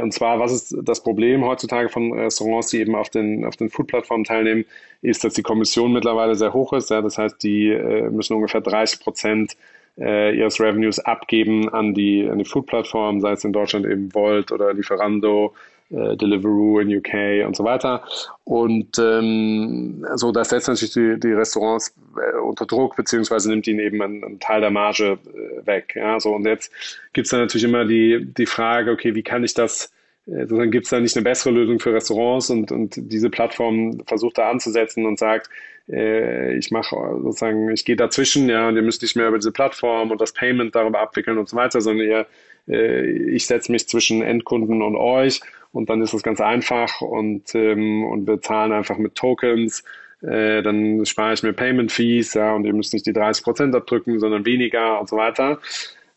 und 0.00 0.12
zwar, 0.12 0.38
was 0.38 0.52
ist 0.52 0.76
das 0.82 1.02
Problem 1.02 1.44
heutzutage 1.44 1.88
von 1.88 2.12
Restaurants, 2.12 2.68
die 2.68 2.78
eben 2.78 2.94
auf 2.94 3.10
den, 3.10 3.44
auf 3.44 3.56
den 3.56 3.70
Food-Plattformen 3.70 4.24
teilnehmen, 4.24 4.64
ist, 5.02 5.24
dass 5.24 5.34
die 5.34 5.42
Kommission 5.42 5.92
mittlerweile 5.92 6.36
sehr 6.36 6.52
hoch 6.52 6.72
ist. 6.72 6.90
Ja, 6.90 7.02
das 7.02 7.18
heißt, 7.18 7.42
die 7.42 7.70
äh, 7.70 8.08
müssen 8.10 8.34
ungefähr 8.34 8.60
30 8.60 9.00
Prozent 9.00 9.56
äh, 9.98 10.36
ihres 10.36 10.60
Revenues 10.60 11.00
abgeben 11.00 11.68
an 11.68 11.92
die, 11.92 12.28
an 12.28 12.38
die 12.38 12.44
Food-Plattformen, 12.44 13.20
sei 13.20 13.32
es 13.32 13.44
in 13.44 13.52
Deutschland 13.52 13.86
eben 13.86 14.14
Volt 14.14 14.52
oder 14.52 14.72
Lieferando 14.72 15.54
äh, 15.94 16.16
Deliveroo 16.16 16.80
in 16.80 16.96
UK 16.96 17.46
und 17.46 17.56
so 17.56 17.64
weiter. 17.64 18.02
Und 18.44 18.98
ähm, 18.98 20.06
so, 20.14 20.32
das 20.32 20.50
setzt 20.50 20.68
natürlich 20.68 20.94
die, 20.94 21.18
die 21.20 21.32
Restaurants 21.32 21.94
äh, 22.16 22.38
unter 22.38 22.66
Druck, 22.66 22.96
beziehungsweise 22.96 23.50
nimmt 23.50 23.66
ihnen 23.66 23.80
eben 23.80 24.02
einen, 24.02 24.24
einen 24.24 24.40
Teil 24.40 24.60
der 24.60 24.70
Marge 24.70 25.18
äh, 25.34 25.66
weg. 25.66 25.94
Ja, 25.96 26.18
so, 26.20 26.34
und 26.34 26.46
jetzt 26.46 26.72
gibt 27.12 27.26
es 27.26 27.30
dann 27.30 27.40
natürlich 27.40 27.64
immer 27.64 27.84
die, 27.84 28.26
die 28.26 28.46
Frage, 28.46 28.90
okay, 28.90 29.14
wie 29.14 29.22
kann 29.22 29.44
ich 29.44 29.54
das 29.54 29.92
äh, 30.26 30.40
Sozusagen 30.40 30.70
gibt 30.70 30.86
es 30.86 30.90
da 30.90 31.00
nicht 31.00 31.16
eine 31.16 31.24
bessere 31.24 31.52
Lösung 31.52 31.78
für 31.78 31.92
Restaurants 31.92 32.50
und, 32.50 32.72
und 32.72 32.94
diese 32.96 33.30
Plattform 33.30 34.02
versucht 34.06 34.38
da 34.38 34.50
anzusetzen 34.50 35.06
und 35.06 35.18
sagt, 35.18 35.50
äh, 35.88 36.56
ich 36.56 36.70
mache 36.70 36.96
sozusagen, 37.22 37.70
ich 37.70 37.84
gehe 37.84 37.96
dazwischen, 37.96 38.48
ja, 38.48 38.68
und 38.68 38.76
ihr 38.76 38.82
müsst 38.82 39.02
nicht 39.02 39.16
mehr 39.16 39.28
über 39.28 39.38
diese 39.38 39.52
Plattform 39.52 40.10
und 40.10 40.20
das 40.20 40.32
Payment 40.32 40.74
darüber 40.74 41.00
abwickeln 41.00 41.38
und 41.38 41.48
so 41.48 41.56
weiter, 41.56 41.80
sondern 41.80 42.06
ihr, 42.06 42.26
äh, 42.68 43.04
ich 43.06 43.46
setze 43.46 43.70
mich 43.70 43.88
zwischen 43.88 44.22
Endkunden 44.22 44.82
und 44.82 44.96
euch 44.96 45.40
und 45.74 45.90
dann 45.90 46.00
ist 46.00 46.14
das 46.14 46.22
ganz 46.22 46.40
einfach 46.40 47.00
und, 47.00 47.54
ähm, 47.54 48.04
und 48.04 48.26
wir 48.26 48.40
zahlen 48.40 48.72
einfach 48.72 48.96
mit 48.96 49.16
Tokens. 49.16 49.84
Äh, 50.22 50.62
dann 50.62 51.04
spare 51.04 51.34
ich 51.34 51.42
mir 51.42 51.52
Payment 51.52 51.92
Fees, 51.92 52.34
ja, 52.34 52.54
und 52.54 52.64
ihr 52.64 52.72
müsst 52.72 52.92
nicht 52.94 53.06
die 53.06 53.12
30 53.12 53.44
Prozent 53.44 53.74
abdrücken, 53.74 54.18
sondern 54.20 54.46
weniger 54.46 55.00
und 55.00 55.08
so 55.08 55.16
weiter. 55.16 55.58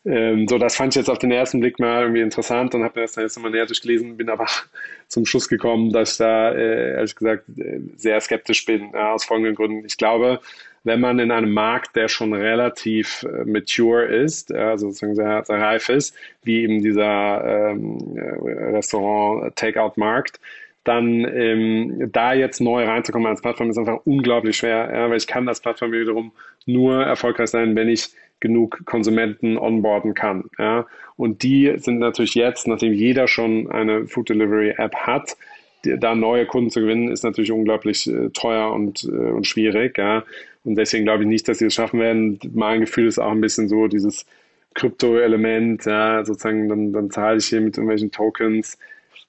Ähm, 0.04 0.46
so, 0.48 0.58
das 0.58 0.76
fand 0.76 0.94
ich 0.94 1.00
jetzt 1.00 1.10
auf 1.10 1.18
den 1.18 1.32
ersten 1.32 1.60
Blick 1.60 1.78
mal 1.80 2.02
irgendwie 2.02 2.22
interessant 2.22 2.74
und 2.74 2.84
habe 2.84 3.00
mir 3.00 3.04
das 3.04 3.12
dann 3.12 3.24
jetzt 3.24 3.36
nochmal 3.36 3.50
näher 3.50 3.66
durchgelesen, 3.66 4.16
bin 4.16 4.30
aber 4.30 4.46
zum 5.08 5.26
Schluss 5.26 5.48
gekommen, 5.48 5.92
dass 5.92 6.12
ich 6.12 6.18
da 6.18 6.52
äh, 6.52 6.92
ehrlich 6.92 7.16
gesagt 7.16 7.44
äh, 7.58 7.80
sehr 7.96 8.20
skeptisch 8.20 8.64
bin, 8.64 8.92
ja, 8.94 9.12
aus 9.12 9.24
folgenden 9.24 9.56
Gründen. 9.56 9.84
Ich 9.84 9.96
glaube, 9.96 10.40
wenn 10.88 11.00
man 11.00 11.18
in 11.18 11.30
einem 11.30 11.52
Markt, 11.52 11.94
der 11.94 12.08
schon 12.08 12.32
relativ 12.32 13.22
äh, 13.22 13.44
mature 13.44 14.06
ist, 14.06 14.52
also 14.52 14.88
sozusagen 14.88 15.14
sehr, 15.14 15.44
sehr 15.44 15.60
reif 15.60 15.88
ist, 15.90 16.16
wie 16.42 16.62
eben 16.62 16.82
dieser 16.82 17.70
ähm, 17.70 17.98
äh, 18.16 18.70
Restaurant-Takeout-Markt, 18.74 20.40
dann 20.84 21.26
ähm, 21.26 22.08
da 22.10 22.32
jetzt 22.32 22.60
neu 22.60 22.84
reinzukommen 22.84 23.28
als 23.28 23.42
Plattform 23.42 23.68
ist 23.68 23.76
einfach 23.76 24.00
unglaublich 24.06 24.56
schwer, 24.56 24.90
ja, 24.90 25.10
weil 25.10 25.18
ich 25.18 25.26
kann 25.26 25.46
als 25.46 25.60
Plattform 25.60 25.92
wiederum 25.92 26.32
nur 26.64 27.04
erfolgreich 27.04 27.50
sein, 27.50 27.76
wenn 27.76 27.88
ich 27.88 28.08
genug 28.40 28.80
Konsumenten 28.86 29.58
onboarden 29.58 30.14
kann. 30.14 30.44
Ja. 30.58 30.86
Und 31.16 31.42
die 31.42 31.74
sind 31.76 31.98
natürlich 31.98 32.34
jetzt, 32.34 32.66
nachdem 32.66 32.94
jeder 32.94 33.28
schon 33.28 33.70
eine 33.70 34.06
Food 34.06 34.30
Delivery 34.30 34.74
App 34.78 34.94
hat, 34.94 35.36
da 35.82 36.14
neue 36.14 36.46
Kunden 36.46 36.70
zu 36.70 36.80
gewinnen, 36.80 37.10
ist 37.10 37.24
natürlich 37.24 37.52
unglaublich 37.52 38.06
äh, 38.06 38.30
teuer 38.30 38.72
und, 38.72 39.04
äh, 39.04 39.30
und 39.30 39.46
schwierig. 39.46 39.98
Ja. 39.98 40.24
Und 40.68 40.74
deswegen 40.74 41.04
glaube 41.04 41.22
ich 41.22 41.28
nicht, 41.30 41.48
dass 41.48 41.58
sie 41.58 41.64
es 41.64 41.72
schaffen 41.72 41.98
werden. 41.98 42.38
Mein 42.52 42.80
Gefühl 42.80 43.06
ist 43.06 43.18
auch 43.18 43.30
ein 43.30 43.40
bisschen 43.40 43.70
so 43.70 43.88
dieses 43.88 44.26
Krypto-Element, 44.74 45.86
ja, 45.86 46.22
sozusagen, 46.26 46.68
dann, 46.68 46.92
dann 46.92 47.10
zahle 47.10 47.38
ich 47.38 47.46
hier 47.46 47.62
mit 47.62 47.78
irgendwelchen 47.78 48.10
Tokens. 48.10 48.78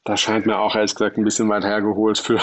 Das 0.04 0.20
scheint 0.20 0.46
mir 0.46 0.60
auch 0.60 0.76
ehrlich 0.76 0.94
gesagt 0.94 1.18
ein 1.18 1.24
bisschen 1.24 1.48
weit 1.48 1.64
hergeholt 1.64 2.18
für, 2.18 2.42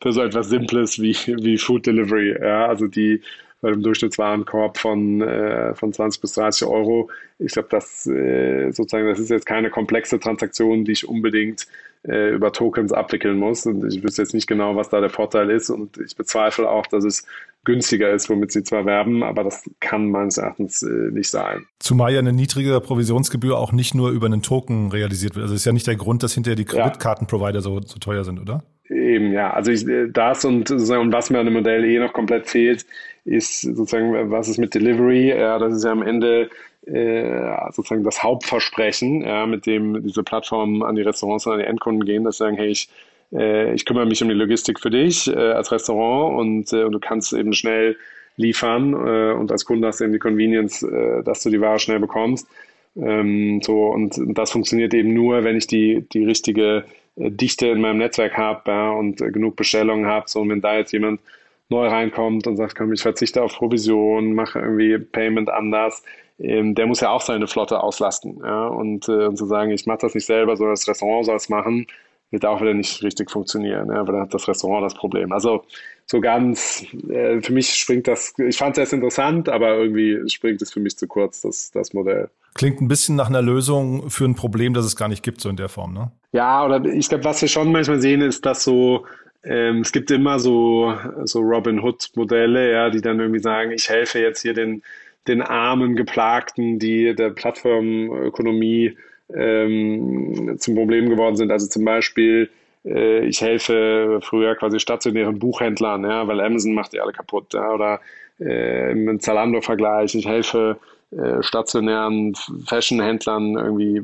für 0.00 0.12
so 0.12 0.22
etwas 0.22 0.48
Simples 0.48 0.98
wie, 0.98 1.14
wie 1.26 1.58
Food 1.58 1.84
Delivery. 1.84 2.34
Ja. 2.40 2.66
Also 2.66 2.86
die 2.86 3.20
bei 3.60 3.68
einem 3.68 3.82
Durchschnittswarenkorb 3.82 4.78
von, 4.78 5.20
äh, 5.20 5.74
von 5.74 5.92
20 5.92 6.22
bis 6.22 6.32
30 6.32 6.66
Euro. 6.66 7.10
Ich 7.38 7.52
glaube, 7.52 7.68
das 7.70 8.06
äh, 8.06 8.70
sozusagen, 8.70 9.06
das 9.06 9.18
ist 9.18 9.28
jetzt 9.28 9.44
keine 9.44 9.68
komplexe 9.68 10.18
Transaktion, 10.18 10.86
die 10.86 10.92
ich 10.92 11.06
unbedingt 11.06 11.66
äh, 12.02 12.30
über 12.30 12.52
Tokens 12.52 12.92
abwickeln 12.92 13.38
muss. 13.38 13.66
Und 13.66 13.84
ich 13.84 14.02
wüsste 14.02 14.22
jetzt 14.22 14.34
nicht 14.34 14.46
genau, 14.46 14.76
was 14.76 14.88
da 14.88 15.00
der 15.00 15.10
Vorteil 15.10 15.50
ist. 15.50 15.70
Und 15.70 15.98
ich 15.98 16.16
bezweifle 16.16 16.68
auch, 16.68 16.86
dass 16.86 17.04
es 17.04 17.26
günstiger 17.64 18.10
ist, 18.10 18.30
womit 18.30 18.52
sie 18.52 18.62
zwar 18.62 18.86
werben, 18.86 19.22
aber 19.22 19.44
das 19.44 19.68
kann 19.80 20.10
meines 20.10 20.38
Erachtens 20.38 20.82
äh, 20.82 21.10
nicht 21.10 21.30
sein. 21.30 21.66
Zumal 21.78 22.12
ja 22.12 22.18
eine 22.18 22.32
niedrige 22.32 22.80
Provisionsgebühr 22.80 23.58
auch 23.58 23.72
nicht 23.72 23.94
nur 23.94 24.10
über 24.10 24.26
einen 24.26 24.42
Token 24.42 24.90
realisiert 24.90 25.34
wird. 25.34 25.42
Also 25.42 25.54
ist 25.54 25.66
ja 25.66 25.72
nicht 25.72 25.86
der 25.86 25.96
Grund, 25.96 26.22
dass 26.22 26.32
hinterher 26.32 26.56
die 26.56 26.64
Kreditkartenprovider 26.64 27.60
so, 27.60 27.80
so 27.82 27.98
teuer 27.98 28.24
sind, 28.24 28.40
oder? 28.40 28.62
Eben, 28.90 29.32
ja. 29.32 29.52
Also 29.52 29.70
ich, 29.70 29.86
äh, 29.86 30.08
das 30.08 30.44
und, 30.44 30.70
und 30.70 31.12
was 31.12 31.30
mir 31.30 31.38
an 31.38 31.46
dem 31.46 31.54
Modell 31.54 31.84
eh 31.84 31.98
noch 31.98 32.12
komplett 32.12 32.48
fehlt, 32.48 32.84
ist 33.24 33.62
sozusagen, 33.62 34.30
was 34.30 34.48
ist 34.48 34.58
mit 34.58 34.74
Delivery? 34.74 35.28
Ja, 35.28 35.58
das 35.58 35.74
ist 35.74 35.84
ja 35.84 35.92
am 35.92 36.02
Ende 36.02 36.50
äh, 36.86 37.72
sozusagen 37.72 38.02
das 38.02 38.22
Hauptversprechen, 38.22 39.22
ja, 39.22 39.46
mit 39.46 39.66
dem 39.66 40.02
diese 40.02 40.22
Plattformen 40.24 40.82
an 40.82 40.96
die 40.96 41.02
Restaurants 41.02 41.46
und 41.46 41.52
an 41.52 41.58
die 41.60 41.66
Endkunden 41.66 42.04
gehen, 42.04 42.24
dass 42.24 42.38
sie 42.38 42.44
sagen, 42.44 42.56
hey, 42.56 42.68
ich, 42.68 42.88
äh, 43.32 43.72
ich 43.74 43.84
kümmere 43.84 44.06
mich 44.06 44.22
um 44.22 44.28
die 44.28 44.34
Logistik 44.34 44.80
für 44.80 44.90
dich 44.90 45.28
äh, 45.28 45.36
als 45.36 45.70
Restaurant 45.70 46.38
und, 46.38 46.72
äh, 46.72 46.84
und, 46.84 46.92
du 46.92 46.98
kannst 46.98 47.32
eben 47.32 47.52
schnell 47.52 47.96
liefern 48.36 48.94
äh, 48.94 49.32
und 49.34 49.52
als 49.52 49.64
Kunde 49.66 49.86
hast 49.86 50.00
du 50.00 50.04
eben 50.04 50.14
die 50.14 50.18
Convenience, 50.18 50.82
äh, 50.82 51.22
dass 51.22 51.42
du 51.42 51.50
die 51.50 51.60
Ware 51.60 51.78
schnell 51.78 52.00
bekommst. 52.00 52.48
Ähm, 52.96 53.60
so 53.62 53.86
und, 53.88 54.18
das 54.36 54.50
funktioniert 54.50 54.94
eben 54.94 55.14
nur, 55.14 55.44
wenn 55.44 55.56
ich 55.56 55.68
die, 55.68 56.06
die 56.12 56.24
richtige 56.24 56.84
Dichte 57.28 57.66
in 57.68 57.80
meinem 57.80 57.98
Netzwerk 57.98 58.36
habe 58.36 58.70
ja, 58.70 58.90
und 58.90 59.18
genug 59.18 59.56
Bestellungen 59.56 60.06
habe. 60.06 60.28
So, 60.28 60.40
und 60.40 60.48
wenn 60.48 60.60
da 60.60 60.76
jetzt 60.76 60.92
jemand 60.92 61.20
neu 61.68 61.86
reinkommt 61.86 62.46
und 62.46 62.56
sagt, 62.56 62.76
komm, 62.76 62.92
ich 62.92 63.02
verzichte 63.02 63.42
auf 63.42 63.54
Provision, 63.54 64.34
mache 64.34 64.58
irgendwie 64.58 64.98
Payment 64.98 65.50
anders, 65.50 66.02
ähm, 66.38 66.74
der 66.74 66.86
muss 66.86 67.00
ja 67.00 67.10
auch 67.10 67.20
seine 67.20 67.46
Flotte 67.46 67.82
auslasten. 67.82 68.40
Ja? 68.42 68.66
Und, 68.68 69.08
äh, 69.08 69.26
und 69.26 69.36
zu 69.36 69.46
sagen, 69.46 69.70
ich 69.70 69.86
mache 69.86 69.98
das 70.02 70.14
nicht 70.14 70.26
selber, 70.26 70.56
sondern 70.56 70.74
das 70.74 70.88
Restaurant 70.88 71.26
soll 71.26 71.36
es 71.36 71.48
machen, 71.48 71.86
wird 72.30 72.44
auch 72.44 72.60
wieder 72.60 72.74
nicht 72.74 73.02
richtig 73.02 73.30
funktionieren, 73.30 73.88
ja? 73.88 74.06
weil 74.06 74.14
dann 74.14 74.22
hat 74.22 74.34
das 74.34 74.48
Restaurant 74.48 74.84
das 74.84 74.94
Problem. 74.94 75.32
Also 75.32 75.64
so 76.06 76.20
ganz, 76.20 76.86
äh, 77.08 77.40
für 77.40 77.52
mich 77.52 77.74
springt 77.74 78.08
das, 78.08 78.34
ich 78.38 78.56
fand 78.56 78.76
es 78.76 78.80
erst 78.80 78.92
interessant, 78.92 79.48
aber 79.48 79.76
irgendwie 79.76 80.28
springt 80.28 80.62
es 80.62 80.72
für 80.72 80.80
mich 80.80 80.96
zu 80.96 81.06
kurz, 81.06 81.42
das, 81.42 81.70
das 81.70 81.92
Modell. 81.92 82.30
Klingt 82.54 82.80
ein 82.80 82.88
bisschen 82.88 83.16
nach 83.16 83.28
einer 83.28 83.42
Lösung 83.42 84.10
für 84.10 84.24
ein 84.24 84.34
Problem, 84.34 84.74
das 84.74 84.84
es 84.84 84.96
gar 84.96 85.08
nicht 85.08 85.22
gibt, 85.22 85.40
so 85.40 85.48
in 85.48 85.56
der 85.56 85.68
Form, 85.68 85.94
ne? 85.94 86.10
Ja, 86.32 86.64
oder 86.64 86.84
ich 86.84 87.08
glaube, 87.08 87.24
was 87.24 87.40
wir 87.40 87.48
schon 87.48 87.72
manchmal 87.72 88.00
sehen, 88.00 88.20
ist, 88.20 88.44
dass 88.44 88.64
so, 88.64 89.06
ähm, 89.44 89.80
es 89.80 89.92
gibt 89.92 90.10
immer 90.10 90.38
so, 90.38 90.94
so 91.24 91.40
Robin 91.40 91.80
Hood-Modelle, 91.80 92.72
ja, 92.72 92.90
die 92.90 93.00
dann 93.00 93.20
irgendwie 93.20 93.40
sagen, 93.40 93.70
ich 93.72 93.88
helfe 93.88 94.20
jetzt 94.20 94.42
hier 94.42 94.54
den 94.54 94.82
den 95.28 95.42
armen 95.42 95.96
Geplagten, 95.96 96.78
die 96.78 97.14
der 97.14 97.30
Plattformökonomie 97.30 98.96
ähm, 99.34 100.56
zum 100.58 100.74
Problem 100.74 101.08
geworden 101.08 101.36
sind. 101.36 101.50
Also 101.52 101.68
zum 101.68 101.84
Beispiel, 101.84 102.50
äh, 102.84 103.24
ich 103.26 103.40
helfe 103.40 104.20
früher 104.22 104.54
quasi 104.56 104.80
stationären 104.80 105.38
Buchhändlern, 105.38 106.04
ja, 106.04 106.26
weil 106.26 106.40
Amazon 106.40 106.74
macht 106.74 106.92
die 106.92 107.00
alle 107.00 107.12
kaputt. 107.12 107.52
Ja, 107.54 107.72
oder 107.72 108.00
äh, 108.40 108.92
im 108.92 109.20
Zalando-Vergleich, 109.20 110.14
ich 110.14 110.26
helfe 110.26 110.78
äh, 111.10 111.42
stationären 111.42 112.34
Fashion-Händlern 112.66 113.56
irgendwie 113.56 114.00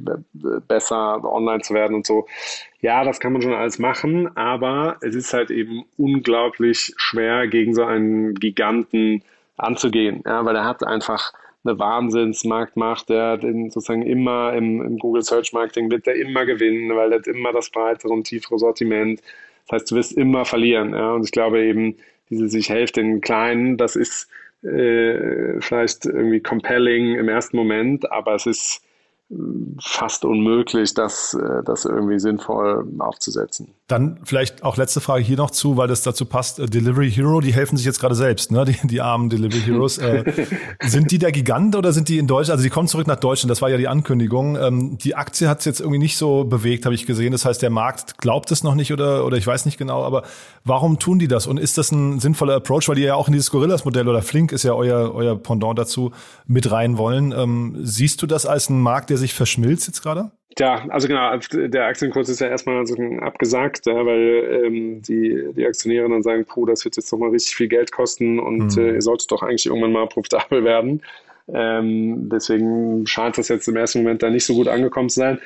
besser 0.66 1.22
online 1.24 1.62
zu 1.62 1.74
werden 1.74 1.94
und 1.94 2.06
so. 2.06 2.26
Ja, 2.80 3.04
das 3.04 3.20
kann 3.20 3.32
man 3.32 3.42
schon 3.42 3.54
alles 3.54 3.78
machen, 3.78 4.36
aber 4.36 4.96
es 5.02 5.14
ist 5.14 5.32
halt 5.32 5.50
eben 5.50 5.84
unglaublich 5.96 6.94
schwer 6.96 7.46
gegen 7.46 7.74
so 7.74 7.84
einen 7.84 8.34
Giganten 8.34 9.22
anzugehen, 9.56 10.22
ja, 10.26 10.44
weil 10.44 10.56
er 10.56 10.64
hat 10.64 10.84
einfach 10.84 11.32
eine 11.64 11.78
Wahnsinnsmarktmacht, 11.78 13.08
der 13.08 13.36
den 13.36 13.70
sozusagen 13.70 14.02
immer 14.02 14.52
im, 14.54 14.82
im, 14.82 14.98
Google 14.98 15.22
Search 15.22 15.52
Marketing 15.52 15.90
wird 15.90 16.06
der 16.06 16.16
immer 16.16 16.44
gewinnen, 16.44 16.94
weil 16.96 17.12
er 17.12 17.18
hat 17.18 17.26
immer 17.26 17.52
das 17.52 17.70
breitere 17.70 18.12
und 18.12 18.24
tiefere 18.24 18.58
Sortiment. 18.58 19.20
Das 19.66 19.80
heißt, 19.80 19.90
du 19.90 19.96
wirst 19.96 20.12
immer 20.12 20.44
verlieren. 20.44 20.94
Ja? 20.94 21.12
Und 21.12 21.24
ich 21.24 21.32
glaube 21.32 21.60
eben, 21.60 21.96
diese 22.30 22.48
sich 22.48 22.68
hilft 22.68 22.96
den 22.96 23.20
Kleinen, 23.20 23.76
das 23.76 23.96
ist 23.96 24.28
äh, 24.66 25.60
vielleicht 25.60 26.06
irgendwie 26.06 26.40
compelling 26.40 27.14
im 27.16 27.28
ersten 27.28 27.56
Moment, 27.56 28.10
aber 28.10 28.34
es 28.34 28.46
ist 28.46 28.85
fast 29.80 30.24
unmöglich, 30.24 30.94
das, 30.94 31.34
äh, 31.34 31.62
das 31.64 31.84
irgendwie 31.84 32.18
sinnvoll 32.20 32.86
aufzusetzen. 32.98 33.74
Dann 33.88 34.20
vielleicht 34.22 34.62
auch 34.62 34.76
letzte 34.76 35.00
Frage 35.00 35.24
hier 35.24 35.36
noch 35.36 35.50
zu, 35.50 35.76
weil 35.76 35.88
das 35.88 36.02
dazu 36.02 36.26
passt. 36.26 36.60
Äh, 36.60 36.66
Delivery 36.66 37.10
Hero, 37.10 37.40
die 37.40 37.52
helfen 37.52 37.76
sich 37.76 37.84
jetzt 37.84 38.00
gerade 38.00 38.14
selbst, 38.14 38.52
ne? 38.52 38.64
Die, 38.66 38.86
die 38.86 39.00
armen 39.00 39.28
Delivery 39.28 39.60
Heroes. 39.60 39.98
äh, 39.98 40.24
sind 40.82 41.10
die 41.10 41.18
der 41.18 41.32
Gigant 41.32 41.74
oder 41.76 41.92
sind 41.92 42.08
die 42.08 42.18
in 42.18 42.26
Deutschland? 42.26 42.58
Also 42.58 42.64
die 42.64 42.70
kommen 42.70 42.88
zurück 42.88 43.06
nach 43.06 43.18
Deutschland, 43.18 43.50
das 43.50 43.62
war 43.62 43.68
ja 43.68 43.76
die 43.76 43.88
Ankündigung. 43.88 44.56
Ähm, 44.56 44.98
die 44.98 45.14
Aktie 45.16 45.48
hat 45.48 45.58
es 45.60 45.64
jetzt 45.64 45.80
irgendwie 45.80 45.98
nicht 45.98 46.16
so 46.16 46.44
bewegt, 46.44 46.84
habe 46.84 46.94
ich 46.94 47.06
gesehen. 47.06 47.32
Das 47.32 47.44
heißt, 47.44 47.62
der 47.62 47.70
Markt 47.70 48.18
glaubt 48.18 48.50
es 48.52 48.62
noch 48.62 48.74
nicht 48.76 48.92
oder, 48.92 49.24
oder 49.24 49.36
ich 49.36 49.46
weiß 49.46 49.66
nicht 49.66 49.78
genau, 49.78 50.04
aber 50.04 50.22
warum 50.64 50.98
tun 50.98 51.18
die 51.18 51.28
das? 51.28 51.46
Und 51.46 51.58
ist 51.58 51.78
das 51.78 51.90
ein 51.90 52.20
sinnvoller 52.20 52.54
Approach, 52.54 52.88
weil 52.88 52.96
die 52.96 53.02
ja 53.02 53.14
auch 53.14 53.26
in 53.26 53.32
dieses 53.32 53.50
Gorillas-Modell 53.50 54.08
oder 54.08 54.22
Flink 54.22 54.52
ist 54.52 54.62
ja 54.62 54.72
euer, 54.72 55.14
euer 55.14 55.36
Pendant 55.36 55.78
dazu 55.78 56.12
mit 56.46 56.70
rein 56.70 56.96
wollen. 56.98 57.32
Ähm, 57.32 57.76
siehst 57.82 58.22
du 58.22 58.26
das 58.26 58.46
als 58.46 58.68
einen 58.68 58.80
Markt, 58.80 59.10
der 59.10 59.15
der 59.16 59.20
sich 59.20 59.34
verschmilzt 59.34 59.86
jetzt 59.86 60.02
gerade? 60.02 60.30
Ja, 60.58 60.86
also 60.88 61.06
genau, 61.06 61.36
der 61.36 61.86
Aktienkurs 61.86 62.28
ist 62.28 62.40
ja 62.40 62.48
erstmal 62.48 62.78
also 62.78 62.96
abgesagt, 63.20 63.84
ja, 63.84 64.06
weil 64.06 64.64
ähm, 64.64 65.02
die, 65.02 65.48
die 65.54 65.66
Aktionäre 65.66 66.08
dann 66.08 66.22
sagen, 66.22 66.46
puh, 66.46 66.64
das 66.64 66.84
wird 66.84 66.96
jetzt 66.96 67.12
doch 67.12 67.18
mal 67.18 67.30
richtig 67.30 67.54
viel 67.56 67.68
Geld 67.68 67.92
kosten 67.92 68.38
und 68.38 68.74
mhm. 68.76 68.82
äh, 68.82 68.94
ihr 68.94 69.02
solltet 69.02 69.30
doch 69.30 69.42
eigentlich 69.42 69.66
irgendwann 69.66 69.92
mal 69.92 70.06
profitabel 70.06 70.64
werden. 70.64 71.02
Ähm, 71.52 72.28
deswegen 72.28 73.06
scheint 73.06 73.38
das 73.38 73.48
jetzt 73.48 73.68
im 73.68 73.76
ersten 73.76 74.02
Moment 74.02 74.22
da 74.22 74.30
nicht 74.30 74.44
so 74.44 74.54
gut 74.54 74.66
angekommen 74.66 75.08
zu 75.08 75.20
sein. 75.20 75.38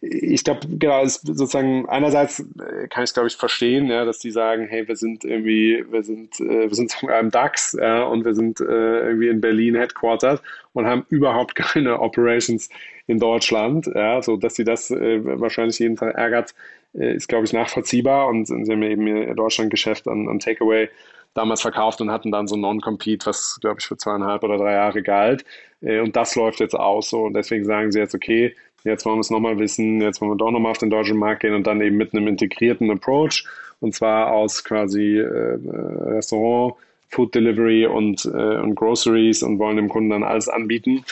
Ich 0.00 0.44
glaube, 0.44 0.60
genau, 0.78 1.04
sozusagen 1.04 1.88
einerseits 1.88 2.40
äh, 2.40 2.86
kann 2.88 3.02
ich 3.02 3.12
glaube 3.12 3.28
ich 3.28 3.36
verstehen, 3.36 3.86
ja, 3.86 4.04
dass 4.04 4.20
die 4.20 4.30
sagen, 4.30 4.68
hey, 4.68 4.86
wir 4.86 4.94
sind 4.94 5.24
irgendwie, 5.24 5.84
wir 5.90 6.04
sind, 6.04 6.38
äh, 6.38 6.68
wir 6.68 6.74
sind 6.74 7.02
einem 7.04 7.30
DAX, 7.32 7.76
ja, 7.80 8.04
und 8.04 8.24
wir 8.24 8.34
sind 8.34 8.60
äh, 8.60 8.64
irgendwie 8.64 9.28
in 9.28 9.40
Berlin 9.40 9.74
headquartered 9.74 10.40
und 10.72 10.86
haben 10.86 11.04
überhaupt 11.08 11.54
keine 11.56 12.00
Operations 12.00 12.68
in 13.08 13.18
Deutschland, 13.18 13.86
ja, 13.92 14.22
so 14.22 14.36
dass 14.36 14.54
sie 14.54 14.64
das 14.64 14.90
äh, 14.92 15.20
wahrscheinlich 15.40 15.80
jeden 15.80 15.96
Tag 15.96 16.14
ärgert, 16.14 16.54
äh, 16.94 17.14
ist 17.16 17.28
glaube 17.28 17.44
ich 17.44 17.52
nachvollziehbar 17.52 18.28
und, 18.28 18.48
und 18.50 18.66
sie 18.66 18.72
haben 18.72 18.82
eben 18.84 19.06
ihr 19.06 19.34
Deutschlandgeschäft 19.34 20.06
an, 20.06 20.28
an 20.28 20.38
Takeaway 20.38 20.88
damals 21.34 21.62
verkauft 21.62 22.00
und 22.00 22.10
hatten 22.10 22.32
dann 22.32 22.48
so 22.48 22.56
Non-Compete, 22.56 23.26
was, 23.26 23.58
glaube 23.60 23.76
ich, 23.80 23.86
für 23.86 23.96
zweieinhalb 23.96 24.42
oder 24.42 24.56
drei 24.56 24.72
Jahre 24.72 25.02
galt. 25.02 25.44
Äh, 25.80 26.00
und 26.00 26.16
das 26.16 26.34
läuft 26.34 26.60
jetzt 26.60 26.74
aus 26.74 27.10
so. 27.10 27.24
Und 27.24 27.34
deswegen 27.34 27.64
sagen 27.64 27.92
sie 27.92 27.98
jetzt, 27.98 28.14
okay, 28.14 28.54
jetzt 28.84 29.04
wollen 29.04 29.16
wir 29.16 29.20
es 29.20 29.30
nochmal 29.30 29.58
wissen, 29.58 30.00
jetzt 30.00 30.20
wollen 30.20 30.32
wir 30.32 30.36
doch 30.36 30.50
nochmal 30.50 30.72
auf 30.72 30.78
den 30.78 30.90
deutschen 30.90 31.18
Markt 31.18 31.40
gehen 31.40 31.54
und 31.54 31.66
dann 31.66 31.80
eben 31.80 31.96
mit 31.96 32.14
einem 32.14 32.28
integrierten 32.28 32.90
Approach. 32.90 33.44
Und 33.80 33.94
zwar 33.94 34.32
aus 34.32 34.64
quasi 34.64 35.18
äh, 35.18 35.58
Restaurant, 35.64 36.74
Food 37.08 37.34
Delivery 37.34 37.86
und, 37.86 38.24
äh, 38.24 38.56
und 38.58 38.74
Groceries 38.74 39.42
und 39.42 39.58
wollen 39.58 39.76
dem 39.76 39.88
Kunden 39.88 40.10
dann 40.10 40.22
alles 40.22 40.48
anbieten. 40.48 41.04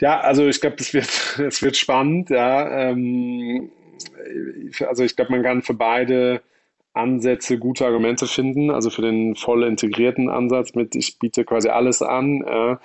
Ja, 0.00 0.20
also 0.20 0.46
ich 0.46 0.60
glaube, 0.60 0.76
es 0.78 0.92
wird, 0.92 1.38
wird 1.62 1.76
spannend. 1.76 2.30
Ja, 2.30 2.90
ähm, 2.90 3.70
also 4.86 5.04
ich 5.04 5.16
glaube, 5.16 5.32
man 5.32 5.42
kann 5.42 5.62
für 5.62 5.74
beide 5.74 6.42
Ansätze 6.96 7.58
gute 7.58 7.86
Argumente 7.86 8.26
finden, 8.26 8.70
also 8.70 8.90
für 8.90 9.02
den 9.02 9.34
voll 9.36 9.64
integrierten 9.64 10.28
Ansatz 10.28 10.74
mit 10.74 10.94
ich 10.96 11.18
biete 11.18 11.44
quasi 11.44 11.68
alles 11.68 12.02
an 12.02 12.42
äh, 12.42 12.76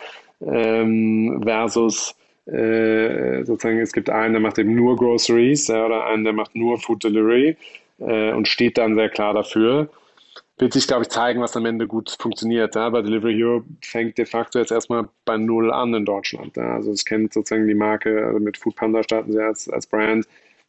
ähm, 0.46 1.42
versus 1.44 2.16
äh, 2.46 3.44
sozusagen 3.46 3.80
es 3.80 3.94
gibt 3.94 4.10
einen, 4.10 4.34
der 4.34 4.42
macht 4.42 4.58
eben 4.58 4.76
nur 4.76 4.96
Groceries 4.96 5.70
äh, 5.70 5.74
oder 5.74 6.06
einen, 6.08 6.24
der 6.24 6.34
macht 6.34 6.56
nur 6.56 6.80
Food 6.80 7.04
Delivery 7.04 7.56
äh, 8.00 8.34
und 8.34 8.48
steht 8.48 8.78
dann 8.78 8.96
sehr 8.96 9.10
klar 9.10 9.34
dafür. 9.34 9.90
Wird 10.58 10.74
sich, 10.74 10.86
glaube 10.86 11.04
ich, 11.04 11.10
zeigen, 11.10 11.42
was 11.42 11.58
am 11.58 11.66
Ende 11.66 11.88
gut 11.88 12.16
funktioniert. 12.20 12.76
Ja? 12.76 12.90
Bei 12.90 13.02
Delivery 13.02 13.34
Hero 13.34 13.64
fängt 13.84 14.18
de 14.18 14.26
facto 14.26 14.60
jetzt 14.60 14.72
erstmal 14.72 15.08
bei 15.26 15.38
Null 15.38 15.72
an 15.72 15.94
in 15.94 16.06
Deutschland. 16.06 16.56
Ja? 16.56 16.76
Also 16.76 16.92
es 16.92 17.06
kennt 17.06 17.34
sozusagen 17.34 17.68
die 17.68 17.74
Marke, 17.74 18.26
also 18.26 18.40
mit 18.40 18.58
Food 18.58 18.76
Panda 18.76 19.02
starten 19.02 19.32
sie 19.32 19.44
als, 19.44 19.70
als 19.70 19.88
Brand, 19.88 20.28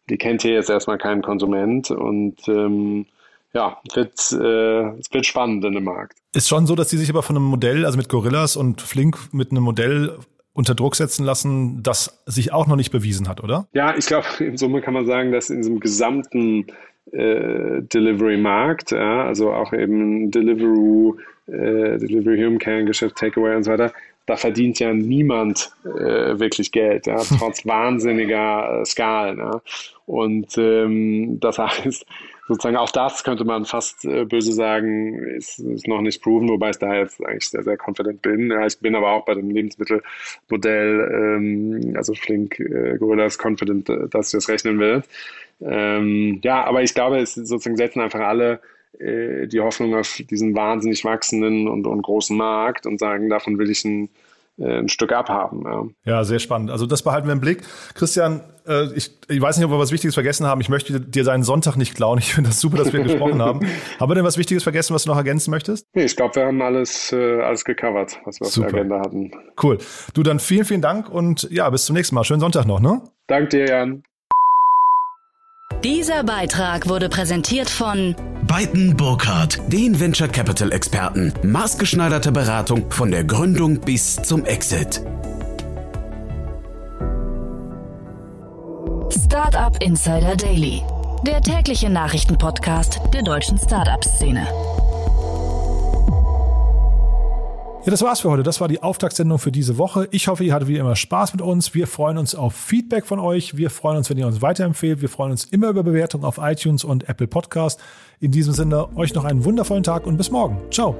die 0.08 0.16
kennt 0.16 0.42
hier 0.42 0.54
jetzt 0.54 0.70
erstmal 0.70 0.98
kein 0.98 1.22
Konsument 1.22 1.90
und 1.90 2.36
ähm, 2.48 3.06
ja, 3.54 3.78
wird, 3.94 4.14
äh, 4.32 4.98
es 4.98 5.12
wird 5.12 5.26
spannend 5.26 5.64
in 5.64 5.72
dem 5.74 5.84
Markt. 5.84 6.18
Ist 6.34 6.48
schon 6.48 6.66
so, 6.66 6.74
dass 6.74 6.88
die 6.88 6.96
sich 6.96 7.10
aber 7.10 7.22
von 7.22 7.36
einem 7.36 7.46
Modell, 7.46 7.84
also 7.84 7.98
mit 7.98 8.08
Gorillas 8.08 8.56
und 8.56 8.80
Flink, 8.80 9.18
mit 9.32 9.50
einem 9.50 9.62
Modell 9.62 10.18
unter 10.54 10.74
Druck 10.74 10.96
setzen 10.96 11.24
lassen, 11.24 11.82
das 11.82 12.22
sich 12.26 12.52
auch 12.52 12.66
noch 12.66 12.76
nicht 12.76 12.92
bewiesen 12.92 13.28
hat, 13.28 13.42
oder? 13.42 13.68
Ja, 13.72 13.96
ich 13.96 14.06
glaube, 14.06 14.26
in 14.40 14.56
Summe 14.56 14.80
kann 14.80 14.94
man 14.94 15.06
sagen, 15.06 15.32
dass 15.32 15.50
in 15.50 15.58
diesem 15.58 15.80
gesamten 15.80 16.66
äh, 17.10 17.82
Delivery-Markt, 17.82 18.92
ja, 18.92 19.24
also 19.24 19.52
auch 19.52 19.72
eben 19.72 20.30
Deliveroo, 20.30 21.16
äh, 21.46 21.98
Delivery 21.98 22.42
Home 22.44 22.58
Kerngeschäft, 22.58 23.16
Takeaway 23.16 23.56
und 23.56 23.64
so 23.64 23.72
weiter, 23.72 23.92
da 24.26 24.36
verdient 24.36 24.78
ja 24.78 24.92
niemand 24.92 25.72
äh, 25.84 26.38
wirklich 26.38 26.70
Geld, 26.70 27.06
ja, 27.06 27.16
trotz 27.16 27.66
wahnsinniger 27.66 28.80
äh, 28.80 28.84
Skalen. 28.84 29.38
Ja. 29.38 29.60
Und 30.06 30.56
ähm, 30.58 31.40
das 31.40 31.58
heißt, 31.58 32.06
sozusagen 32.52 32.76
auch 32.76 32.90
das 32.90 33.24
könnte 33.24 33.44
man 33.44 33.64
fast 33.64 34.04
äh, 34.04 34.24
böse 34.24 34.52
sagen, 34.52 35.18
ist, 35.36 35.58
ist 35.58 35.88
noch 35.88 36.02
nicht 36.02 36.22
proven, 36.22 36.48
wobei 36.48 36.70
ich 36.70 36.76
da 36.76 36.94
jetzt 36.94 37.24
eigentlich 37.24 37.48
sehr, 37.48 37.62
sehr 37.62 37.78
confident 37.78 38.22
bin. 38.22 38.50
Ja, 38.50 38.66
ich 38.66 38.78
bin 38.78 38.94
aber 38.94 39.10
auch 39.10 39.24
bei 39.24 39.34
dem 39.34 39.50
Lebensmittelmodell, 39.50 41.10
ähm, 41.12 41.94
also 41.96 42.14
Flink 42.14 42.60
äh, 42.60 42.98
Gorillas 42.98 43.38
confident, 43.42 43.88
äh, 43.88 44.08
dass 44.08 44.28
ich 44.28 44.32
das 44.38 44.48
rechnen 44.48 44.78
will. 44.78 45.02
Ähm, 45.62 46.40
ja, 46.42 46.64
aber 46.64 46.82
ich 46.82 46.94
glaube, 46.94 47.18
es 47.18 47.34
sozusagen 47.34 47.76
setzen 47.76 48.00
einfach 48.00 48.20
alle 48.20 48.60
äh, 48.98 49.46
die 49.46 49.60
Hoffnung 49.60 49.94
auf 49.94 50.20
diesen 50.30 50.54
wahnsinnig 50.54 51.04
wachsenden 51.04 51.68
und, 51.68 51.86
und 51.86 52.02
großen 52.02 52.36
Markt 52.36 52.86
und 52.86 52.98
sagen, 52.98 53.30
davon 53.30 53.58
will 53.58 53.70
ich 53.70 53.84
ein 53.84 54.10
ein 54.58 54.88
Stück 54.88 55.12
abhaben. 55.12 55.62
Ja. 55.64 56.12
ja, 56.12 56.24
sehr 56.24 56.38
spannend. 56.38 56.70
Also 56.70 56.86
das 56.86 57.02
behalten 57.02 57.26
wir 57.26 57.32
im 57.32 57.40
Blick. 57.40 57.62
Christian, 57.94 58.42
äh, 58.66 58.92
ich, 58.94 59.10
ich 59.28 59.40
weiß 59.40 59.56
nicht, 59.56 59.64
ob 59.64 59.72
wir 59.72 59.78
was 59.78 59.92
Wichtiges 59.92 60.14
vergessen 60.14 60.46
haben. 60.46 60.60
Ich 60.60 60.68
möchte 60.68 61.00
dir 61.00 61.24
seinen 61.24 61.42
Sonntag 61.42 61.76
nicht 61.76 61.94
klauen. 61.94 62.18
Ich 62.18 62.34
finde 62.34 62.50
das 62.50 62.60
super, 62.60 62.76
dass 62.78 62.92
wir 62.92 63.00
gesprochen 63.02 63.40
haben. 63.40 63.60
Haben 63.98 64.10
wir 64.10 64.14
denn 64.14 64.24
was 64.24 64.38
Wichtiges 64.38 64.62
vergessen, 64.62 64.94
was 64.94 65.04
du 65.04 65.10
noch 65.10 65.16
ergänzen 65.16 65.50
möchtest? 65.50 65.86
Nee, 65.94 66.04
ich 66.04 66.16
glaube, 66.16 66.36
wir 66.36 66.46
haben 66.46 66.60
alles, 66.62 67.12
äh, 67.12 67.40
alles 67.40 67.64
gecovert, 67.64 68.20
was 68.24 68.40
wir 68.40 68.46
super. 68.46 68.66
auf 68.66 68.72
der 68.72 68.80
Agenda 68.80 68.98
hatten. 69.00 69.32
Cool. 69.62 69.78
Du, 70.14 70.22
dann 70.22 70.38
vielen, 70.38 70.64
vielen 70.64 70.82
Dank 70.82 71.08
und 71.08 71.48
ja, 71.50 71.68
bis 71.70 71.86
zum 71.86 71.96
nächsten 71.96 72.14
Mal. 72.14 72.24
Schönen 72.24 72.40
Sonntag 72.40 72.66
noch, 72.66 72.80
ne? 72.80 73.02
Danke 73.26 73.48
dir, 73.48 73.66
Jan. 73.66 74.02
Dieser 75.82 76.22
Beitrag 76.22 76.88
wurde 76.88 77.08
präsentiert 77.08 77.68
von 77.68 78.14
Beiten 78.52 78.94
Burkhardt, 78.94 79.58
den 79.68 79.98
Venture 79.98 80.28
Capital 80.28 80.72
Experten. 80.72 81.32
Maßgeschneiderte 81.42 82.32
Beratung 82.32 82.90
von 82.90 83.10
der 83.10 83.24
Gründung 83.24 83.80
bis 83.80 84.16
zum 84.16 84.44
Exit. 84.44 85.00
Startup 89.08 89.74
Insider 89.82 90.36
Daily, 90.36 90.82
der 91.26 91.40
tägliche 91.40 91.88
Nachrichtenpodcast 91.88 93.00
der 93.14 93.22
deutschen 93.22 93.56
Startup-Szene. 93.56 94.46
Ja, 97.84 97.90
das 97.90 98.02
war's 98.02 98.20
für 98.20 98.30
heute. 98.30 98.44
Das 98.44 98.60
war 98.60 98.68
die 98.68 98.80
Auftaktsendung 98.80 99.40
für 99.40 99.50
diese 99.50 99.76
Woche. 99.76 100.06
Ich 100.12 100.28
hoffe, 100.28 100.44
ihr 100.44 100.54
hattet 100.54 100.68
wie 100.68 100.76
immer 100.76 100.94
Spaß 100.94 101.32
mit 101.32 101.42
uns. 101.42 101.74
Wir 101.74 101.88
freuen 101.88 102.16
uns 102.16 102.36
auf 102.36 102.54
Feedback 102.54 103.06
von 103.06 103.18
euch. 103.18 103.56
Wir 103.56 103.70
freuen 103.70 103.96
uns, 103.96 104.08
wenn 104.08 104.18
ihr 104.18 104.26
uns 104.28 104.40
weiterempfehlt. 104.40 105.00
Wir 105.00 105.08
freuen 105.08 105.32
uns 105.32 105.46
immer 105.46 105.68
über 105.68 105.82
Bewertungen 105.82 106.24
auf 106.24 106.38
iTunes 106.38 106.84
und 106.84 107.08
Apple 107.08 107.26
Podcast. 107.26 107.80
In 108.22 108.30
diesem 108.30 108.54
Sinne, 108.54 108.88
euch 108.96 109.12
noch 109.14 109.24
einen 109.24 109.44
wundervollen 109.44 109.82
Tag 109.82 110.06
und 110.06 110.16
bis 110.16 110.30
morgen. 110.30 110.56
Ciao. 110.70 110.96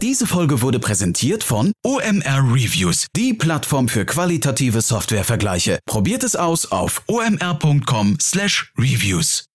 Diese 0.00 0.28
Folge 0.28 0.62
wurde 0.62 0.78
präsentiert 0.78 1.42
von 1.42 1.72
OMR 1.84 2.54
Reviews, 2.54 3.08
die 3.16 3.34
Plattform 3.34 3.88
für 3.88 4.06
qualitative 4.06 4.80
Softwarevergleiche. 4.80 5.80
Probiert 5.86 6.22
es 6.22 6.36
aus 6.36 6.70
auf 6.70 7.02
omr.com/reviews. 7.08 9.46